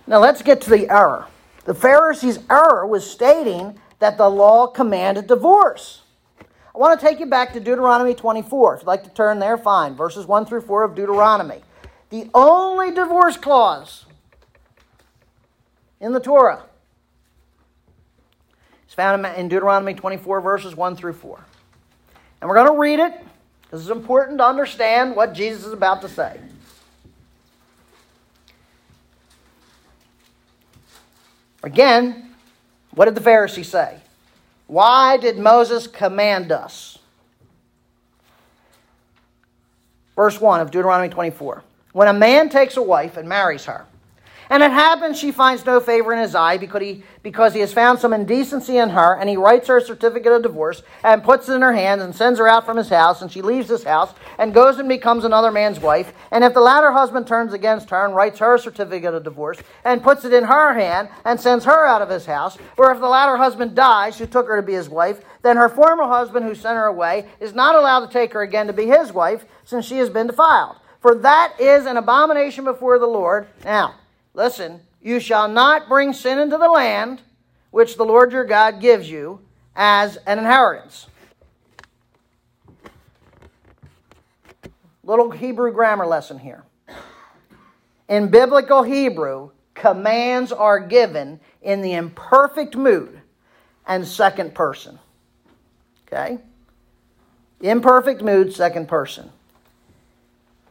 Now 0.06 0.18
let's 0.18 0.42
get 0.42 0.60
to 0.62 0.70
the 0.70 0.90
error. 0.90 1.26
The 1.64 1.74
Pharisees' 1.74 2.40
error 2.50 2.86
was 2.86 3.08
stating 3.08 3.78
that 4.00 4.18
the 4.18 4.28
law 4.28 4.66
commanded 4.66 5.26
divorce. 5.26 5.99
I 6.74 6.78
want 6.78 6.98
to 6.98 7.04
take 7.04 7.18
you 7.18 7.26
back 7.26 7.52
to 7.54 7.60
Deuteronomy 7.60 8.14
24. 8.14 8.74
If 8.74 8.80
you'd 8.80 8.86
like 8.86 9.04
to 9.04 9.10
turn 9.10 9.38
there, 9.38 9.58
fine. 9.58 9.94
Verses 9.94 10.26
1 10.26 10.46
through 10.46 10.60
4 10.60 10.84
of 10.84 10.94
Deuteronomy. 10.94 11.60
The 12.10 12.30
only 12.32 12.92
divorce 12.92 13.36
clause 13.36 14.04
in 16.00 16.12
the 16.12 16.20
Torah 16.20 16.62
is 18.88 18.94
found 18.94 19.24
in 19.26 19.48
Deuteronomy 19.48 19.94
24, 19.94 20.40
verses 20.40 20.76
1 20.76 20.96
through 20.96 21.12
4. 21.12 21.44
And 22.40 22.48
we're 22.48 22.56
going 22.56 22.72
to 22.72 22.78
read 22.78 23.00
it 23.00 23.24
because 23.62 23.82
it's 23.82 23.90
important 23.90 24.38
to 24.38 24.44
understand 24.44 25.14
what 25.14 25.32
Jesus 25.32 25.66
is 25.66 25.72
about 25.72 26.02
to 26.02 26.08
say. 26.08 26.40
Again, 31.62 32.34
what 32.92 33.04
did 33.04 33.14
the 33.14 33.20
Pharisees 33.20 33.68
say? 33.68 34.00
Why 34.70 35.16
did 35.16 35.36
Moses 35.36 35.88
command 35.88 36.52
us? 36.52 36.96
Verse 40.14 40.40
1 40.40 40.60
of 40.60 40.70
Deuteronomy 40.70 41.08
24. 41.08 41.64
When 41.92 42.06
a 42.06 42.12
man 42.12 42.48
takes 42.48 42.76
a 42.76 42.82
wife 42.82 43.16
and 43.16 43.28
marries 43.28 43.64
her, 43.64 43.86
and 44.50 44.64
it 44.64 44.72
happens 44.72 45.16
she 45.16 45.30
finds 45.30 45.64
no 45.64 45.78
favor 45.78 46.12
in 46.12 46.18
his 46.18 46.34
eye 46.34 46.56
because 46.58 46.82
he, 46.82 47.04
because 47.22 47.54
he 47.54 47.60
has 47.60 47.72
found 47.72 48.00
some 48.00 48.12
indecency 48.12 48.76
in 48.78 48.90
her, 48.90 49.14
and 49.14 49.28
he 49.28 49.36
writes 49.36 49.68
her 49.68 49.76
a 49.76 49.80
certificate 49.80 50.32
of 50.32 50.42
divorce 50.42 50.82
and 51.04 51.22
puts 51.22 51.48
it 51.48 51.54
in 51.54 51.62
her 51.62 51.72
hands 51.72 52.02
and 52.02 52.14
sends 52.14 52.40
her 52.40 52.48
out 52.48 52.66
from 52.66 52.76
his 52.76 52.88
house, 52.88 53.22
and 53.22 53.30
she 53.30 53.42
leaves 53.42 53.68
his 53.68 53.84
house 53.84 54.12
and 54.38 54.52
goes 54.52 54.78
and 54.78 54.88
becomes 54.88 55.24
another 55.24 55.52
man's 55.52 55.78
wife. 55.78 56.12
And 56.32 56.42
if 56.42 56.52
the 56.52 56.60
latter 56.60 56.90
husband 56.90 57.28
turns 57.28 57.52
against 57.52 57.90
her 57.90 58.04
and 58.04 58.16
writes 58.16 58.40
her 58.40 58.56
a 58.56 58.58
certificate 58.58 59.14
of 59.14 59.22
divorce 59.22 59.58
and 59.84 60.02
puts 60.02 60.24
it 60.24 60.32
in 60.32 60.44
her 60.44 60.74
hand 60.74 61.08
and 61.24 61.40
sends 61.40 61.64
her 61.64 61.86
out 61.86 62.02
of 62.02 62.10
his 62.10 62.26
house, 62.26 62.58
or 62.76 62.90
if 62.90 62.98
the 62.98 63.08
latter 63.08 63.36
husband 63.36 63.76
dies 63.76 64.18
who 64.18 64.26
took 64.26 64.48
her 64.48 64.56
to 64.56 64.66
be 64.66 64.74
his 64.74 64.88
wife, 64.88 65.20
then 65.42 65.56
her 65.56 65.68
former 65.68 66.04
husband 66.04 66.44
who 66.44 66.54
sent 66.54 66.76
her 66.76 66.86
away 66.86 67.28
is 67.38 67.54
not 67.54 67.76
allowed 67.76 68.06
to 68.06 68.12
take 68.12 68.32
her 68.32 68.42
again 68.42 68.66
to 68.66 68.72
be 68.72 68.86
his 68.86 69.12
wife, 69.12 69.44
since 69.64 69.86
she 69.86 69.98
has 69.98 70.10
been 70.10 70.26
defiled. 70.26 70.76
For 71.00 71.14
that 71.14 71.54
is 71.58 71.86
an 71.86 71.96
abomination 71.96 72.64
before 72.64 72.98
the 72.98 73.06
Lord. 73.06 73.46
Now, 73.64 73.94
Listen, 74.34 74.80
you 75.02 75.20
shall 75.20 75.48
not 75.48 75.88
bring 75.88 76.12
sin 76.12 76.38
into 76.38 76.56
the 76.56 76.68
land 76.68 77.22
which 77.70 77.96
the 77.96 78.04
Lord 78.04 78.32
your 78.32 78.44
God 78.44 78.80
gives 78.80 79.10
you 79.10 79.40
as 79.74 80.16
an 80.26 80.38
inheritance. 80.38 81.06
Little 85.02 85.30
Hebrew 85.30 85.72
grammar 85.72 86.06
lesson 86.06 86.38
here. 86.38 86.64
In 88.08 88.28
biblical 88.28 88.82
Hebrew, 88.82 89.50
commands 89.74 90.52
are 90.52 90.80
given 90.80 91.40
in 91.62 91.80
the 91.80 91.94
imperfect 91.94 92.76
mood 92.76 93.20
and 93.86 94.06
second 94.06 94.54
person. 94.54 94.98
Okay? 96.06 96.38
Imperfect 97.60 98.22
mood, 98.22 98.52
second 98.52 98.88
person. 98.88 99.30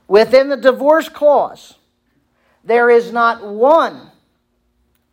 Within 0.07 0.49
the 0.49 0.57
divorce 0.57 1.09
clause, 1.09 1.75
there 2.69 2.91
is 2.91 3.11
not 3.11 3.43
one 3.43 4.11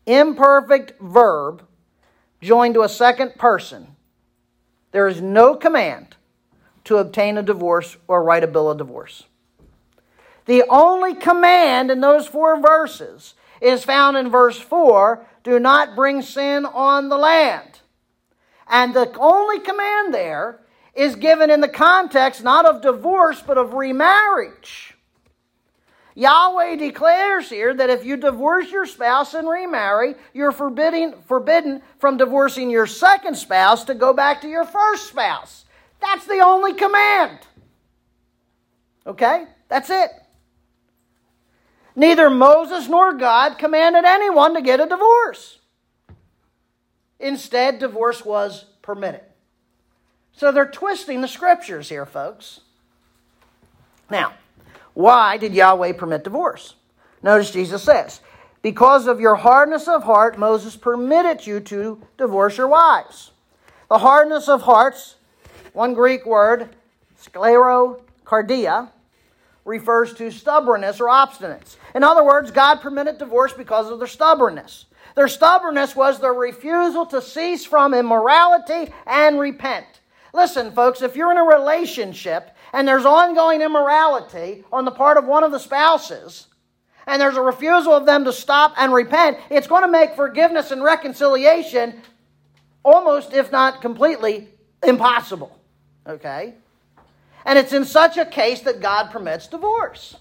imperfect 0.05 0.93
verb 1.01 1.63
joined 2.43 2.75
to 2.75 2.83
a 2.83 2.89
second 2.89 3.35
person. 3.37 3.97
There 4.93 5.09
is 5.09 5.23
no 5.23 5.57
command 5.57 6.17
to 6.85 6.99
obtain 6.99 7.39
a 7.39 7.43
divorce 7.43 7.97
or 8.07 8.23
write 8.23 8.45
a 8.45 8.47
bill 8.47 8.71
of 8.71 8.77
divorce. 8.77 9.25
The 10.45 10.65
only 10.69 11.15
command 11.15 11.91
in 11.91 12.01
those 12.01 12.27
four 12.27 12.61
verses 12.61 13.35
is 13.63 13.85
found 13.85 14.19
in 14.19 14.29
verse 14.29 14.59
4 14.59 15.27
do 15.43 15.59
not 15.59 15.97
bring 15.97 16.21
sin 16.21 16.67
on 16.67 17.09
the 17.09 17.17
land. 17.17 17.81
And 18.69 18.93
the 18.93 19.11
only 19.19 19.61
command 19.61 20.13
there 20.13 20.61
is 20.95 21.17
given 21.17 21.51
in 21.51 21.63
the 21.63 21.69
context 21.69 22.45
not 22.45 22.67
of 22.67 22.83
divorce, 22.83 23.43
but 23.45 23.57
of 23.57 23.73
remarriage. 23.73 24.96
Yahweh 26.17 26.77
declares 26.77 27.51
here 27.51 27.75
that 27.75 27.91
if 27.91 28.03
you 28.05 28.17
divorce 28.17 28.71
your 28.73 28.87
spouse 28.87 29.35
and 29.35 29.47
remarry, 29.47 30.15
you're 30.33 30.51
forbidden, 30.51 31.15
forbidden 31.27 31.83
from 31.99 32.17
divorcing 32.17 32.71
your 32.71 32.87
second 32.87 33.37
spouse 33.37 33.85
to 33.85 33.95
go 33.95 34.15
back 34.15 34.41
to 34.41 34.49
your 34.49 34.65
first 34.65 35.09
spouse. 35.09 35.67
That's 36.01 36.25
the 36.25 36.41
only 36.41 36.73
command. 36.73 37.39
Okay? 39.07 39.45
That's 39.69 39.91
it. 39.91 40.11
Neither 41.95 42.31
Moses 42.31 42.89
nor 42.89 43.13
God 43.13 43.59
commanded 43.59 44.07
anyone 44.07 44.55
to 44.55 44.63
get 44.63 44.81
a 44.81 44.87
divorce. 44.87 45.59
Instead, 47.21 47.79
divorce 47.79 48.25
was 48.25 48.65
permitted. 48.81 49.23
So 50.33 50.51
they're 50.51 50.67
twisting 50.67 51.21
the 51.21 51.29
scriptures 51.29 51.91
here, 51.91 52.07
folks. 52.07 52.61
Now, 54.11 54.33
why 54.97 55.37
did 55.37 55.53
Yahweh 55.53 55.93
permit 55.93 56.25
divorce? 56.25 56.75
Notice 57.23 57.51
Jesus 57.51 57.83
says, 57.83 58.21
Because 58.63 59.07
of 59.07 59.21
your 59.21 59.35
hardness 59.35 59.89
of 59.89 60.05
heart, 60.05 60.39
Moses 60.39 60.75
permitted 60.75 61.47
you 61.47 61.61
to 61.61 62.01
divorce 62.17 62.57
your 62.57 62.69
wives. 62.69 63.33
The 63.91 63.99
hardness 63.99 64.49
of 64.49 64.63
hearts, 64.63 65.17
one 65.75 65.93
Greek 65.93 66.25
word, 66.25 66.71
sclerocardia, 67.21 68.89
refers 69.67 70.15
to 70.15 70.31
stubbornness 70.31 70.99
or 70.99 71.09
obstinance. 71.09 71.77
In 71.95 72.03
other 72.03 72.25
words, 72.25 72.51
God 72.51 72.77
permitted 72.77 73.19
divorce 73.19 73.53
because 73.53 73.91
of 73.91 73.99
their 73.99 74.09
stubbornness. 74.09 74.87
Their 75.15 75.29
stubbornness 75.29 75.95
was 75.95 76.21
their 76.21 76.33
refusal 76.33 77.05
to 77.05 77.21
cease 77.21 77.67
from 77.67 77.93
immorality 77.93 78.91
and 79.07 79.39
repent. 79.39 79.85
Listen, 80.33 80.73
folks, 80.73 81.03
if 81.03 81.17
you're 81.17 81.33
in 81.33 81.37
a 81.37 81.45
relationship 81.45 82.56
and 82.73 82.87
there's 82.87 83.05
ongoing 83.05 83.63
immorality 83.63 84.65
on 84.73 84.85
the 84.85 84.91
part 84.91 85.17
of 85.17 85.25
one 85.25 85.45
of 85.45 85.53
the 85.53 85.59
spouses, 85.59 86.47
and 87.07 87.21
there's 87.21 87.37
a 87.37 87.43
refusal 87.43 87.93
of 87.93 88.07
them 88.07 88.25
to 88.25 88.33
stop 88.33 88.75
and 88.77 88.93
repent, 88.93 89.39
it's 89.51 89.67
going 89.67 89.83
to 89.83 89.89
make 89.89 90.17
forgiveness 90.17 90.71
and 90.71 90.83
reconciliation 90.83 92.01
almost, 92.85 93.33
if 93.33 93.51
not 93.53 93.81
completely, 93.81 94.49
impossible. 94.83 95.59
Okay? 96.07 96.55
And 97.45 97.59
it's 97.59 97.73
in 97.73 97.85
such 97.85 98.17
a 98.17 98.25
case 98.25 98.61
that 98.63 98.81
God 98.81 99.11
permits 99.11 99.47
divorce. 99.47 100.17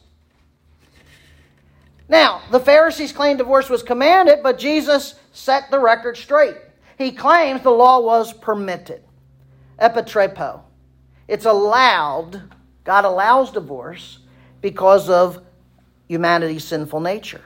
Now, 2.08 2.44
the 2.52 2.60
Pharisees 2.60 3.12
claimed 3.12 3.40
divorce 3.40 3.70
was 3.70 3.82
commanded, 3.82 4.44
but 4.44 4.60
Jesus 4.60 5.16
set 5.32 5.72
the 5.72 5.80
record 5.80 6.18
straight. 6.18 6.56
He 6.98 7.12
claims 7.12 7.62
the 7.62 7.72
law 7.72 8.00
was 8.00 8.32
permitted. 8.32 9.04
Epitrepo. 9.80 10.62
It's 11.28 11.46
allowed, 11.46 12.42
God 12.84 13.06
allows 13.06 13.52
divorce 13.52 14.20
because 14.62 15.10
of 15.10 15.44
humanity's 16.08 16.64
sinful 16.64 17.00
nature. 17.00 17.42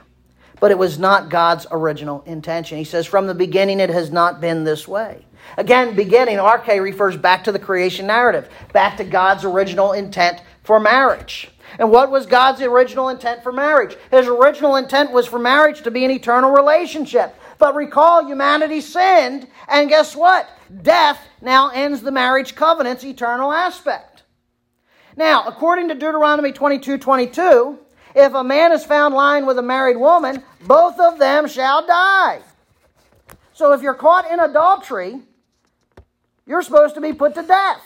But 0.60 0.70
it 0.70 0.78
was 0.78 0.98
not 0.98 1.30
God's 1.30 1.66
original 1.70 2.22
intention. 2.26 2.76
He 2.76 2.84
says, 2.84 3.06
from 3.06 3.26
the 3.26 3.34
beginning, 3.34 3.80
it 3.80 3.88
has 3.88 4.10
not 4.10 4.40
been 4.40 4.64
this 4.64 4.86
way. 4.86 5.24
Again, 5.56 5.96
beginning, 5.96 6.36
arche 6.36 6.82
refers 6.82 7.16
back 7.16 7.44
to 7.44 7.52
the 7.52 7.58
creation 7.58 8.06
narrative, 8.06 8.50
back 8.72 8.98
to 8.98 9.04
God's 9.04 9.44
original 9.44 9.92
intent 9.92 10.42
for 10.62 10.78
marriage. 10.78 11.50
And 11.78 11.90
what 11.90 12.10
was 12.10 12.26
God's 12.26 12.60
original 12.60 13.08
intent 13.08 13.42
for 13.42 13.52
marriage? 13.52 13.96
His 14.10 14.26
original 14.26 14.76
intent 14.76 15.12
was 15.12 15.26
for 15.26 15.38
marriage 15.38 15.82
to 15.82 15.90
be 15.90 16.04
an 16.04 16.10
eternal 16.10 16.50
relationship. 16.50 17.34
But 17.58 17.74
recall, 17.74 18.26
humanity 18.26 18.80
sinned, 18.80 19.46
and 19.68 19.88
guess 19.88 20.14
what? 20.14 20.48
Death 20.82 21.20
now 21.42 21.70
ends 21.70 22.00
the 22.00 22.12
marriage 22.12 22.54
covenant's 22.54 23.04
eternal 23.04 23.52
aspect. 23.52 24.22
Now, 25.16 25.44
according 25.46 25.88
to 25.88 25.94
Deuteronomy 25.94 26.52
22 26.52 26.98
22, 26.98 27.78
if 28.14 28.34
a 28.34 28.44
man 28.44 28.72
is 28.72 28.84
found 28.84 29.14
lying 29.14 29.46
with 29.46 29.58
a 29.58 29.62
married 29.62 29.96
woman, 29.96 30.42
both 30.62 30.98
of 30.98 31.18
them 31.18 31.48
shall 31.48 31.86
die. 31.86 32.40
So 33.52 33.72
if 33.72 33.82
you're 33.82 33.94
caught 33.94 34.30
in 34.30 34.40
adultery, 34.40 35.20
you're 36.46 36.62
supposed 36.62 36.94
to 36.94 37.00
be 37.00 37.12
put 37.12 37.34
to 37.34 37.42
death. 37.42 37.82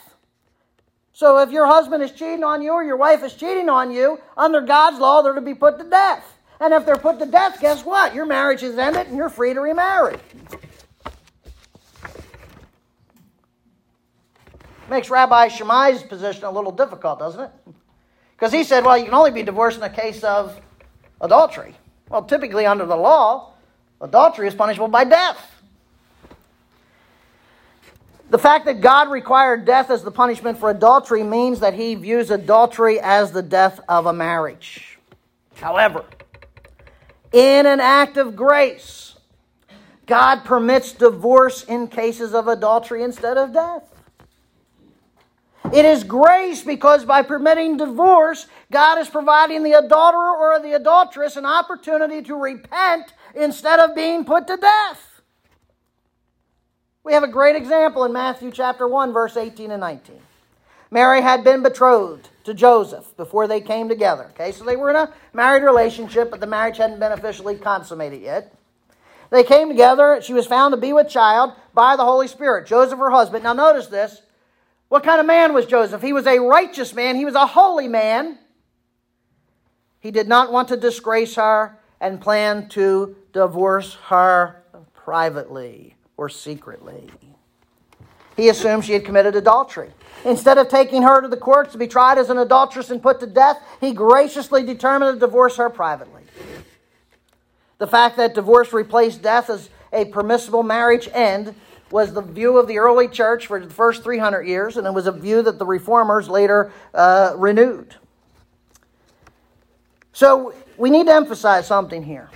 So 1.12 1.38
if 1.38 1.50
your 1.50 1.66
husband 1.66 2.02
is 2.02 2.12
cheating 2.12 2.44
on 2.44 2.60
you 2.60 2.72
or 2.72 2.84
your 2.84 2.96
wife 2.96 3.22
is 3.22 3.34
cheating 3.34 3.68
on 3.68 3.90
you, 3.90 4.20
under 4.36 4.60
God's 4.60 4.98
law, 4.98 5.22
they're 5.22 5.34
to 5.34 5.40
be 5.40 5.54
put 5.54 5.78
to 5.78 5.84
death. 5.84 6.24
And 6.60 6.72
if 6.72 6.84
they're 6.86 6.96
put 6.96 7.18
to 7.20 7.26
death, 7.26 7.60
guess 7.60 7.84
what? 7.84 8.14
Your 8.14 8.26
marriage 8.26 8.62
is 8.62 8.78
ended 8.78 9.08
and 9.08 9.16
you're 9.16 9.28
free 9.28 9.54
to 9.54 9.60
remarry. 9.60 10.16
Makes 14.88 15.08
Rabbi 15.10 15.48
Shammai's 15.48 16.02
position 16.02 16.44
a 16.44 16.50
little 16.50 16.72
difficult, 16.72 17.18
doesn't 17.18 17.40
it? 17.40 17.50
Because 18.36 18.52
he 18.52 18.64
said, 18.64 18.84
well, 18.84 18.98
you 18.98 19.04
can 19.04 19.14
only 19.14 19.30
be 19.30 19.42
divorced 19.42 19.76
in 19.76 19.80
the 19.80 19.88
case 19.88 20.22
of 20.22 20.60
adultery. 21.20 21.74
Well, 22.10 22.24
typically 22.24 22.66
under 22.66 22.84
the 22.84 22.96
law, 22.96 23.54
adultery 24.00 24.46
is 24.46 24.54
punishable 24.54 24.88
by 24.88 25.04
death. 25.04 25.50
The 28.28 28.38
fact 28.38 28.64
that 28.66 28.80
God 28.80 29.10
required 29.10 29.64
death 29.64 29.90
as 29.90 30.02
the 30.02 30.10
punishment 30.10 30.58
for 30.58 30.68
adultery 30.70 31.22
means 31.22 31.60
that 31.60 31.74
he 31.74 31.94
views 31.94 32.30
adultery 32.30 32.98
as 33.00 33.32
the 33.32 33.42
death 33.42 33.80
of 33.88 34.06
a 34.06 34.12
marriage. 34.12 34.98
However, 35.54 36.04
in 37.32 37.66
an 37.66 37.80
act 37.80 38.16
of 38.16 38.34
grace, 38.34 39.14
God 40.06 40.44
permits 40.44 40.92
divorce 40.92 41.64
in 41.64 41.88
cases 41.88 42.34
of 42.34 42.48
adultery 42.48 43.02
instead 43.02 43.38
of 43.38 43.52
death. 43.52 43.93
It 45.74 45.84
is 45.84 46.04
grace 46.04 46.62
because 46.62 47.04
by 47.04 47.22
permitting 47.22 47.78
divorce, 47.78 48.46
God 48.70 49.00
is 49.00 49.08
providing 49.08 49.64
the 49.64 49.72
adulterer 49.72 50.30
or 50.30 50.60
the 50.60 50.74
adulteress 50.74 51.34
an 51.34 51.44
opportunity 51.44 52.22
to 52.22 52.36
repent 52.36 53.12
instead 53.34 53.80
of 53.80 53.92
being 53.92 54.24
put 54.24 54.46
to 54.46 54.56
death. 54.56 55.20
We 57.02 57.12
have 57.12 57.24
a 57.24 57.28
great 57.28 57.56
example 57.56 58.04
in 58.04 58.12
Matthew 58.12 58.52
chapter 58.52 58.86
1, 58.86 59.12
verse 59.12 59.36
18 59.36 59.72
and 59.72 59.80
19. 59.80 60.20
Mary 60.92 61.20
had 61.20 61.42
been 61.42 61.64
betrothed 61.64 62.28
to 62.44 62.54
Joseph 62.54 63.16
before 63.16 63.48
they 63.48 63.60
came 63.60 63.88
together. 63.88 64.30
Okay, 64.30 64.52
so 64.52 64.62
they 64.62 64.76
were 64.76 64.90
in 64.90 64.96
a 64.96 65.12
married 65.32 65.64
relationship, 65.64 66.30
but 66.30 66.38
the 66.38 66.46
marriage 66.46 66.76
hadn't 66.76 67.00
been 67.00 67.10
officially 67.10 67.56
consummated 67.56 68.22
yet. 68.22 68.54
They 69.30 69.42
came 69.42 69.68
together. 69.70 70.20
She 70.22 70.34
was 70.34 70.46
found 70.46 70.72
to 70.72 70.80
be 70.80 70.92
with 70.92 71.08
child 71.08 71.52
by 71.74 71.96
the 71.96 72.04
Holy 72.04 72.28
Spirit. 72.28 72.68
Joseph, 72.68 73.00
her 73.00 73.10
husband. 73.10 73.42
Now, 73.42 73.54
notice 73.54 73.88
this. 73.88 74.22
What 74.88 75.02
kind 75.02 75.20
of 75.20 75.26
man 75.26 75.54
was 75.54 75.66
Joseph? 75.66 76.02
He 76.02 76.12
was 76.12 76.26
a 76.26 76.38
righteous 76.38 76.94
man, 76.94 77.16
he 77.16 77.24
was 77.24 77.34
a 77.34 77.46
holy 77.46 77.88
man. 77.88 78.38
He 80.00 80.10
did 80.10 80.28
not 80.28 80.52
want 80.52 80.68
to 80.68 80.76
disgrace 80.76 81.36
her 81.36 81.78
and 82.00 82.20
planned 82.20 82.70
to 82.72 83.16
divorce 83.32 83.94
her 84.06 84.62
privately 84.92 85.96
or 86.16 86.28
secretly. 86.28 87.10
He 88.36 88.48
assumed 88.48 88.84
she 88.84 88.92
had 88.92 89.04
committed 89.04 89.36
adultery. 89.36 89.90
Instead 90.24 90.58
of 90.58 90.68
taking 90.68 91.02
her 91.02 91.20
to 91.20 91.28
the 91.28 91.36
courts 91.36 91.72
to 91.72 91.78
be 91.78 91.86
tried 91.86 92.18
as 92.18 92.30
an 92.30 92.38
adulteress 92.38 92.90
and 92.90 93.02
put 93.02 93.20
to 93.20 93.26
death, 93.26 93.58
he 93.80 93.92
graciously 93.92 94.64
determined 94.64 95.14
to 95.14 95.20
divorce 95.20 95.56
her 95.56 95.70
privately. 95.70 96.22
The 97.78 97.86
fact 97.86 98.16
that 98.16 98.34
divorce 98.34 98.72
replaced 98.72 99.22
death 99.22 99.50
as 99.50 99.70
a 99.92 100.04
permissible 100.06 100.62
marriage 100.62 101.08
end 101.12 101.54
was 101.94 102.12
the 102.12 102.20
view 102.20 102.58
of 102.58 102.66
the 102.66 102.76
early 102.76 103.06
church 103.06 103.46
for 103.46 103.60
the 103.60 103.72
first 103.72 104.02
300 104.02 104.42
years, 104.42 104.76
and 104.76 104.84
it 104.84 104.92
was 104.92 105.06
a 105.06 105.12
view 105.12 105.42
that 105.42 105.60
the 105.60 105.64
reformers 105.64 106.28
later 106.28 106.72
uh, 106.92 107.34
renewed. 107.36 107.94
So 110.12 110.52
we 110.76 110.90
need 110.90 111.06
to 111.06 111.14
emphasize 111.14 111.68
something 111.68 112.02
here 112.02 112.30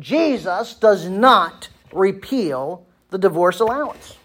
Jesus 0.00 0.74
does 0.74 1.08
not 1.08 1.68
repeal 1.92 2.84
the 3.10 3.18
divorce 3.18 3.60
allowance. 3.60 4.16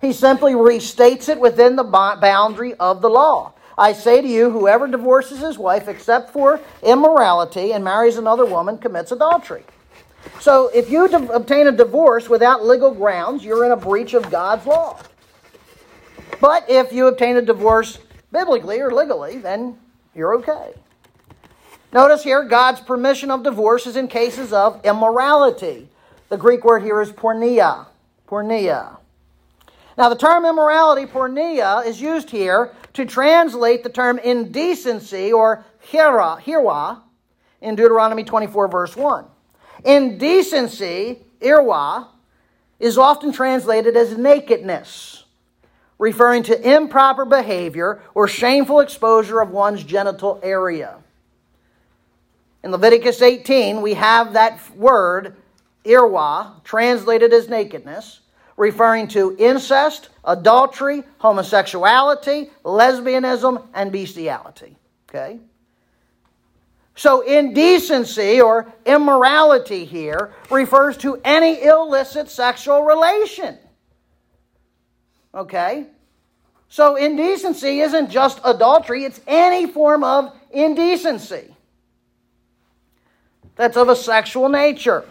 He 0.00 0.12
simply 0.12 0.52
restates 0.52 1.28
it 1.28 1.40
within 1.40 1.74
the 1.74 1.82
boundary 1.82 2.74
of 2.74 3.02
the 3.02 3.10
law. 3.10 3.54
I 3.76 3.94
say 3.94 4.22
to 4.22 4.28
you, 4.28 4.48
whoever 4.48 4.86
divorces 4.86 5.40
his 5.40 5.58
wife 5.58 5.88
except 5.88 6.32
for 6.32 6.60
immorality 6.84 7.72
and 7.72 7.82
marries 7.82 8.16
another 8.16 8.46
woman 8.46 8.78
commits 8.78 9.10
adultery. 9.10 9.64
So 10.40 10.68
if 10.74 10.90
you 10.90 11.06
obtain 11.06 11.66
a 11.66 11.72
divorce 11.72 12.28
without 12.28 12.64
legal 12.64 12.92
grounds, 12.92 13.44
you're 13.44 13.64
in 13.64 13.72
a 13.72 13.76
breach 13.76 14.14
of 14.14 14.30
God's 14.30 14.66
law. 14.66 15.00
But 16.40 16.68
if 16.68 16.92
you 16.92 17.06
obtain 17.06 17.36
a 17.36 17.42
divorce 17.42 17.98
biblically 18.30 18.80
or 18.80 18.90
legally, 18.90 19.38
then 19.38 19.78
you're 20.14 20.34
okay. 20.36 20.72
Notice 21.92 22.24
here, 22.24 22.44
God's 22.44 22.80
permission 22.80 23.30
of 23.30 23.42
divorce 23.42 23.86
is 23.86 23.96
in 23.96 24.08
cases 24.08 24.52
of 24.52 24.84
immorality. 24.84 25.88
The 26.28 26.36
Greek 26.36 26.64
word 26.64 26.82
here 26.82 27.00
is 27.00 27.10
porneia. 27.10 27.86
Porneia. 28.28 28.98
Now, 29.96 30.10
the 30.10 30.16
term 30.16 30.44
immorality, 30.44 31.06
porneia, 31.06 31.86
is 31.86 32.00
used 32.00 32.30
here 32.30 32.74
to 32.92 33.06
translate 33.06 33.82
the 33.82 33.88
term 33.88 34.18
indecency 34.18 35.32
or 35.32 35.64
hira, 35.80 36.38
hirwa 36.44 37.00
in 37.62 37.76
Deuteronomy 37.76 38.24
24, 38.24 38.68
verse 38.68 38.96
1. 38.96 39.24
Indecency, 39.84 41.18
irwa, 41.40 42.08
is 42.78 42.98
often 42.98 43.32
translated 43.32 43.96
as 43.96 44.16
nakedness, 44.16 45.24
referring 45.98 46.42
to 46.44 46.74
improper 46.74 47.24
behavior 47.24 48.02
or 48.14 48.28
shameful 48.28 48.80
exposure 48.80 49.40
of 49.40 49.50
one's 49.50 49.82
genital 49.82 50.40
area. 50.42 50.96
In 52.62 52.70
Leviticus 52.70 53.22
18, 53.22 53.80
we 53.80 53.94
have 53.94 54.32
that 54.32 54.60
word 54.76 55.36
irwa, 55.84 56.62
translated 56.64 57.32
as 57.32 57.48
nakedness, 57.48 58.20
referring 58.56 59.08
to 59.08 59.36
incest, 59.38 60.08
adultery, 60.24 61.04
homosexuality, 61.18 62.50
lesbianism, 62.64 63.64
and 63.74 63.92
bestiality. 63.92 64.76
Okay? 65.08 65.38
So, 66.96 67.20
indecency 67.20 68.40
or 68.40 68.72
immorality 68.86 69.84
here 69.84 70.32
refers 70.50 70.96
to 70.98 71.20
any 71.24 71.62
illicit 71.62 72.30
sexual 72.30 72.82
relation. 72.82 73.58
Okay? 75.34 75.86
So, 76.70 76.96
indecency 76.96 77.80
isn't 77.80 78.10
just 78.10 78.40
adultery, 78.44 79.04
it's 79.04 79.20
any 79.26 79.66
form 79.66 80.02
of 80.02 80.32
indecency 80.50 81.54
that's 83.56 83.76
of 83.76 83.90
a 83.90 83.96
sexual 83.96 84.48
nature. 84.48 85.04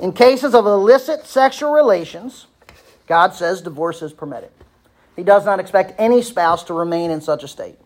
In 0.00 0.12
cases 0.12 0.52
of 0.52 0.66
illicit 0.66 1.26
sexual 1.26 1.72
relations, 1.72 2.48
God 3.06 3.34
says 3.34 3.62
divorce 3.62 4.02
is 4.02 4.12
permitted. 4.12 4.50
He 5.16 5.24
does 5.24 5.44
not 5.44 5.58
expect 5.58 5.94
any 5.98 6.22
spouse 6.22 6.62
to 6.64 6.74
remain 6.74 7.10
in 7.10 7.20
such 7.20 7.42
a 7.42 7.48
state. 7.48 7.78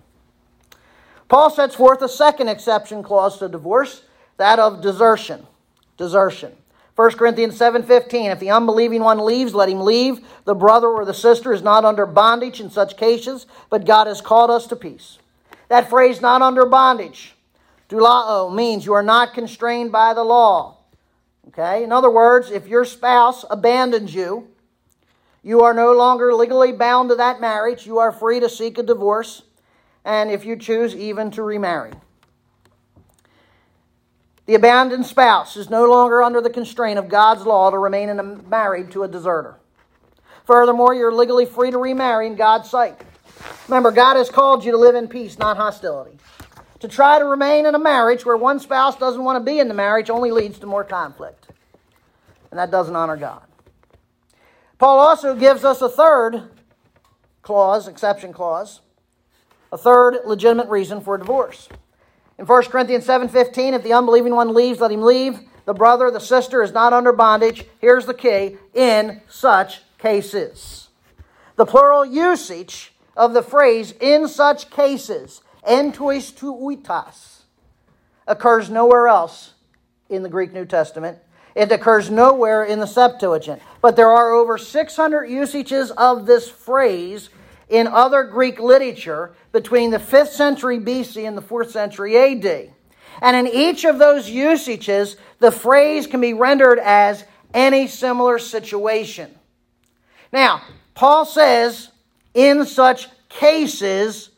Paul 1.29 1.49
sets 1.49 1.77
forth 1.77 2.03
a 2.03 2.09
second 2.09 2.49
exception 2.49 3.05
clause 3.05 3.39
to 3.39 3.49
divorce, 3.49 4.03
that 4.37 4.59
of 4.59 4.83
desertion. 4.83 5.47
Desertion. 5.97 6.53
1 6.97 7.13
Corinthians 7.13 7.57
7:15 7.57 8.33
If 8.33 8.41
the 8.41 8.51
unbelieving 8.51 9.03
one 9.03 9.25
leaves, 9.25 9.55
let 9.55 9.69
him 9.69 9.81
leave. 9.81 10.27
The 10.45 10.57
brother 10.57 10.89
or 10.89 11.05
the 11.05 11.15
sister 11.15 11.53
is 11.53 11.63
not 11.63 11.85
under 11.85 12.05
bondage 12.05 12.61
in 12.61 12.69
such 12.69 12.97
cases, 12.97 13.47
but 13.71 13.87
God 13.87 14.09
has 14.09 14.21
called 14.21 14.51
us 14.51 14.67
to 14.67 14.77
peace. 14.77 15.19
That 15.69 15.89
phrase 15.89 16.21
not 16.21 16.43
under 16.43 16.67
bondage, 16.67 17.37
douloo 17.89 18.53
means 18.53 18.85
you 18.85 18.93
are 18.93 19.03
not 19.03 19.35
constrained 19.35 19.93
by 19.93 20.15
the 20.15 20.25
law. 20.25 20.79
Okay? 21.49 21.85
In 21.85 21.93
other 21.93 22.11
words, 22.11 22.51
if 22.51 22.67
your 22.67 22.85
spouse 22.85 23.45
abandons 23.51 24.15
you, 24.15 24.49
you 25.43 25.63
are 25.63 25.73
no 25.73 25.93
longer 25.93 26.35
legally 26.35 26.73
bound 26.73 27.09
to 27.11 27.17
that 27.17 27.41
marriage. 27.41 27.87
You 27.87 27.99
are 27.99 28.13
free 28.13 28.41
to 28.41 28.49
seek 28.49 28.77
a 28.79 28.83
divorce, 28.83 29.43
and 30.05 30.31
if 30.31 30.45
you 30.45 30.57
choose, 30.57 30.95
even 30.95 31.31
to 31.33 31.43
remarry. 31.43 31.93
The 34.47 34.55
abandoned 34.55 35.07
spouse 35.07 35.57
is 35.57 35.71
no 35.71 35.89
longer 35.89 36.23
under 36.23 36.41
the 36.41 36.51
constraint 36.51 36.99
of 36.99 37.09
God's 37.09 37.47
law 37.47 37.71
to 37.71 37.79
remain 37.79 38.43
married 38.49 38.91
to 38.91 39.05
a 39.05 39.09
deserter. 39.09 39.57
Furthermore, 40.45 40.95
you're 40.95 41.15
legally 41.15 41.47
free 41.47 41.71
to 41.71 41.79
remarry 41.79 42.27
in 42.27 42.35
God's 42.35 42.69
sight. 42.69 43.01
Remember, 43.69 43.93
God 43.93 44.17
has 44.17 44.29
called 44.29 44.65
you 44.65 44.73
to 44.73 44.77
live 44.77 44.97
in 44.97 45.07
peace, 45.07 45.39
not 45.39 45.57
hostility. 45.57 46.19
To 46.81 46.89
try 46.89 47.19
to 47.19 47.25
remain 47.25 47.67
in 47.67 47.75
a 47.75 47.79
marriage 47.79 48.27
where 48.27 48.37
one 48.37 48.59
spouse 48.59 48.97
doesn't 48.97 49.23
want 49.23 49.37
to 49.37 49.45
be 49.45 49.61
in 49.61 49.69
the 49.69 49.75
marriage 49.75 50.11
only 50.11 50.31
leads 50.31 50.59
to 50.59 50.67
more 50.67 50.83
conflict. 50.83 51.47
And 52.51 52.59
that 52.59 52.71
doesn't 52.71 52.97
honor 52.97 53.17
God. 53.17 53.43
Paul 54.81 54.99
also 54.99 55.35
gives 55.35 55.63
us 55.63 55.83
a 55.83 55.91
third 55.91 56.45
clause, 57.43 57.87
exception 57.87 58.33
clause, 58.33 58.81
a 59.71 59.77
third 59.77 60.21
legitimate 60.25 60.71
reason 60.71 61.03
for 61.03 61.19
divorce. 61.19 61.69
In 62.39 62.47
1 62.47 62.71
Corinthians 62.71 63.05
7:15, 63.05 63.75
if 63.75 63.83
the 63.83 63.93
unbelieving 63.93 64.35
one 64.35 64.55
leaves, 64.55 64.81
let 64.81 64.91
him 64.91 65.03
leave. 65.03 65.41
The 65.67 65.75
brother, 65.75 66.11
the 66.11 66.19
sister 66.19 66.63
is 66.63 66.73
not 66.73 66.95
under 66.95 67.13
bondage. 67.13 67.67
Here's 67.79 68.07
the 68.07 68.15
key, 68.15 68.57
in 68.73 69.21
such 69.29 69.83
cases. 69.99 70.89
The 71.57 71.67
plural 71.67 72.07
usage 72.07 72.95
of 73.15 73.35
the 73.35 73.43
phrase 73.43 73.93
in 74.01 74.29
such 74.29 74.71
cases, 74.71 75.43
en 75.63 75.93
tois 75.93 76.33
toioutois, 76.33 77.43
occurs 78.27 78.71
nowhere 78.71 79.09
else 79.09 79.53
in 80.09 80.23
the 80.23 80.31
Greek 80.31 80.55
New 80.55 80.65
Testament. 80.65 81.19
It 81.55 81.71
occurs 81.71 82.11
nowhere 82.11 82.65
in 82.65 82.81
the 82.81 82.87
Septuagint. 82.87 83.61
But 83.81 83.97
there 83.97 84.11
are 84.11 84.33
over 84.33 84.59
600 84.59 85.25
usages 85.25 85.91
of 85.93 86.27
this 86.27 86.49
phrase 86.49 87.31
in 87.69 87.87
other 87.87 88.25
Greek 88.25 88.59
literature 88.59 89.33
between 89.53 89.91
the 89.91 89.99
5th 89.99 90.29
century 90.29 90.79
BC 90.79 91.27
and 91.27 91.37
the 91.37 91.43
4th 91.43 91.71
century 91.71 92.17
AD. 92.17 92.73
And 93.23 93.37
in 93.37 93.53
each 93.53 93.85
of 93.85 93.99
those 93.99 94.29
usages, 94.29 95.17
the 95.39 95.53
phrase 95.53 96.07
can 96.07 96.21
be 96.21 96.35
rendered 96.35 96.79
as 96.79 97.25
any 97.55 97.87
similar 97.87 98.39
situation. 98.39 99.35
Now, 100.33 100.63
Paul 100.95 101.25
says, 101.25 101.91
in 102.35 102.65
such 102.67 103.09
cases, 103.29 104.31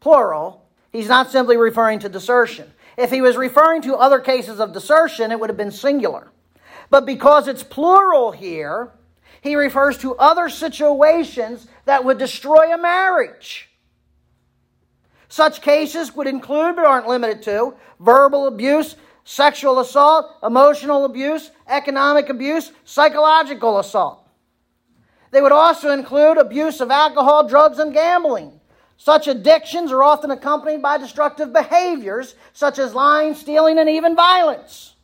plural, 0.00 0.64
he's 0.92 1.08
not 1.08 1.30
simply 1.30 1.56
referring 1.56 1.98
to 2.00 2.08
desertion. 2.08 2.72
If 2.96 3.10
he 3.10 3.20
was 3.20 3.36
referring 3.36 3.82
to 3.82 3.94
other 3.94 4.20
cases 4.20 4.60
of 4.60 4.72
desertion, 4.72 5.30
it 5.30 5.38
would 5.38 5.50
have 5.50 5.56
been 5.56 5.70
singular. 5.70 6.30
But 6.90 7.06
because 7.06 7.48
it's 7.48 7.62
plural 7.62 8.32
here, 8.32 8.92
he 9.40 9.56
refers 9.56 9.98
to 9.98 10.16
other 10.16 10.48
situations 10.48 11.66
that 11.84 12.04
would 12.04 12.18
destroy 12.18 12.72
a 12.72 12.78
marriage. 12.78 13.68
Such 15.28 15.60
cases 15.60 16.14
would 16.14 16.26
include, 16.26 16.76
but 16.76 16.86
aren't 16.86 17.06
limited 17.06 17.42
to, 17.42 17.74
verbal 18.00 18.46
abuse, 18.46 18.96
sexual 19.24 19.78
assault, 19.78 20.30
emotional 20.42 21.04
abuse, 21.04 21.50
economic 21.66 22.30
abuse, 22.30 22.72
psychological 22.84 23.78
assault. 23.78 24.26
They 25.30 25.42
would 25.42 25.52
also 25.52 25.90
include 25.90 26.38
abuse 26.38 26.80
of 26.80 26.90
alcohol, 26.90 27.46
drugs, 27.46 27.78
and 27.78 27.92
gambling. 27.92 28.58
Such 28.96 29.28
addictions 29.28 29.92
are 29.92 30.02
often 30.02 30.30
accompanied 30.30 30.80
by 30.80 30.96
destructive 30.96 31.52
behaviors 31.52 32.34
such 32.54 32.78
as 32.78 32.94
lying, 32.94 33.34
stealing, 33.34 33.78
and 33.78 33.88
even 33.88 34.16
violence. 34.16 34.94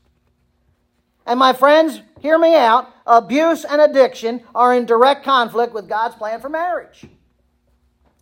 And 1.27 1.39
my 1.39 1.53
friends, 1.53 2.01
hear 2.21 2.39
me 2.39 2.55
out 2.55 2.89
abuse 3.07 3.65
and 3.65 3.81
addiction 3.81 4.43
are 4.55 4.75
in 4.75 4.87
direct 4.87 5.25
conflict 5.25 5.75
with 5.75 5.89
God's 5.89 6.15
plan 6.15 6.41
for 6.41 6.49
marriage. 6.49 7.07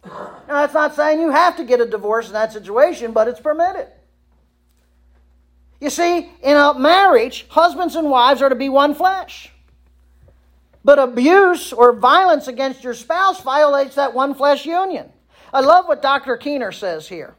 Now, 0.04 0.44
that's 0.48 0.74
not 0.74 0.96
saying 0.96 1.20
you 1.20 1.30
have 1.30 1.56
to 1.56 1.64
get 1.64 1.80
a 1.80 1.86
divorce 1.86 2.26
in 2.26 2.32
that 2.32 2.52
situation, 2.52 3.12
but 3.12 3.28
it's 3.28 3.38
permitted. 3.38 3.88
You 5.80 5.90
see, 5.90 6.30
in 6.42 6.56
a 6.56 6.74
marriage, 6.74 7.46
husbands 7.48 7.94
and 7.94 8.10
wives 8.10 8.42
are 8.42 8.48
to 8.48 8.54
be 8.54 8.68
one 8.68 8.94
flesh. 8.94 9.52
But 10.84 10.98
abuse 10.98 11.72
or 11.72 11.92
violence 11.92 12.48
against 12.48 12.82
your 12.82 12.94
spouse 12.94 13.40
violates 13.40 13.94
that 13.94 14.14
one 14.14 14.34
flesh 14.34 14.66
union. 14.66 15.12
I 15.52 15.60
love 15.60 15.86
what 15.86 16.02
Dr. 16.02 16.36
Keener 16.36 16.72
says 16.72 17.08
here. 17.08 17.36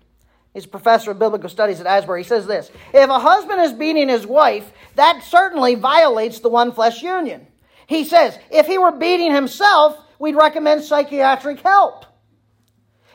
He's 0.53 0.65
a 0.65 0.69
professor 0.69 1.11
of 1.11 1.19
biblical 1.19 1.49
studies 1.49 1.79
at 1.79 1.87
Asbury. 1.87 2.21
He 2.21 2.27
says 2.27 2.45
this 2.45 2.71
If 2.93 3.09
a 3.09 3.19
husband 3.19 3.61
is 3.61 3.73
beating 3.73 4.09
his 4.09 4.27
wife, 4.27 4.71
that 4.95 5.23
certainly 5.23 5.75
violates 5.75 6.39
the 6.39 6.49
one 6.49 6.71
flesh 6.71 7.01
union. 7.01 7.47
He 7.87 8.05
says, 8.05 8.37
if 8.49 8.65
he 8.65 8.77
were 8.77 8.91
beating 8.91 9.33
himself, 9.33 9.97
we'd 10.17 10.35
recommend 10.35 10.83
psychiatric 10.83 11.59
help. 11.61 12.05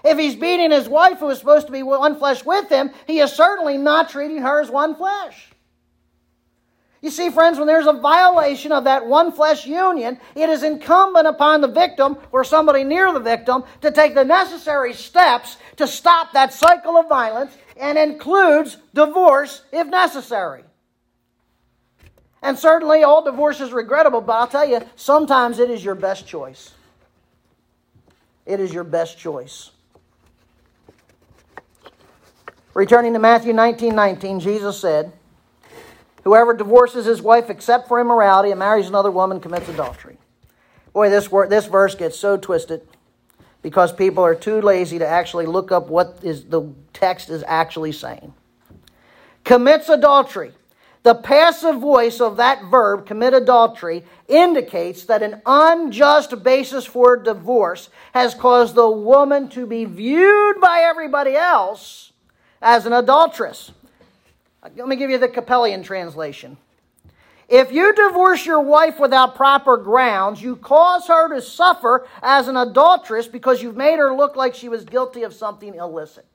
If 0.05 0.19
he's 0.19 0.37
beating 0.37 0.71
his 0.71 0.89
wife, 0.89 1.19
who 1.19 1.29
is 1.31 1.39
supposed 1.39 1.67
to 1.67 1.73
be 1.73 1.83
one 1.83 2.19
flesh 2.19 2.45
with 2.45 2.69
him, 2.69 2.91
he 3.07 3.21
is 3.21 3.33
certainly 3.33 3.79
not 3.79 4.11
treating 4.11 4.43
her 4.43 4.61
as 4.61 4.71
one 4.71 4.95
flesh. 4.95 5.51
You 7.01 7.11
see, 7.11 7.31
friends, 7.31 7.59
when 7.59 7.69
there's 7.69 7.87
a 7.87 7.93
violation 7.93 8.73
of 8.73 8.85
that 8.85 9.07
one 9.07 9.31
flesh 9.31 9.67
union, 9.67 10.19
it 10.35 10.49
is 10.49 10.65
incumbent 10.65 11.29
upon 11.29 11.61
the 11.61 11.69
victim 11.69 12.19
or 12.33 12.43
somebody 12.43 12.83
near 12.83 13.13
the 13.13 13.21
victim 13.21 13.63
to 13.83 13.93
take 13.93 14.15
the 14.15 14.25
necessary 14.25 14.93
steps 14.95 15.59
to 15.77 15.87
stop 15.87 16.33
that 16.33 16.53
cycle 16.53 16.97
of 16.97 17.09
violence 17.09 17.57
and 17.77 17.97
includes 17.97 18.77
divorce 18.95 19.63
if 19.73 19.87
necessary. 19.87 20.65
And 22.43 22.59
certainly 22.59 23.05
all 23.05 23.23
divorce 23.23 23.61
is 23.61 23.73
regrettable, 23.73 24.21
but 24.21 24.33
I'll 24.33 24.49
tell 24.49 24.69
you, 24.69 24.81
sometimes 24.97 25.61
it 25.61 25.71
is 25.71 25.85
your 25.85 25.95
best 25.95 26.27
choice. 26.27 26.75
It 28.45 28.59
is 28.59 28.73
your 28.73 28.85
best 28.85 29.19
choice. 29.19 29.71
Returning 32.75 33.13
to 33.13 33.19
Matthew 33.19 33.53
19 33.53 33.95
19, 33.95 34.41
Jesus 34.41 34.81
said, 34.81 35.13
Whoever 36.29 36.53
divorces 36.53 37.07
his 37.07 37.23
wife 37.23 37.49
except 37.49 37.89
for 37.89 37.99
immorality 37.99 38.51
and 38.51 38.59
marries 38.59 38.87
another 38.87 39.11
woman 39.11 39.41
commits 39.41 39.67
adultery. 39.71 40.19
Boy, 40.93 41.09
this, 41.09 41.33
word, 41.33 41.49
this 41.49 41.65
verse 41.65 41.95
gets 41.95 42.19
so 42.19 42.37
twisted 42.37 42.87
because 43.63 43.95
people 43.95 44.23
are 44.23 44.35
too 44.35 44.61
lazy 44.61 44.99
to 44.99 45.07
actually 45.07 45.47
look 45.47 45.73
up 45.73 45.89
what 45.89 46.19
is 46.23 46.45
the 46.45 46.71
text 46.93 47.31
is 47.31 47.43
actually 47.47 47.93
saying. 47.93 48.35
Commits 49.45 49.89
adultery. 49.89 50.53
The 51.03 51.15
passive 51.15 51.81
voice 51.81 52.21
of 52.21 52.37
that 52.37 52.63
verb, 52.65 53.07
commit 53.07 53.33
adultery, 53.33 54.05
indicates 54.29 55.05
that 55.05 55.23
an 55.23 55.41
unjust 55.47 56.43
basis 56.43 56.85
for 56.85 57.17
divorce 57.17 57.89
has 58.13 58.35
caused 58.35 58.75
the 58.75 58.91
woman 58.91 59.49
to 59.49 59.65
be 59.65 59.87
viewed 59.87 60.61
by 60.61 60.81
everybody 60.81 61.37
else 61.37 62.13
as 62.61 62.85
an 62.85 62.93
adulteress. 62.93 63.73
Let 64.63 64.89
me 64.89 64.97
give 64.97 65.11
you 65.11 65.19
the 65.19 65.29
Capellian 65.29 65.85
translation. 65.85 66.57
If 67.49 67.73
you 67.73 67.95
divorce 67.95 68.45
your 68.45 68.61
wife 68.61 69.01
without 69.01 69.35
proper 69.35 69.79
grounds, 69.79 70.43
you 70.43 70.57
cause 70.57 71.07
her 71.07 71.35
to 71.35 71.41
suffer 71.41 72.07
as 72.23 72.47
an 72.47 72.59
adulteress 72.59 73.27
because 73.27 73.63
you've 73.63 73.77
made 73.77 73.99
her 73.99 74.15
look 74.15 74.37
like 74.37 74.55
she 74.55 74.69
was 74.69 74.85
guilty 74.85 75.23
of 75.23 75.33
something 75.33 75.75
illicit. 75.75 76.27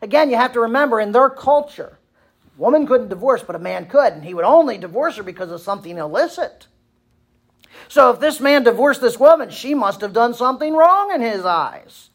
Again, 0.00 0.30
you 0.30 0.36
have 0.36 0.52
to 0.54 0.60
remember 0.60 1.00
in 1.00 1.12
their 1.12 1.28
culture, 1.28 1.98
woman 2.56 2.86
couldn't 2.86 3.08
divorce, 3.08 3.42
but 3.42 3.56
a 3.56 3.58
man 3.58 3.86
could, 3.86 4.14
and 4.14 4.24
he 4.24 4.32
would 4.32 4.44
only 4.44 4.78
divorce 4.78 5.16
her 5.16 5.22
because 5.22 5.50
of 5.50 5.60
something 5.60 5.98
illicit. 5.98 6.66
So 7.88 8.10
if 8.10 8.20
this 8.20 8.40
man 8.40 8.64
divorced 8.64 9.02
this 9.02 9.20
woman, 9.20 9.50
she 9.50 9.74
must 9.74 10.00
have 10.00 10.14
done 10.14 10.32
something 10.32 10.74
wrong 10.74 11.12
in 11.12 11.20
his 11.20 11.44
eyes. 11.44 12.08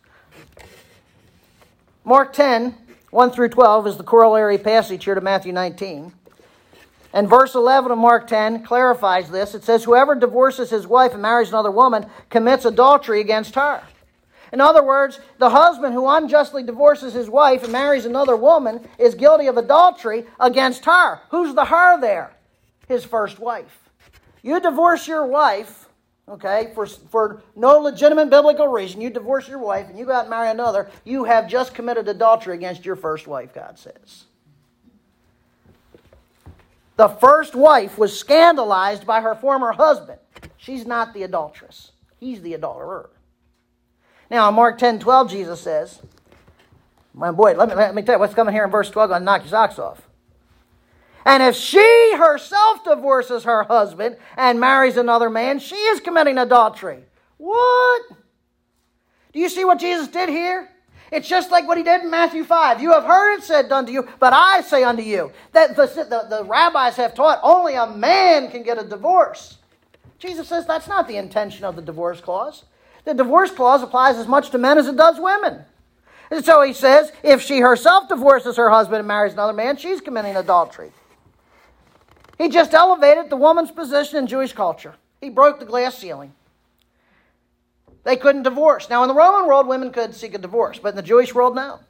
Mark 2.03 2.34
10, 2.34 2.76
1 3.12 3.32
through 3.32 3.49
12 3.49 3.88
is 3.88 3.97
the 3.97 4.03
corollary 4.03 4.57
passage 4.57 5.03
here 5.03 5.16
to 5.16 5.22
Matthew 5.22 5.51
19. 5.51 6.14
And 7.12 7.28
verse 7.28 7.55
11 7.55 7.91
of 7.91 7.97
Mark 7.97 8.28
10 8.28 8.64
clarifies 8.64 9.32
this. 9.32 9.55
It 9.55 9.64
says, 9.64 9.84
Whoever 9.84 10.14
divorces 10.14 10.70
his 10.70 10.86
wife 10.86 11.14
and 11.14 11.22
marries 11.22 11.49
another 11.49 11.72
woman 11.72 12.05
commits 12.30 12.66
adultery 12.66 13.20
against 13.20 13.55
her. 13.55 13.82
In 14.53 14.62
other 14.62 14.84
words, 14.84 15.20
the 15.39 15.49
husband 15.49 15.93
who 15.93 16.07
unjustly 16.07 16.64
divorces 16.64 17.14
his 17.14 17.30
wife 17.30 17.64
and 17.64 17.72
marries 17.72 18.05
another 18.05 18.36
woman 18.36 18.88
is 18.99 19.16
guilty 19.16 19.47
of 19.47 19.57
adultery 19.57 20.26
against 20.39 20.86
her. 20.86 21.22
Who's 21.32 21.55
the 21.55 21.66
her 21.66 21.99
there? 21.99 22.32
His 22.88 23.05
first 23.05 23.39
wife. 23.39 23.89
You 24.43 24.60
divorce 24.60 25.07
your 25.07 25.26
wife, 25.26 25.89
okay, 26.30 26.72
for, 26.76 26.86
for 26.86 27.42
no 27.56 27.80
legitimate 27.80 28.30
biblical 28.30 28.68
reason, 28.68 29.02
you 29.02 29.10
divorce 29.10 29.48
your 29.48 29.60
wife 29.60 29.90
and 29.90 29.98
you 29.98 30.06
go 30.06 30.14
out 30.14 30.22
and 30.22 30.30
marry 30.30 30.50
another, 30.50 30.90
you 31.04 31.24
have 31.24 31.48
just 31.48 31.74
committed 31.74 32.08
adultery 32.08 32.56
against 32.56 32.86
your 32.86 32.96
first 32.96 33.28
wife, 33.28 33.54
God 33.54 33.78
says. 33.78 34.26
The 36.96 37.08
first 37.08 37.56
wife 37.56 37.98
was 37.98 38.18
scandalized 38.18 39.06
by 39.06 39.22
her 39.22 39.34
former 39.34 39.72
husband. 39.72 40.20
She's 40.58 40.86
not 40.86 41.14
the 41.14 41.24
adulteress, 41.24 41.92
he's 42.20 42.42
the 42.42 42.54
adulterer. 42.54 43.10
Now, 44.30 44.50
in 44.50 44.56
Mark 44.56 44.78
10 44.78 45.00
12, 45.00 45.32
Jesus 45.32 45.62
says, 45.62 46.02
my 47.14 47.32
boy, 47.32 47.56
let 47.56 47.70
me, 47.70 47.76
let 47.76 47.96
me 47.96 48.02
tell 48.02 48.16
you 48.16 48.20
what's 48.20 48.34
coming 48.34 48.54
here 48.54 48.64
in 48.64 48.70
verse 48.70 48.90
12, 48.90 49.10
going 49.10 49.22
to 49.22 49.26
knock 49.26 49.42
your 49.42 49.50
socks 49.50 49.80
off. 49.80 50.09
And 51.30 51.44
if 51.44 51.56
she 51.56 52.16
herself 52.18 52.84
divorces 52.84 53.44
her 53.44 53.62
husband 53.62 54.18
and 54.36 54.60
marries 54.60 54.98
another 54.98 55.30
man, 55.30 55.60
she 55.60 55.76
is 55.76 56.00
committing 56.00 56.40
adultery. 56.40 57.04
What? 57.38 58.02
Do 59.32 59.40
you 59.40 59.48
see 59.48 59.64
what 59.64 59.78
Jesus 59.78 60.08
did 60.08 60.30
here? 60.30 60.68
It's 61.12 61.28
just 61.28 61.52
like 61.52 61.68
what 61.68 61.78
he 61.78 61.84
did 61.84 62.02
in 62.02 62.10
Matthew 62.10 62.44
5. 62.44 62.82
You 62.82 62.94
have 62.94 63.04
heard 63.04 63.36
it 63.36 63.44
said 63.44 63.72
unto 63.72 63.92
you, 63.92 64.08
but 64.20 64.34
I 64.34 64.62
say 64.62 64.84
unto 64.84 65.04
you 65.04 65.32
that 65.52 65.76
the, 65.76 65.86
the, 65.86 66.38
the 66.38 66.44
rabbis 66.46 66.96
have 66.96 67.14
taught 67.14 67.40
only 67.44 67.76
a 67.76 67.86
man 67.86 68.50
can 68.50 68.64
get 68.64 68.84
a 68.84 68.84
divorce. 68.84 69.60
Jesus 70.18 70.48
says 70.48 70.66
that's 70.66 70.88
not 70.88 71.08
the 71.08 71.18
intention 71.18 71.64
of 71.64 71.76
the 71.76 71.84
divorce 71.84 72.22
clause. 72.22 72.64
The 73.06 73.14
divorce 73.14 73.52
clause 73.52 73.84
applies 73.84 74.18
as 74.18 74.28
much 74.28 74.50
to 74.50 74.58
men 74.58 74.80
as 74.80 74.88
it 74.88 74.98
does 74.98 75.20
women. 75.20 75.62
And 76.32 76.44
so 76.44 76.64
he 76.64 76.74
says 76.74 77.12
if 77.22 77.44
she 77.44 77.60
herself 77.60 78.10
divorces 78.10 78.58
her 78.58 78.72
husband 78.72 78.98
and 78.98 79.08
marries 79.08 79.34
another 79.34 79.54
man, 79.54 79.78
she's 79.78 80.02
committing 80.02 80.36
adultery. 80.36 80.92
He 82.40 82.48
just 82.48 82.74
elevated 82.74 83.30
the 83.30 83.36
woman's 83.36 83.70
position 83.70 84.18
in 84.18 84.26
Jewish 84.26 84.54
culture. 84.54 84.96
He 85.22 85.30
broke 85.30 85.60
the 85.60 85.66
glass 85.66 85.98
ceiling. 85.98 86.34
They 88.06 88.16
couldn't 88.16 88.44
divorce. 88.44 88.90
Now, 88.90 89.04
in 89.04 89.10
the 89.10 89.14
Roman 89.14 89.46
world, 89.46 89.68
women 89.68 89.92
could 89.92 90.16
seek 90.16 90.34
a 90.34 90.38
divorce, 90.38 90.80
but 90.80 90.90
in 90.90 90.96
the 90.96 91.02
Jewish 91.02 91.36
world, 91.36 91.54
no. 91.54 91.82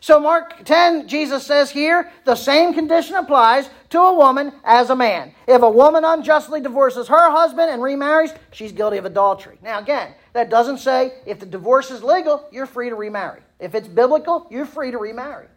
So, 0.00 0.18
Mark 0.18 0.64
10, 0.64 1.08
Jesus 1.08 1.44
says 1.44 1.70
here, 1.70 2.10
the 2.24 2.36
same 2.36 2.72
condition 2.72 3.16
applies 3.16 3.68
to 3.90 4.00
a 4.00 4.14
woman 4.14 4.52
as 4.64 4.88
a 4.90 4.96
man. 4.96 5.34
If 5.46 5.60
a 5.60 5.70
woman 5.70 6.04
unjustly 6.04 6.60
divorces 6.60 7.08
her 7.08 7.30
husband 7.30 7.70
and 7.70 7.82
remarries, 7.82 8.32
she's 8.50 8.72
guilty 8.72 8.96
of 8.96 9.04
adultery. 9.04 9.58
Now, 9.62 9.80
again, 9.80 10.14
that 10.32 10.50
doesn't 10.50 10.78
say 10.78 11.14
if 11.26 11.40
the 11.40 11.46
divorce 11.46 11.90
is 11.90 12.02
legal, 12.02 12.46
you're 12.50 12.66
free 12.66 12.88
to 12.88 12.94
remarry. 12.94 13.40
If 13.58 13.74
it's 13.74 13.88
biblical, 13.88 14.46
you're 14.50 14.66
free 14.66 14.92
to 14.92 14.98
remarry. 14.98 15.48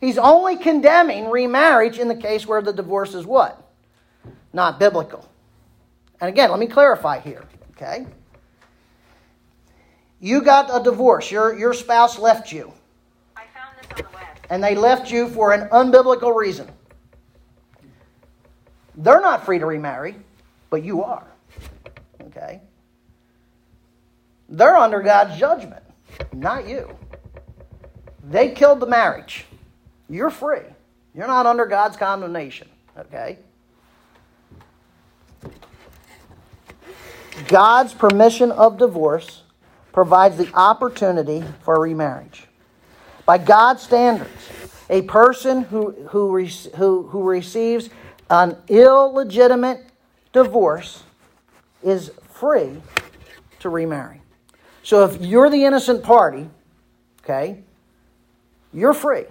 He's 0.00 0.18
only 0.18 0.56
condemning 0.56 1.30
remarriage 1.30 2.00
in 2.00 2.08
the 2.08 2.16
case 2.16 2.44
where 2.44 2.60
the 2.60 2.72
divorce 2.72 3.14
is 3.14 3.24
what? 3.24 3.61
Not 4.52 4.78
biblical. 4.78 5.28
And 6.20 6.28
again, 6.28 6.50
let 6.50 6.60
me 6.60 6.66
clarify 6.66 7.20
here, 7.20 7.44
okay? 7.72 8.06
You 10.20 10.42
got 10.42 10.70
a 10.72 10.82
divorce. 10.82 11.30
Your, 11.30 11.58
your 11.58 11.74
spouse 11.74 12.18
left 12.18 12.52
you 12.52 12.72
and 14.52 14.62
they 14.62 14.74
left 14.74 15.10
you 15.10 15.30
for 15.30 15.52
an 15.52 15.66
unbiblical 15.70 16.36
reason. 16.36 16.68
They're 18.96 19.22
not 19.22 19.46
free 19.46 19.58
to 19.58 19.64
remarry, 19.64 20.14
but 20.68 20.84
you 20.84 21.02
are. 21.02 21.26
Okay? 22.20 22.60
They're 24.50 24.76
under 24.76 25.00
God's 25.00 25.38
judgment, 25.38 25.82
not 26.34 26.68
you. 26.68 26.94
They 28.28 28.50
killed 28.50 28.80
the 28.80 28.86
marriage. 28.86 29.46
You're 30.10 30.28
free. 30.28 30.66
You're 31.14 31.28
not 31.28 31.46
under 31.46 31.64
God's 31.64 31.96
condemnation. 31.96 32.68
Okay? 32.98 33.38
God's 37.48 37.94
permission 37.94 38.50
of 38.50 38.78
divorce 38.78 39.42
provides 39.92 40.36
the 40.36 40.50
opportunity 40.54 41.44
for 41.62 41.80
remarriage. 41.80 42.44
By 43.24 43.38
God's 43.38 43.82
standards, 43.82 44.50
a 44.90 45.02
person 45.02 45.62
who, 45.62 45.92
who, 46.08 46.44
who, 46.76 47.02
who 47.08 47.22
receives 47.22 47.90
an 48.30 48.56
illegitimate 48.68 49.86
divorce 50.32 51.02
is 51.82 52.10
free 52.30 52.80
to 53.60 53.68
remarry. 53.68 54.20
So 54.82 55.04
if 55.04 55.20
you're 55.20 55.50
the 55.50 55.64
innocent 55.64 56.02
party, 56.02 56.48
okay, 57.22 57.62
you're 58.72 58.94
free. 58.94 59.24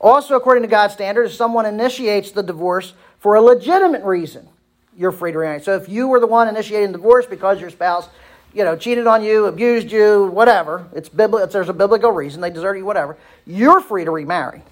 Also, 0.00 0.36
according 0.36 0.62
to 0.62 0.68
God's 0.68 0.94
standards, 0.94 1.32
if 1.32 1.36
someone 1.36 1.66
initiates 1.66 2.30
the 2.30 2.42
divorce 2.42 2.92
for 3.18 3.34
a 3.34 3.40
legitimate 3.40 4.04
reason, 4.04 4.48
you're 4.96 5.12
free 5.12 5.32
to 5.32 5.38
remarry. 5.38 5.60
So 5.60 5.74
if 5.76 5.88
you 5.88 6.08
were 6.08 6.20
the 6.20 6.26
one 6.26 6.48
initiating 6.48 6.92
divorce 6.92 7.26
because 7.26 7.60
your 7.60 7.70
spouse 7.70 8.08
you 8.54 8.62
know, 8.62 8.76
cheated 8.76 9.06
on 9.06 9.22
you, 9.22 9.46
abused 9.46 9.90
you, 9.90 10.26
whatever, 10.26 10.86
it's 10.94 11.08
biblical, 11.08 11.46
there's 11.48 11.68
a 11.68 11.74
biblical 11.74 12.12
reason, 12.12 12.40
they 12.40 12.50
desert 12.50 12.76
you, 12.76 12.84
whatever, 12.84 13.16
you're 13.46 13.80
free 13.80 14.04
to 14.04 14.10
remarry. 14.10 14.62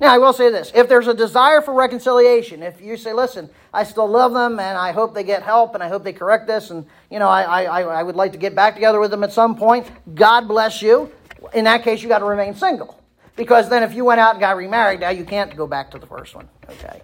Now, 0.00 0.12
I 0.12 0.18
will 0.18 0.32
say 0.32 0.50
this 0.50 0.72
if 0.74 0.88
there's 0.88 1.06
a 1.06 1.14
desire 1.14 1.62
for 1.62 1.72
reconciliation, 1.72 2.64
if 2.64 2.80
you 2.80 2.96
say, 2.96 3.12
listen, 3.12 3.48
I 3.72 3.84
still 3.84 4.08
love 4.08 4.32
them 4.32 4.58
and 4.58 4.76
I 4.76 4.90
hope 4.90 5.14
they 5.14 5.22
get 5.22 5.44
help 5.44 5.74
and 5.74 5.84
I 5.84 5.88
hope 5.88 6.02
they 6.02 6.12
correct 6.12 6.48
this 6.48 6.70
and, 6.70 6.84
you 7.10 7.20
know, 7.20 7.28
I, 7.28 7.62
I, 7.62 7.82
I 7.82 8.02
would 8.02 8.16
like 8.16 8.32
to 8.32 8.38
get 8.38 8.56
back 8.56 8.74
together 8.74 8.98
with 8.98 9.12
them 9.12 9.22
at 9.22 9.32
some 9.32 9.54
point, 9.54 9.86
God 10.14 10.48
bless 10.48 10.82
you. 10.82 11.12
In 11.54 11.64
that 11.64 11.84
case, 11.84 12.02
you 12.02 12.08
got 12.08 12.18
to 12.18 12.24
remain 12.24 12.56
single. 12.56 13.00
Because 13.36 13.68
then 13.68 13.82
if 13.82 13.94
you 13.94 14.04
went 14.04 14.20
out 14.20 14.32
and 14.32 14.40
got 14.40 14.56
remarried, 14.56 15.00
now 15.00 15.10
you 15.10 15.24
can't 15.24 15.54
go 15.56 15.66
back 15.66 15.90
to 15.92 15.98
the 15.98 16.06
first 16.06 16.34
one. 16.34 16.48
Okay? 16.68 17.02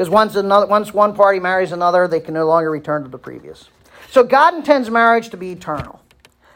Because 0.00 0.08
once, 0.08 0.34
another, 0.34 0.64
once 0.66 0.94
one 0.94 1.14
party 1.14 1.40
marries 1.40 1.72
another, 1.72 2.08
they 2.08 2.20
can 2.20 2.32
no 2.32 2.46
longer 2.46 2.70
return 2.70 3.02
to 3.02 3.10
the 3.10 3.18
previous. 3.18 3.68
So 4.10 4.24
God 4.24 4.54
intends 4.54 4.88
marriage 4.88 5.28
to 5.28 5.36
be 5.36 5.52
eternal. 5.52 6.00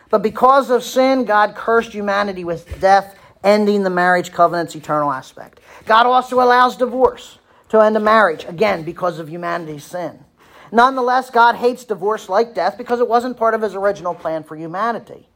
But 0.08 0.22
because 0.22 0.70
of 0.70 0.82
sin, 0.82 1.26
God 1.26 1.54
cursed 1.54 1.92
humanity 1.92 2.42
with 2.42 2.80
death, 2.80 3.18
ending 3.44 3.82
the 3.82 3.90
marriage 3.90 4.32
covenant's 4.32 4.74
eternal 4.74 5.12
aspect. 5.12 5.60
God 5.84 6.06
also 6.06 6.36
allows 6.36 6.78
divorce 6.78 7.38
to 7.68 7.80
end 7.80 7.98
a 7.98 8.00
marriage, 8.00 8.46
again, 8.46 8.82
because 8.82 9.18
of 9.18 9.28
humanity's 9.28 9.84
sin. 9.84 10.24
Nonetheless, 10.72 11.28
God 11.28 11.56
hates 11.56 11.84
divorce 11.84 12.30
like 12.30 12.54
death 12.54 12.78
because 12.78 12.98
it 12.98 13.08
wasn't 13.08 13.36
part 13.36 13.52
of 13.52 13.60
his 13.60 13.74
original 13.74 14.14
plan 14.14 14.42
for 14.42 14.56
humanity. 14.56 15.28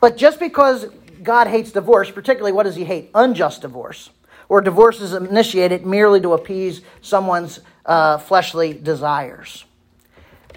But 0.00 0.16
just 0.16 0.40
because 0.40 0.86
God 1.22 1.46
hates 1.46 1.72
divorce, 1.72 2.10
particularly 2.10 2.52
what 2.52 2.62
does 2.62 2.76
he 2.76 2.84
hate? 2.86 3.10
Unjust 3.14 3.60
divorce, 3.60 4.08
or 4.50 4.60
divorce 4.60 5.00
is 5.00 5.14
initiated 5.14 5.86
merely 5.86 6.20
to 6.20 6.34
appease 6.34 6.82
someone's 7.00 7.60
uh, 7.86 8.18
fleshly 8.18 8.74
desires. 8.74 9.64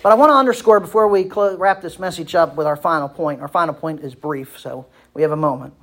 But 0.01 0.11
I 0.11 0.15
want 0.15 0.31
to 0.31 0.33
underscore 0.33 0.79
before 0.79 1.07
we 1.07 1.23
close, 1.25 1.57
wrap 1.59 1.81
this 1.81 1.99
message 1.99 2.33
up 2.33 2.55
with 2.55 2.65
our 2.65 2.75
final 2.75 3.07
point. 3.07 3.39
Our 3.39 3.47
final 3.47 3.73
point 3.73 4.01
is 4.01 4.15
brief, 4.15 4.59
so 4.59 4.87
we 5.13 5.21
have 5.21 5.31
a 5.31 5.37
moment. 5.37 5.75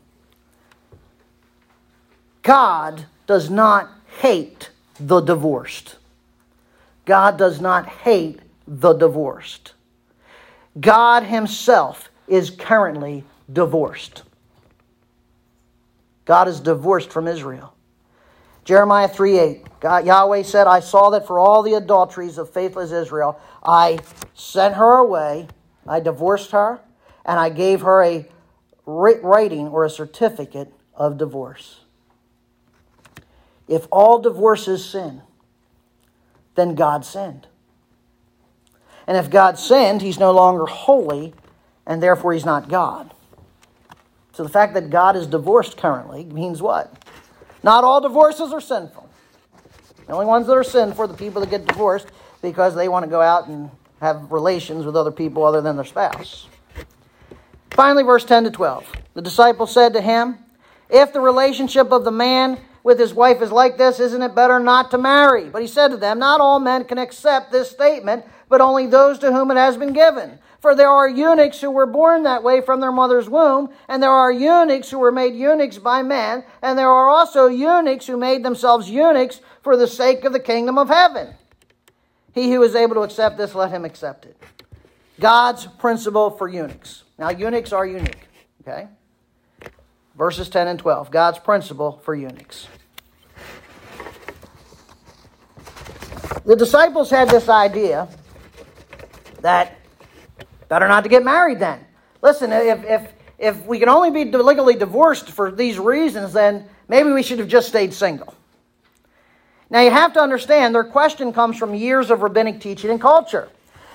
God 2.42 3.06
does 3.28 3.48
not 3.48 3.88
hate 4.18 4.70
the 4.98 5.20
divorced. 5.20 5.96
God 7.04 7.38
does 7.38 7.60
not 7.60 7.86
hate 7.86 8.40
the 8.66 8.92
divorced. 8.92 9.74
God 10.80 11.22
Himself 11.22 12.10
is 12.26 12.50
currently 12.50 13.24
divorced. 13.50 14.24
God 16.24 16.48
is 16.48 16.58
divorced 16.58 17.10
from 17.10 17.28
Israel. 17.28 17.74
Jeremiah 18.70 19.08
3 19.08 19.36
8. 19.36 19.80
God, 19.80 20.06
Yahweh 20.06 20.44
said, 20.44 20.68
I 20.68 20.78
saw 20.78 21.10
that 21.10 21.26
for 21.26 21.40
all 21.40 21.64
the 21.64 21.74
adulteries 21.74 22.38
of 22.38 22.50
faithless 22.50 22.92
Israel, 22.92 23.40
I 23.64 23.98
sent 24.32 24.76
her 24.76 24.98
away, 24.98 25.48
I 25.88 25.98
divorced 25.98 26.52
her, 26.52 26.80
and 27.24 27.40
I 27.40 27.48
gave 27.48 27.80
her 27.80 28.00
a 28.04 28.28
writing 28.86 29.66
or 29.66 29.84
a 29.84 29.90
certificate 29.90 30.72
of 30.94 31.18
divorce. 31.18 31.80
If 33.66 33.88
all 33.90 34.20
divorce 34.20 34.68
is 34.68 34.84
sin, 34.84 35.22
then 36.54 36.76
God 36.76 37.04
sinned. 37.04 37.48
And 39.04 39.16
if 39.16 39.30
God 39.30 39.58
sinned, 39.58 40.00
he's 40.00 40.20
no 40.20 40.30
longer 40.30 40.66
holy, 40.66 41.34
and 41.84 42.00
therefore 42.00 42.34
he's 42.34 42.46
not 42.46 42.68
God. 42.68 43.12
So 44.32 44.44
the 44.44 44.48
fact 44.48 44.74
that 44.74 44.90
God 44.90 45.16
is 45.16 45.26
divorced 45.26 45.76
currently 45.76 46.24
means 46.26 46.62
what? 46.62 46.94
Not 47.62 47.84
all 47.84 48.00
divorces 48.00 48.52
are 48.52 48.60
sinful. 48.60 49.08
The 50.06 50.12
only 50.12 50.26
ones 50.26 50.46
that 50.46 50.54
are 50.54 50.64
sinful 50.64 51.04
are 51.04 51.06
the 51.06 51.14
people 51.14 51.40
that 51.40 51.50
get 51.50 51.66
divorced 51.66 52.08
because 52.42 52.74
they 52.74 52.88
want 52.88 53.04
to 53.04 53.10
go 53.10 53.20
out 53.20 53.48
and 53.48 53.70
have 54.00 54.32
relations 54.32 54.86
with 54.86 54.96
other 54.96 55.10
people 55.12 55.44
other 55.44 55.60
than 55.60 55.76
their 55.76 55.84
spouse. 55.84 56.48
Finally, 57.72 58.02
verse 58.02 58.24
10 58.24 58.44
to 58.44 58.50
12. 58.50 58.92
The 59.14 59.22
disciple 59.22 59.66
said 59.66 59.92
to 59.92 60.00
him, 60.00 60.38
If 60.88 61.12
the 61.12 61.20
relationship 61.20 61.92
of 61.92 62.04
the 62.04 62.10
man 62.10 62.58
with 62.82 62.98
his 62.98 63.14
wife 63.14 63.42
is 63.42 63.52
like 63.52 63.76
this, 63.76 64.00
isn't 64.00 64.22
it 64.22 64.34
better 64.34 64.58
not 64.58 64.90
to 64.92 64.98
marry? 64.98 65.48
But 65.48 65.62
he 65.62 65.68
said 65.68 65.88
to 65.88 65.96
them, 65.96 66.18
Not 66.18 66.40
all 66.40 66.58
men 66.58 66.84
can 66.84 66.98
accept 66.98 67.52
this 67.52 67.70
statement, 67.70 68.24
but 68.48 68.60
only 68.60 68.86
those 68.86 69.18
to 69.20 69.32
whom 69.32 69.50
it 69.50 69.56
has 69.56 69.76
been 69.76 69.92
given. 69.92 70.38
For 70.60 70.74
there 70.74 70.90
are 70.90 71.08
eunuchs 71.08 71.60
who 71.60 71.70
were 71.70 71.86
born 71.86 72.24
that 72.24 72.42
way 72.42 72.60
from 72.60 72.80
their 72.80 72.92
mother's 72.92 73.30
womb, 73.30 73.70
and 73.88 74.02
there 74.02 74.10
are 74.10 74.30
eunuchs 74.30 74.90
who 74.90 74.98
were 74.98 75.10
made 75.10 75.34
eunuchs 75.34 75.78
by 75.78 76.02
man, 76.02 76.44
and 76.60 76.78
there 76.78 76.90
are 76.90 77.08
also 77.08 77.46
eunuchs 77.46 78.06
who 78.06 78.18
made 78.18 78.44
themselves 78.44 78.90
eunuchs 78.90 79.40
for 79.62 79.76
the 79.76 79.86
sake 79.86 80.24
of 80.24 80.34
the 80.34 80.40
kingdom 80.40 80.76
of 80.76 80.88
heaven. 80.88 81.34
He 82.34 82.52
who 82.52 82.62
is 82.62 82.74
able 82.74 82.94
to 82.96 83.00
accept 83.00 83.38
this, 83.38 83.54
let 83.54 83.70
him 83.70 83.86
accept 83.86 84.26
it. 84.26 84.36
God's 85.18 85.66
principle 85.66 86.30
for 86.30 86.46
eunuchs. 86.46 87.04
Now, 87.18 87.30
eunuchs 87.30 87.72
are 87.72 87.86
unique, 87.86 88.28
okay? 88.60 88.88
Verses 90.14 90.50
10 90.50 90.68
and 90.68 90.78
12. 90.78 91.10
God's 91.10 91.38
principle 91.38 92.00
for 92.04 92.14
eunuchs. 92.14 92.68
The 96.44 96.56
disciples 96.56 97.10
had 97.10 97.30
this 97.30 97.48
idea 97.48 98.08
that 99.40 99.79
better 100.70 100.88
not 100.88 101.02
to 101.02 101.10
get 101.10 101.22
married 101.22 101.58
then. 101.58 101.84
Listen, 102.22 102.52
if, 102.52 102.84
if, 102.84 103.12
if 103.38 103.66
we 103.66 103.78
can 103.78 103.90
only 103.90 104.10
be 104.10 104.24
legally 104.30 104.76
divorced 104.76 105.28
for 105.28 105.50
these 105.50 105.78
reasons, 105.78 106.32
then 106.32 106.64
maybe 106.88 107.10
we 107.10 107.22
should 107.22 107.40
have 107.40 107.48
just 107.48 107.68
stayed 107.68 107.92
single. 107.92 108.34
Now 109.68 109.80
you 109.80 109.90
have 109.90 110.12
to 110.14 110.20
understand 110.20 110.74
their 110.74 110.84
question 110.84 111.32
comes 111.32 111.58
from 111.58 111.74
years 111.74 112.10
of 112.10 112.22
rabbinic 112.22 112.60
teaching 112.60 112.90
and 112.90 113.00
culture. 113.00 113.48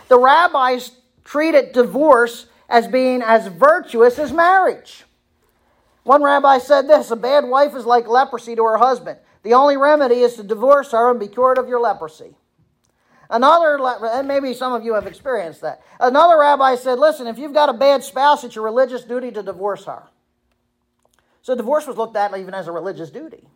The 0.09 0.19
rabbis 0.19 0.91
treated 1.23 1.71
divorce 1.71 2.47
as 2.69 2.87
being 2.87 3.21
as 3.21 3.47
virtuous 3.47 4.19
as 4.19 4.33
marriage. 4.33 5.05
One 6.03 6.21
rabbi 6.21 6.57
said 6.57 6.87
this 6.87 7.09
a 7.09 7.15
bad 7.15 7.45
wife 7.45 7.73
is 7.75 7.85
like 7.85 8.07
leprosy 8.07 8.55
to 8.55 8.63
her 8.63 8.77
husband. 8.77 9.17
The 9.43 9.53
only 9.53 9.77
remedy 9.77 10.21
is 10.21 10.35
to 10.35 10.43
divorce 10.43 10.91
her 10.91 11.09
and 11.09 11.19
be 11.19 11.27
cured 11.27 11.57
of 11.57 11.69
your 11.69 11.79
leprosy. 11.79 12.35
Another, 13.29 13.79
and 14.05 14.27
maybe 14.27 14.53
some 14.53 14.73
of 14.73 14.83
you 14.83 14.93
have 14.93 15.07
experienced 15.07 15.61
that. 15.61 15.81
Another 15.99 16.37
rabbi 16.37 16.75
said, 16.75 16.99
listen, 16.99 17.27
if 17.27 17.37
you've 17.37 17.53
got 17.53 17.69
a 17.69 17.73
bad 17.73 18.03
spouse, 18.03 18.43
it's 18.43 18.55
your 18.55 18.63
religious 18.63 19.03
duty 19.03 19.31
to 19.31 19.41
divorce 19.41 19.85
her. 19.85 20.03
So 21.41 21.55
divorce 21.55 21.87
was 21.87 21.97
looked 21.97 22.15
at 22.15 22.37
even 22.37 22.53
as 22.53 22.67
a 22.67 22.71
religious 22.71 23.09
duty. 23.09 23.47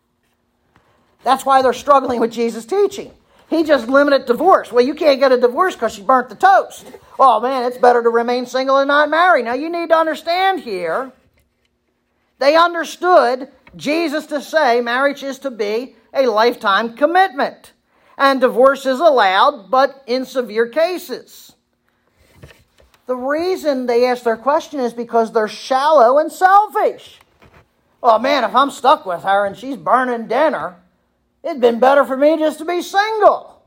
That's 1.24 1.46
why 1.46 1.62
they're 1.62 1.74
struggling 1.74 2.20
with 2.20 2.32
Jesus' 2.32 2.66
teaching. 2.66 3.12
He 3.50 3.64
just 3.64 3.88
limited 3.88 4.26
divorce. 4.28 4.72
Well, 4.72 4.86
you 4.86 4.94
can't 4.94 5.20
get 5.20 5.32
a 5.32 5.40
divorce 5.40 5.74
because 5.74 5.94
she 5.94 6.04
burnt 6.04 6.30
the 6.30 6.36
toast. 6.36 6.86
Oh 7.18 7.40
man, 7.40 7.64
it's 7.64 7.78
better 7.78 8.02
to 8.04 8.10
remain 8.10 8.46
single 8.46 8.78
and 8.78 8.88
not 8.88 9.10
marry. 9.10 9.42
Now 9.42 9.54
you 9.54 9.70
need 9.70 9.90
to 9.90 9.98
understand 9.98 10.62
here. 10.62 11.12
They 12.38 12.56
understood 12.56 13.50
Jesus 13.76 14.28
to 14.28 14.42
say 14.42 14.82
marriage 14.82 15.24
is 15.24 15.40
to 15.40 15.52
be 15.52 15.96
a 16.14 16.28
lifetime 16.28 16.96
commitment. 16.96 17.74
And 18.20 18.40
divorce 18.40 18.86
is 18.86 19.00
allowed, 19.00 19.72
but 19.72 20.04
in 20.06 20.26
severe 20.26 20.68
cases. 20.68 21.54
The 23.08 23.16
reason 23.16 23.88
they 23.88 24.06
ask 24.06 24.22
their 24.22 24.38
question 24.38 24.80
is 24.80 24.94
because 24.94 25.32
they're 25.32 25.48
shallow 25.48 26.20
and 26.20 26.32
selfish. 26.32 27.20
Oh 28.04 28.20
man, 28.20 28.44
if 28.44 28.54
I'm 28.54 28.70
stuck 28.70 29.08
with 29.08 29.24
her 29.24 29.46
and 29.46 29.58
she's 29.58 29.78
burning 29.78 30.28
dinner, 30.28 30.76
It'd 31.44 31.62
been 31.62 31.80
better 31.80 32.04
for 32.04 32.18
me 32.18 32.38
just 32.38 32.60
to 32.60 32.66
be 32.66 32.82
single. 32.82 33.64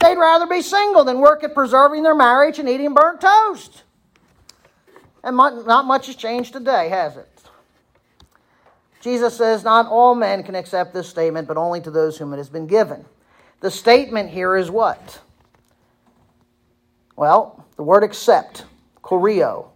They'd 0.00 0.16
rather 0.16 0.46
be 0.46 0.62
single 0.62 1.04
than 1.04 1.20
work 1.20 1.44
at 1.44 1.54
preserving 1.54 2.02
their 2.02 2.14
marriage 2.14 2.58
and 2.58 2.68
eating 2.68 2.94
burnt 2.94 3.20
toast. 3.20 3.84
And 5.22 5.36
not 5.36 5.86
much 5.86 6.06
has 6.06 6.16
changed 6.16 6.52
today, 6.52 6.88
has 6.88 7.16
it? 7.16 7.33
Jesus 9.04 9.36
says, 9.36 9.64
Not 9.64 9.86
all 9.86 10.14
men 10.14 10.42
can 10.42 10.54
accept 10.54 10.94
this 10.94 11.06
statement, 11.06 11.46
but 11.46 11.58
only 11.58 11.78
to 11.82 11.90
those 11.90 12.16
whom 12.16 12.32
it 12.32 12.38
has 12.38 12.48
been 12.48 12.66
given. 12.66 13.04
The 13.60 13.70
statement 13.70 14.30
here 14.30 14.56
is 14.56 14.70
what? 14.70 15.20
Well, 17.14 17.66
the 17.76 17.82
word 17.82 18.02
accept, 18.02 18.64
choreo, 19.02 19.66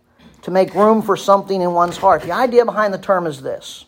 to 0.41 0.51
make 0.51 0.75
room 0.75 1.03
for 1.03 1.15
something 1.15 1.61
in 1.61 1.75
one's 1.75 1.99
heart. 1.99 2.23
The 2.23 2.33
idea 2.33 2.65
behind 2.65 2.95
the 2.95 2.99
term 2.99 3.27
is 3.27 3.43
this 3.43 3.85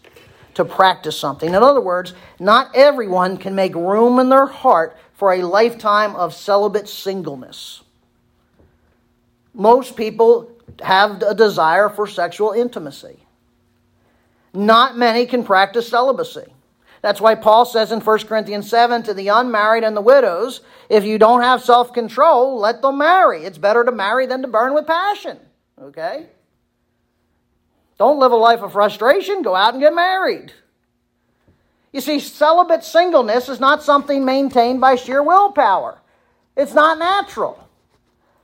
to 0.55 0.65
practice 0.65 1.19
something. 1.19 1.49
In 1.49 1.63
other 1.63 1.81
words, 1.81 2.13
not 2.39 2.77
everyone 2.77 3.39
can 3.39 3.55
make 3.55 3.75
room 3.75 4.19
in 4.19 4.29
their 4.29 4.47
heart 4.47 4.99
for 5.15 5.33
a 5.33 5.43
lifetime 5.43 6.15
of 6.17 6.35
celibate 6.35 6.87
singleness. 6.87 7.83
Most 9.55 9.97
people 9.97 10.53
have 10.83 11.23
a 11.23 11.35
desire 11.35 11.89
for 11.89 12.07
sexual 12.07 12.53
intimacy. 12.53 13.25
Not 14.53 14.97
many 14.97 15.27
can 15.27 15.45
practice 15.45 15.89
celibacy. 15.89 16.53
That's 17.03 17.21
why 17.21 17.35
Paul 17.35 17.65
says 17.65 17.93
in 17.93 18.01
1 18.01 18.19
Corinthians 18.27 18.69
7 18.69 19.03
to 19.05 19.15
the 19.15 19.29
unmarried 19.29 19.85
and 19.85 19.97
the 19.97 20.03
widows, 20.03 20.61
if 20.89 21.05
you 21.05 21.19
don't 21.19 21.43
have 21.43 21.63
self 21.63 21.93
control, 21.93 22.59
let 22.59 22.83
them 22.83 22.99
marry. 22.99 23.45
It's 23.45 23.59
better 23.59 23.85
to 23.85 23.93
marry 23.93 24.27
than 24.27 24.43
to 24.43 24.49
burn 24.49 24.75
with 24.75 24.87
passion. 24.87 25.39
Okay? 25.81 26.27
Don't 27.97 28.19
live 28.19 28.33
a 28.33 28.37
life 28.37 28.61
of 28.61 28.73
frustration. 28.73 29.43
Go 29.43 29.55
out 29.55 29.75
and 29.75 29.83
get 29.83 29.95
married. 29.95 30.53
You 31.93 32.01
see, 32.01 32.21
celibate 32.21 32.85
singleness 32.85 33.49
is 33.49 33.61
not 33.61 33.83
something 33.83 34.25
maintained 34.25 34.81
by 34.81 34.95
sheer 34.95 35.23
willpower, 35.23 36.01
it's 36.57 36.75
not 36.75 36.99
natural. 36.99 37.67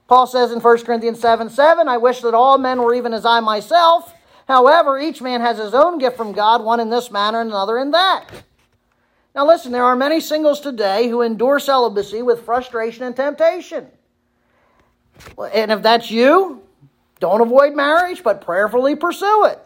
Paul 0.08 0.28
says 0.28 0.52
in 0.52 0.60
1 0.60 0.84
Corinthians 0.84 1.20
7 1.20 1.50
7, 1.50 1.88
I 1.88 1.96
wish 1.96 2.20
that 2.20 2.34
all 2.34 2.58
men 2.58 2.80
were 2.80 2.94
even 2.94 3.12
as 3.12 3.26
I 3.26 3.40
myself. 3.40 4.14
However, 4.46 4.98
each 4.98 5.20
man 5.20 5.40
has 5.40 5.58
his 5.58 5.74
own 5.74 5.98
gift 5.98 6.16
from 6.16 6.32
God, 6.32 6.62
one 6.62 6.80
in 6.80 6.90
this 6.90 7.10
manner 7.10 7.40
and 7.40 7.50
another 7.50 7.78
in 7.78 7.90
that. 7.90 8.24
Now, 9.34 9.46
listen, 9.46 9.72
there 9.72 9.84
are 9.84 9.96
many 9.96 10.20
singles 10.20 10.60
today 10.60 11.08
who 11.08 11.20
endure 11.20 11.58
celibacy 11.58 12.22
with 12.22 12.44
frustration 12.44 13.04
and 13.04 13.14
temptation. 13.14 13.86
And 15.52 15.70
if 15.70 15.82
that's 15.82 16.10
you, 16.10 16.62
don't 17.20 17.40
avoid 17.40 17.74
marriage, 17.74 18.22
but 18.22 18.40
prayerfully 18.40 18.96
pursue 18.96 19.46
it. 19.46 19.58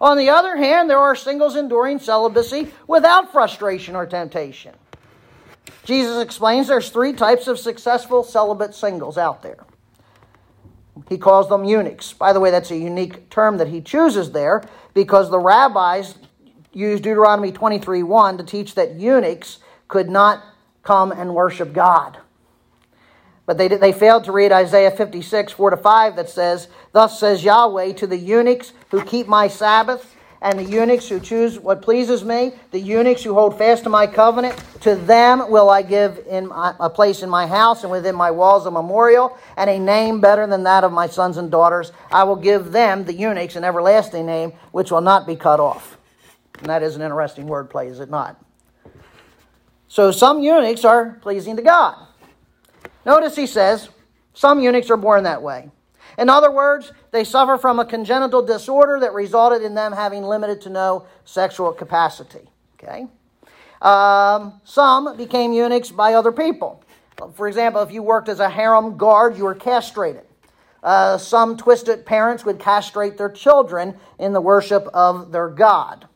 On 0.00 0.18
the 0.18 0.30
other 0.30 0.56
hand, 0.56 0.90
there 0.90 0.98
are 0.98 1.14
singles 1.14 1.56
enduring 1.56 1.98
celibacy 1.98 2.70
without 2.86 3.32
frustration 3.32 3.94
or 3.94 4.04
temptation. 4.04 4.74
Jesus 5.84 6.22
explains 6.22 6.68
there's 6.68 6.90
three 6.90 7.12
types 7.12 7.46
of 7.46 7.58
successful 7.58 8.24
celibate 8.24 8.74
singles 8.74 9.16
out 9.16 9.42
there. 9.42 9.64
He 11.08 11.18
calls 11.18 11.48
them 11.48 11.64
eunuchs. 11.64 12.12
By 12.12 12.32
the 12.32 12.40
way, 12.40 12.50
that's 12.50 12.70
a 12.70 12.76
unique 12.76 13.28
term 13.30 13.58
that 13.58 13.68
he 13.68 13.80
chooses 13.80 14.30
there 14.30 14.62
because 14.94 15.30
the 15.30 15.38
rabbis 15.38 16.14
used 16.72 17.02
Deuteronomy 17.02 17.52
23:1 17.52 18.38
to 18.38 18.44
teach 18.44 18.74
that 18.74 18.94
eunuchs 18.94 19.58
could 19.88 20.08
not 20.08 20.42
come 20.82 21.12
and 21.12 21.34
worship 21.34 21.72
God. 21.72 22.18
But 23.46 23.58
they, 23.58 23.68
they 23.68 23.92
failed 23.92 24.24
to 24.24 24.32
read 24.32 24.52
Isaiah 24.52 24.90
56, 24.90 25.52
4 25.52 25.70
to 25.70 25.76
5, 25.76 26.16
that 26.16 26.30
says, 26.30 26.68
Thus 26.92 27.20
says 27.20 27.44
Yahweh 27.44 27.92
to 27.94 28.06
the 28.06 28.16
eunuchs 28.16 28.72
who 28.90 29.02
keep 29.02 29.26
my 29.28 29.48
Sabbath, 29.48 30.14
and 30.44 30.58
the 30.58 30.64
eunuchs 30.64 31.08
who 31.08 31.18
choose 31.18 31.58
what 31.58 31.80
pleases 31.80 32.22
me, 32.22 32.52
the 32.70 32.78
eunuchs 32.78 33.24
who 33.24 33.32
hold 33.32 33.56
fast 33.56 33.84
to 33.84 33.88
my 33.88 34.06
covenant, 34.06 34.54
to 34.82 34.94
them 34.94 35.50
will 35.50 35.70
I 35.70 35.80
give 35.80 36.22
in 36.28 36.48
my, 36.48 36.74
a 36.78 36.90
place 36.90 37.22
in 37.22 37.30
my 37.30 37.46
house 37.46 37.82
and 37.82 37.90
within 37.90 38.14
my 38.14 38.30
walls 38.30 38.66
a 38.66 38.70
memorial, 38.70 39.36
and 39.56 39.70
a 39.70 39.78
name 39.78 40.20
better 40.20 40.46
than 40.46 40.62
that 40.64 40.84
of 40.84 40.92
my 40.92 41.06
sons 41.06 41.38
and 41.38 41.50
daughters. 41.50 41.92
I 42.12 42.24
will 42.24 42.36
give 42.36 42.72
them, 42.72 43.06
the 43.06 43.14
eunuchs, 43.14 43.56
an 43.56 43.64
everlasting 43.64 44.26
name 44.26 44.52
which 44.70 44.90
will 44.90 45.00
not 45.00 45.26
be 45.26 45.34
cut 45.34 45.60
off. 45.60 45.96
And 46.58 46.66
that 46.66 46.82
is 46.82 46.94
an 46.94 47.00
interesting 47.00 47.46
wordplay, 47.46 47.90
is 47.90 47.98
it 47.98 48.10
not? 48.10 48.38
So 49.88 50.10
some 50.10 50.42
eunuchs 50.42 50.84
are 50.84 51.18
pleasing 51.22 51.56
to 51.56 51.62
God. 51.62 51.96
Notice 53.06 53.34
he 53.34 53.46
says, 53.46 53.88
some 54.34 54.60
eunuchs 54.60 54.90
are 54.90 54.98
born 54.98 55.24
that 55.24 55.40
way. 55.40 55.70
In 56.18 56.28
other 56.28 56.50
words, 56.50 56.92
they 57.10 57.24
suffer 57.24 57.56
from 57.56 57.78
a 57.78 57.84
congenital 57.84 58.42
disorder 58.42 59.00
that 59.00 59.12
resulted 59.12 59.62
in 59.62 59.74
them 59.74 59.92
having 59.92 60.22
limited 60.22 60.60
to 60.62 60.70
no 60.70 61.06
sexual 61.24 61.72
capacity. 61.72 62.48
Okay? 62.82 63.06
Um, 63.82 64.60
some 64.64 65.16
became 65.16 65.52
eunuchs 65.52 65.90
by 65.90 66.14
other 66.14 66.32
people. 66.32 66.82
For 67.34 67.46
example, 67.48 67.82
if 67.82 67.92
you 67.92 68.02
worked 68.02 68.28
as 68.28 68.40
a 68.40 68.48
harem 68.48 68.96
guard, 68.96 69.36
you 69.36 69.44
were 69.44 69.54
castrated. 69.54 70.24
Uh, 70.82 71.16
some 71.16 71.56
twisted 71.56 72.04
parents 72.04 72.44
would 72.44 72.58
castrate 72.58 73.16
their 73.16 73.30
children 73.30 73.96
in 74.18 74.32
the 74.32 74.40
worship 74.40 74.86
of 74.92 75.32
their 75.32 75.48
God. 75.48 76.06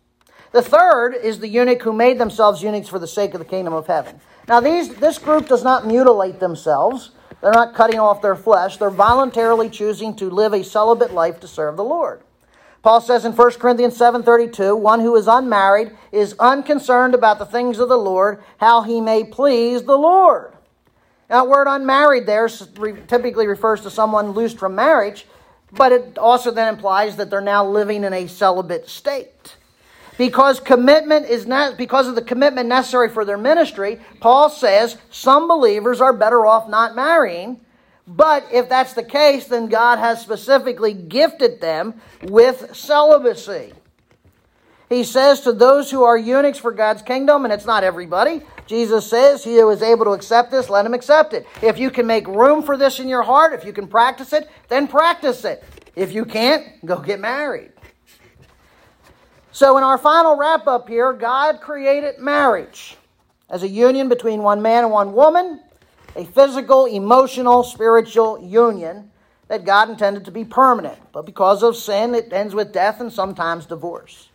The 0.53 0.63
third 0.63 1.15
is 1.15 1.41
the 1.41 1.49
eunuch 1.49 1.83
who 1.83 1.93
made 1.93 2.19
themselves 2.19 2.63
eunuchs 2.63 2.89
for 2.89 2.99
the 2.99 3.07
sake 3.07 3.35
of 3.35 3.39
the 3.39 3.47
kingdom 3.47 3.73
of 3.73 3.87
heaven. 3.87 4.21
Now, 4.47 4.61
these, 4.61 4.95
this 4.95 5.19
group 5.19 5.47
does 5.47 5.63
not 5.63 5.87
mutilate 5.87 6.41
themselves. 6.41 7.11
They're 7.41 7.53
not 7.53 7.75
cutting 7.75 8.01
off 8.01 8.23
their 8.23 8.37
flesh. 8.37 8.77
They're 8.77 8.91
voluntarily 8.91 9.71
choosing 9.71 10.15
to 10.17 10.31
live 10.31 10.53
a 10.53 10.65
celibate 10.65 11.13
life 11.13 11.41
to 11.41 11.49
serve 11.49 11.77
the 11.77 11.85
Lord. 11.85 12.21
Paul 12.83 13.01
says 13.01 13.25
in 13.25 13.33
1 13.33 13.59
Corinthians 13.59 13.97
7:32, 13.97 14.77
one 14.77 15.01
who 15.01 15.15
is 15.17 15.29
unmarried 15.29 15.97
is 16.13 16.35
unconcerned 16.39 17.15
about 17.15 17.39
the 17.39 17.47
things 17.47 17.79
of 17.79 17.89
the 17.89 17.99
Lord, 17.99 18.43
how 18.59 18.83
he 18.83 19.01
may 19.01 19.25
please 19.25 19.83
the 19.83 19.99
Lord. 19.99 20.53
Now, 21.29 21.45
the 21.45 21.51
word 21.51 21.67
unmarried 21.69 22.27
there 22.27 22.49
typically 22.49 23.47
refers 23.47 23.83
to 23.83 23.91
someone 23.91 24.31
loosed 24.31 24.59
from 24.59 24.75
marriage, 24.75 25.27
but 25.73 25.93
it 25.93 26.17
also 26.17 26.51
then 26.51 26.73
implies 26.73 27.17
that 27.17 27.29
they're 27.31 27.41
now 27.41 27.67
living 27.67 28.05
in 28.05 28.15
a 28.15 28.27
celibate 28.27 28.89
state 28.89 29.57
because 30.19 30.59
commitment 30.61 31.27
is 31.27 31.47
not 31.47 31.79
because 31.79 32.09
of 32.09 32.17
the 32.17 32.23
commitment 32.23 32.69
necessary 32.69 33.09
for 33.09 33.25
their 33.25 33.39
ministry 33.39 33.99
paul 34.21 34.51
says 34.51 34.99
some 35.11 35.49
believers 35.49 36.03
are 36.03 36.13
better 36.13 36.45
off 36.45 36.69
not 36.69 36.95
marrying. 36.95 37.61
But 38.07 38.47
if 38.53 38.69
that's 38.69 38.93
the 38.93 39.03
case 39.03 39.47
then 39.47 39.69
god 39.69 39.99
has 39.99 40.21
specifically 40.21 40.93
gifted 40.93 41.63
them 41.63 42.01
with 42.25 42.75
celibacy. 42.77 43.73
He 44.89 45.05
says 45.05 45.43
to 45.43 45.53
those 45.53 45.91
who 45.91 46.03
are 46.03 46.19
eunuchs 46.19 46.59
for 46.59 46.73
god's 46.73 47.03
kingdom 47.03 47.45
and 47.45 47.53
it's 47.53 47.67
not 47.67 47.85
everybody 47.85 48.43
jesus 48.67 49.09
says 49.09 49.45
he 49.45 49.57
who 49.57 49.71
is 49.71 49.83
able 49.83 50.07
to 50.07 50.13
accept 50.13 50.51
this 50.51 50.69
let 50.69 50.85
him 50.85 50.95
accept 50.95 51.33
it. 51.33 51.47
If 51.63 51.79
you 51.79 51.91
can 51.91 52.07
make 52.07 52.27
room 52.27 52.63
for 52.63 52.77
this 52.77 52.99
in 52.99 53.09
your 53.09 53.23
heart 53.23 53.53
if 53.53 53.65
you 53.65 53.73
can 53.73 53.87
practice 53.87 54.33
it 54.33 54.49
then 54.69 54.89
practice 54.89 55.45
it. 55.45 55.63
If 55.95 56.13
you 56.13 56.25
can't 56.25 56.85
go 56.85 56.99
get 56.99 57.21
married 57.21 57.73
so, 59.59 59.77
in 59.77 59.83
our 59.83 59.99
final 59.99 60.37
wrap 60.37 60.69
up 60.69 60.89
here, 60.89 61.13
God 61.13 61.61
created 61.61 62.21
marriage 62.21 62.97
as 63.51 63.65
a 63.65 63.69
union 63.69 64.09
between 64.09 64.45
one 64.45 64.63
man 64.63 64.85
and 64.85 64.93
one 64.93 65.15
woman, 65.15 65.61
a 66.15 66.25
physical, 66.27 66.87
emotional, 66.87 67.65
spiritual 67.65 68.41
union 68.41 69.11
that 69.49 69.65
God 69.65 69.91
intended 69.91 70.27
to 70.27 70.31
be 70.31 70.45
permanent. 70.45 71.01
But 71.11 71.27
because 71.27 71.65
of 71.65 71.75
sin, 71.75 72.15
it 72.15 72.33
ends 72.33 72.55
with 72.55 72.73
death 72.73 73.01
and 73.01 73.13
sometimes 73.13 73.67
divorce. 73.67 74.29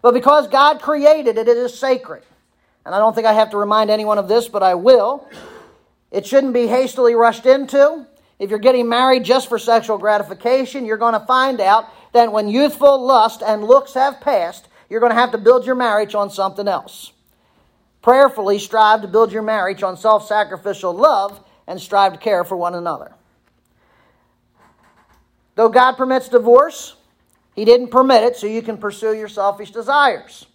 But 0.00 0.14
because 0.14 0.46
God 0.46 0.80
created 0.80 1.38
it, 1.38 1.48
it 1.48 1.56
is 1.56 1.76
sacred. 1.76 2.22
And 2.86 2.94
I 2.94 2.98
don't 2.98 3.16
think 3.16 3.26
I 3.26 3.32
have 3.32 3.50
to 3.50 3.56
remind 3.56 3.90
anyone 3.90 4.18
of 4.18 4.28
this, 4.28 4.46
but 4.46 4.62
I 4.62 4.76
will. 4.76 5.28
It 6.12 6.24
shouldn't 6.24 6.54
be 6.54 6.68
hastily 6.68 7.16
rushed 7.16 7.46
into. 7.46 8.06
If 8.38 8.50
you're 8.50 8.60
getting 8.60 8.88
married 8.88 9.24
just 9.24 9.48
for 9.48 9.58
sexual 9.58 9.98
gratification, 9.98 10.86
you're 10.86 10.98
going 10.98 11.18
to 11.18 11.26
find 11.26 11.60
out 11.60 11.86
that 12.12 12.32
when 12.32 12.48
youthful 12.48 13.04
lust 13.04 13.42
and 13.42 13.64
looks 13.64 13.94
have 13.94 14.20
passed, 14.20 14.67
you're 14.88 15.00
going 15.00 15.12
to 15.12 15.18
have 15.18 15.32
to 15.32 15.38
build 15.38 15.66
your 15.66 15.74
marriage 15.74 16.14
on 16.14 16.30
something 16.30 16.66
else. 16.66 17.12
Prayerfully 18.02 18.58
strive 18.58 19.02
to 19.02 19.08
build 19.08 19.32
your 19.32 19.42
marriage 19.42 19.82
on 19.82 19.96
self 19.96 20.26
sacrificial 20.26 20.92
love 20.92 21.44
and 21.66 21.80
strive 21.80 22.12
to 22.12 22.18
care 22.18 22.44
for 22.44 22.56
one 22.56 22.74
another. 22.74 23.12
Though 25.56 25.68
God 25.68 25.92
permits 25.96 26.28
divorce, 26.28 26.94
He 27.54 27.64
didn't 27.64 27.88
permit 27.88 28.22
it 28.22 28.36
so 28.36 28.46
you 28.46 28.62
can 28.62 28.78
pursue 28.78 29.14
your 29.14 29.28
selfish 29.28 29.72
desires. 29.72 30.46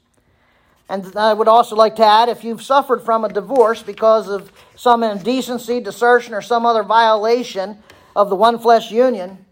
And 0.89 1.15
I 1.15 1.33
would 1.33 1.47
also 1.47 1.75
like 1.75 1.95
to 1.97 2.05
add 2.05 2.29
if 2.29 2.43
you've 2.43 2.61
suffered 2.61 3.01
from 3.01 3.23
a 3.25 3.29
divorce 3.29 3.81
because 3.81 4.27
of 4.27 4.51
some 4.75 5.03
indecency, 5.03 5.79
desertion, 5.79 6.33
or 6.33 6.41
some 6.41 6.65
other 6.65 6.83
violation 6.83 7.77
of 8.15 8.29
the 8.29 8.35
one 8.35 8.59
flesh 8.59 8.91
union, 8.91 9.45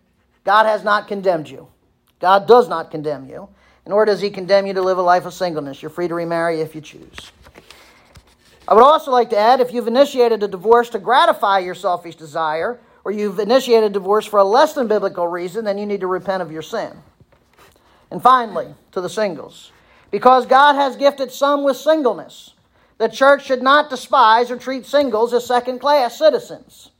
God 0.43 0.65
has 0.65 0.83
not 0.83 1.07
condemned 1.07 1.49
you. 1.49 1.67
God 2.19 2.47
does 2.47 2.67
not 2.69 2.91
condemn 2.91 3.27
you, 3.27 3.49
nor 3.87 4.05
does 4.05 4.21
He 4.21 4.29
condemn 4.29 4.67
you 4.67 4.73
to 4.73 4.81
live 4.81 4.97
a 4.97 5.01
life 5.01 5.25
of 5.25 5.33
singleness. 5.33 5.81
You're 5.81 5.89
free 5.89 6.07
to 6.07 6.15
remarry 6.15 6.61
if 6.61 6.75
you 6.75 6.81
choose. 6.81 7.31
I 8.67 8.73
would 8.73 8.83
also 8.83 9.11
like 9.11 9.29
to 9.31 9.37
add 9.37 9.59
if 9.59 9.73
you've 9.73 9.87
initiated 9.87 10.43
a 10.43 10.47
divorce 10.47 10.89
to 10.91 10.99
gratify 10.99 11.59
your 11.59 11.75
selfish 11.75 12.15
desire, 12.15 12.79
or 13.03 13.11
you've 13.11 13.39
initiated 13.39 13.93
divorce 13.93 14.25
for 14.25 14.39
a 14.39 14.43
less 14.43 14.73
than 14.73 14.87
biblical 14.87 15.27
reason, 15.27 15.65
then 15.65 15.77
you 15.77 15.85
need 15.85 16.01
to 16.01 16.07
repent 16.07 16.43
of 16.43 16.51
your 16.51 16.61
sin. 16.61 16.93
And 18.11 18.21
finally, 18.21 18.75
to 18.91 19.01
the 19.01 19.09
singles, 19.09 19.71
because 20.11 20.45
God 20.45 20.73
has 20.75 20.95
gifted 20.95 21.31
some 21.31 21.63
with 21.63 21.77
singleness, 21.77 22.53
the 22.97 23.07
church 23.07 23.45
should 23.45 23.63
not 23.63 23.89
despise 23.89 24.51
or 24.51 24.57
treat 24.57 24.85
singles 24.85 25.33
as 25.33 25.45
second 25.45 25.79
class 25.79 26.17
citizens. 26.17 26.91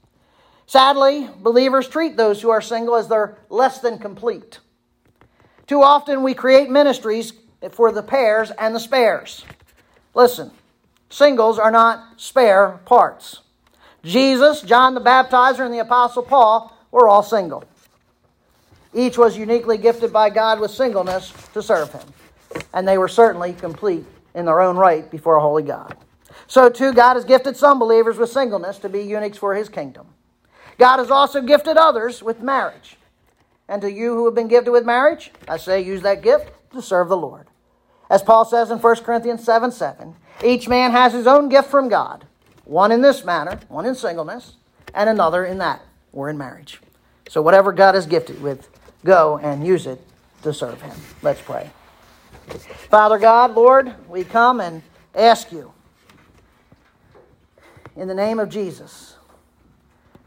Sadly, 0.66 1.30
believers 1.42 1.88
treat 1.88 2.18
those 2.18 2.42
who 2.42 2.50
are 2.50 2.62
single 2.62 2.96
as 2.96 3.08
they're 3.08 3.38
less 3.50 3.80
than 3.80 4.00
complete. 4.00 4.60
Too 5.72 5.84
often 5.84 6.22
we 6.22 6.34
create 6.34 6.70
ministries 6.70 7.32
for 7.70 7.94
the 7.94 8.04
pairs 8.04 8.52
and 8.52 8.76
the 8.76 8.80
spares. 8.82 9.46
Listen, 10.14 10.52
singles 11.10 11.58
are 11.58 11.72
not 11.72 12.20
spare 12.20 12.82
parts. 12.84 13.40
Jesus, 14.04 14.62
John 14.64 14.96
the 14.96 15.00
Baptizer, 15.00 15.64
and 15.64 15.74
the 15.74 15.80
Apostle 15.80 16.24
Paul 16.24 16.78
were 16.92 17.08
all 17.08 17.24
single. 17.24 17.64
Each 18.94 19.18
was 19.18 19.38
uniquely 19.38 19.78
gifted 19.78 20.12
by 20.12 20.30
God 20.30 20.60
with 20.60 20.72
singleness 20.72 21.32
to 21.54 21.64
serve 21.64 21.94
him. 21.94 22.14
And 22.74 22.86
they 22.86 22.98
were 22.98 23.08
certainly 23.08 23.54
complete 23.54 24.04
in 24.36 24.44
their 24.44 24.60
own 24.60 24.76
right 24.76 25.10
before 25.10 25.38
a 25.38 25.42
holy 25.42 25.64
God. 25.64 25.96
So, 26.48 26.68
too, 26.68 26.92
God 26.92 27.14
has 27.14 27.24
gifted 27.24 27.56
some 27.56 27.80
believers 27.80 28.18
with 28.18 28.30
singleness 28.30 28.78
to 28.80 28.90
be 28.90 29.04
eunuchs 29.04 29.38
for 29.38 29.56
his 29.56 29.70
kingdom. 29.70 30.08
God 30.78 30.98
has 30.98 31.10
also 31.10 31.42
gifted 31.42 31.78
others 31.78 32.22
with 32.22 32.42
marriage. 32.42 32.98
And 33.72 33.82
to 33.84 33.92
you 33.92 34.16
who 34.16 34.26
have 34.26 34.36
been 34.36 34.50
gifted 34.50 34.74
with 34.74 34.86
marriage, 34.86 35.32
I 35.48 35.56
say 35.56 35.80
use 35.80 36.02
that 36.02 36.22
gift 36.22 36.52
to 36.74 36.82
serve 36.82 37.08
the 37.08 37.16
Lord. 37.16 37.48
As 38.10 38.22
Paul 38.22 38.44
says 38.44 38.70
in 38.70 38.80
1 38.80 38.96
Corinthians 38.98 39.46
7 39.46 39.72
7, 39.72 40.14
each 40.44 40.68
man 40.68 40.92
has 40.92 41.14
his 41.14 41.26
own 41.26 41.48
gift 41.48 41.72
from 41.72 41.88
God, 41.88 42.26
one 42.66 42.92
in 42.92 43.02
this 43.02 43.24
manner, 43.24 43.62
one 43.70 43.86
in 43.86 43.96
singleness, 43.96 44.58
and 44.94 45.10
another 45.10 45.46
in 45.46 45.58
that, 45.60 45.82
or 46.12 46.30
in 46.30 46.38
marriage. 46.38 46.82
So, 47.30 47.42
whatever 47.42 47.72
God 47.72 47.96
has 47.96 48.06
gifted 48.06 48.42
with, 48.42 48.68
go 49.06 49.38
and 49.38 49.66
use 49.66 49.88
it 49.88 50.06
to 50.44 50.54
serve 50.54 50.82
Him. 50.82 50.98
Let's 51.22 51.40
pray. 51.40 51.70
Father 52.90 53.18
God, 53.18 53.56
Lord, 53.56 53.96
we 54.10 54.26
come 54.26 54.60
and 54.60 54.82
ask 55.16 55.50
you 55.50 55.72
in 57.96 58.10
the 58.10 58.14
name 58.14 58.38
of 58.38 58.50
Jesus 58.50 59.16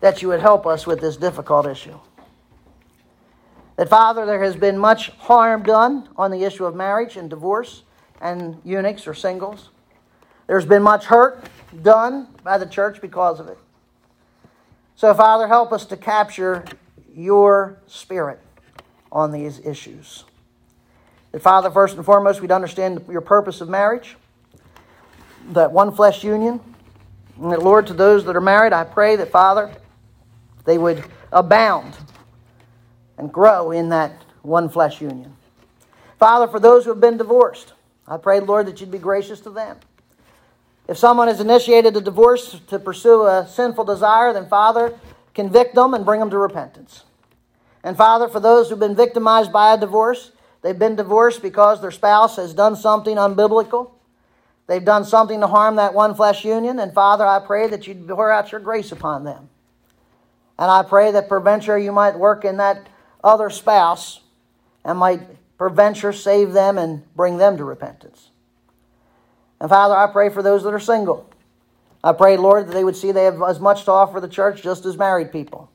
that 0.01 0.23
you 0.23 0.29
would 0.29 0.41
help 0.41 0.67
us 0.67 0.87
with 0.87 1.03
this 1.03 1.19
difficult 1.19 1.67
issue. 1.67 1.99
That, 3.77 3.89
Father, 3.89 4.25
there 4.25 4.43
has 4.43 4.55
been 4.55 4.79
much 4.79 5.11
harm 5.11 5.63
done 5.63 6.09
on 6.17 6.31
the 6.31 6.45
issue 6.45 6.65
of 6.65 6.75
marriage 6.75 7.17
and 7.17 7.29
divorce 7.29 7.83
and 8.21 8.61
eunuchs 8.65 9.07
or 9.07 9.15
singles. 9.15 9.71
There's 10.47 10.67
been 10.67 10.83
much 10.83 11.07
hurt 11.07 11.45
done 11.83 12.29
by 12.45 12.59
the 12.59 12.67
church 12.67 13.01
because 13.01 13.41
of 13.41 13.49
it. 13.49 13.59
So, 14.95 15.13
Father, 15.13 15.49
help 15.49 15.73
us 15.73 15.85
to 15.87 15.97
capture 15.97 16.65
your 17.13 17.81
spirit 17.87 18.41
on 19.11 19.33
these 19.33 19.59
issues. 19.61 20.25
That, 21.33 21.43
Father, 21.43 21.71
first 21.71 21.97
and 21.97 22.05
foremost, 22.05 22.41
we'd 22.41 22.53
understand 22.53 23.05
your 23.11 23.21
purpose 23.21 23.61
of 23.61 23.69
marriage, 23.69 24.17
that 25.51 25.73
one 25.73 25.93
flesh 25.93 26.23
union. 26.23 26.61
And 27.41 27.51
that, 27.51 27.63
Lord, 27.63 27.89
to 27.89 27.95
those 27.95 28.25
that 28.27 28.37
are 28.37 28.41
married, 28.41 28.73
I 28.73 28.85
pray 28.85 29.17
that, 29.17 29.33
Father, 29.33 29.75
they 30.65 30.79
would 30.79 31.05
abound 31.33 31.97
and 33.19 33.33
grow 33.33 33.71
in 33.71 33.89
that 33.91 34.13
one 34.43 34.69
flesh 34.69 35.01
union. 35.01 35.37
Father, 36.19 36.47
for 36.47 36.61
those 36.61 36.85
who 36.85 36.91
have 36.91 37.01
been 37.01 37.17
divorced, 37.17 37.73
I 38.07 38.17
pray, 38.17 38.41
Lord, 38.41 38.67
that 38.67 38.81
you'd 38.81 38.91
be 38.91 38.99
gracious 38.99 39.41
to 39.41 39.51
them. 39.51 39.79
If 40.87 40.99
someone 40.99 41.29
has 41.29 41.41
initiated 41.41 41.97
a 41.97 42.01
divorce 42.01 42.61
to 42.69 42.79
pursue 42.79 43.27
a 43.27 43.49
sinful 43.49 43.85
desire, 43.85 44.33
then, 44.33 44.47
Father, 44.49 44.99
convict 45.35 45.75
them 45.75 45.95
and 45.95 46.05
bring 46.05 46.21
them 46.21 46.31
to 46.31 46.39
repentance. 46.39 47.05
And, 47.83 47.97
Father, 47.97 48.29
for 48.29 48.41
those 48.41 48.69
who've 48.69 48.79
been 48.79 48.97
victimized 48.97 49.53
by 49.53 49.75
a 49.75 49.79
divorce, 49.79 50.33
They've 50.65 50.79
been 50.79 50.97
divorced 50.97 51.43
because 51.43 51.83
their 51.83 51.91
spouse 51.91 52.37
has 52.37 52.55
done 52.55 52.75
something 52.75 53.19
unbiblical. 53.19 53.91
They've 54.67 54.83
done 54.83 55.05
something 55.05 55.41
to 55.41 55.47
harm 55.47 55.77
that 55.77 55.93
one 55.93 56.15
flesh 56.15 56.43
union. 56.43 56.79
And 56.79 56.95
Father, 56.95 57.27
I 57.27 57.39
pray 57.39 57.69
that 57.69 57.87
you'd 57.87 58.09
pour 58.09 58.33
out 58.33 58.51
your 58.51 58.63
grace 58.63 58.91
upon 58.91 59.25
them. 59.25 59.51
And 60.59 60.71
I 60.71 60.83
pray 60.83 61.13
that 61.13 61.29
peradventure 61.29 61.79
you 61.79 61.93
might 61.93 62.19
work 62.19 62.47
in 62.47 62.57
that 62.57 62.87
other 63.25 63.51
spouse 63.51 64.21
and 64.85 64.99
might 64.99 65.23
peradventure 65.59 66.13
save 66.13 66.53
them 66.53 66.79
and 66.79 67.03
bring 67.17 67.39
them 67.39 67.57
to 67.57 67.65
repentance. 67.65 68.29
And 69.61 69.71
Father, 69.71 69.97
I 69.97 70.13
pray 70.13 70.29
for 70.29 70.43
those 70.43 70.63
that 70.65 70.75
are 70.75 70.81
single. 70.81 71.29
I 72.03 72.13
pray, 72.13 72.37
Lord, 72.37 72.69
that 72.69 72.73
they 72.73 72.85
would 72.85 72.97
see 72.97 73.13
they 73.13 73.25
have 73.25 73.43
as 73.43 73.59
much 73.59 73.85
to 73.85 73.93
offer 73.93 74.21
the 74.21 74.29
church 74.29 74.63
just 74.63 74.85
as 74.85 74.99
married 74.99 75.33
people. 75.33 75.71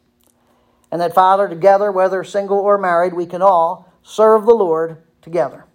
And 0.91 1.01
that, 1.01 1.15
Father, 1.15 1.47
together, 1.47 1.91
whether 1.91 2.23
single 2.23 2.59
or 2.59 2.77
married, 2.77 3.13
we 3.13 3.25
can 3.25 3.41
all 3.41 3.91
serve 4.03 4.45
the 4.45 4.53
Lord 4.53 5.01
together 5.21 5.65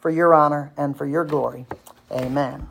for 0.00 0.10
your 0.10 0.34
honor 0.34 0.72
and 0.76 0.96
for 0.96 1.06
your 1.06 1.24
glory. 1.24 1.66
Amen. 2.10 2.68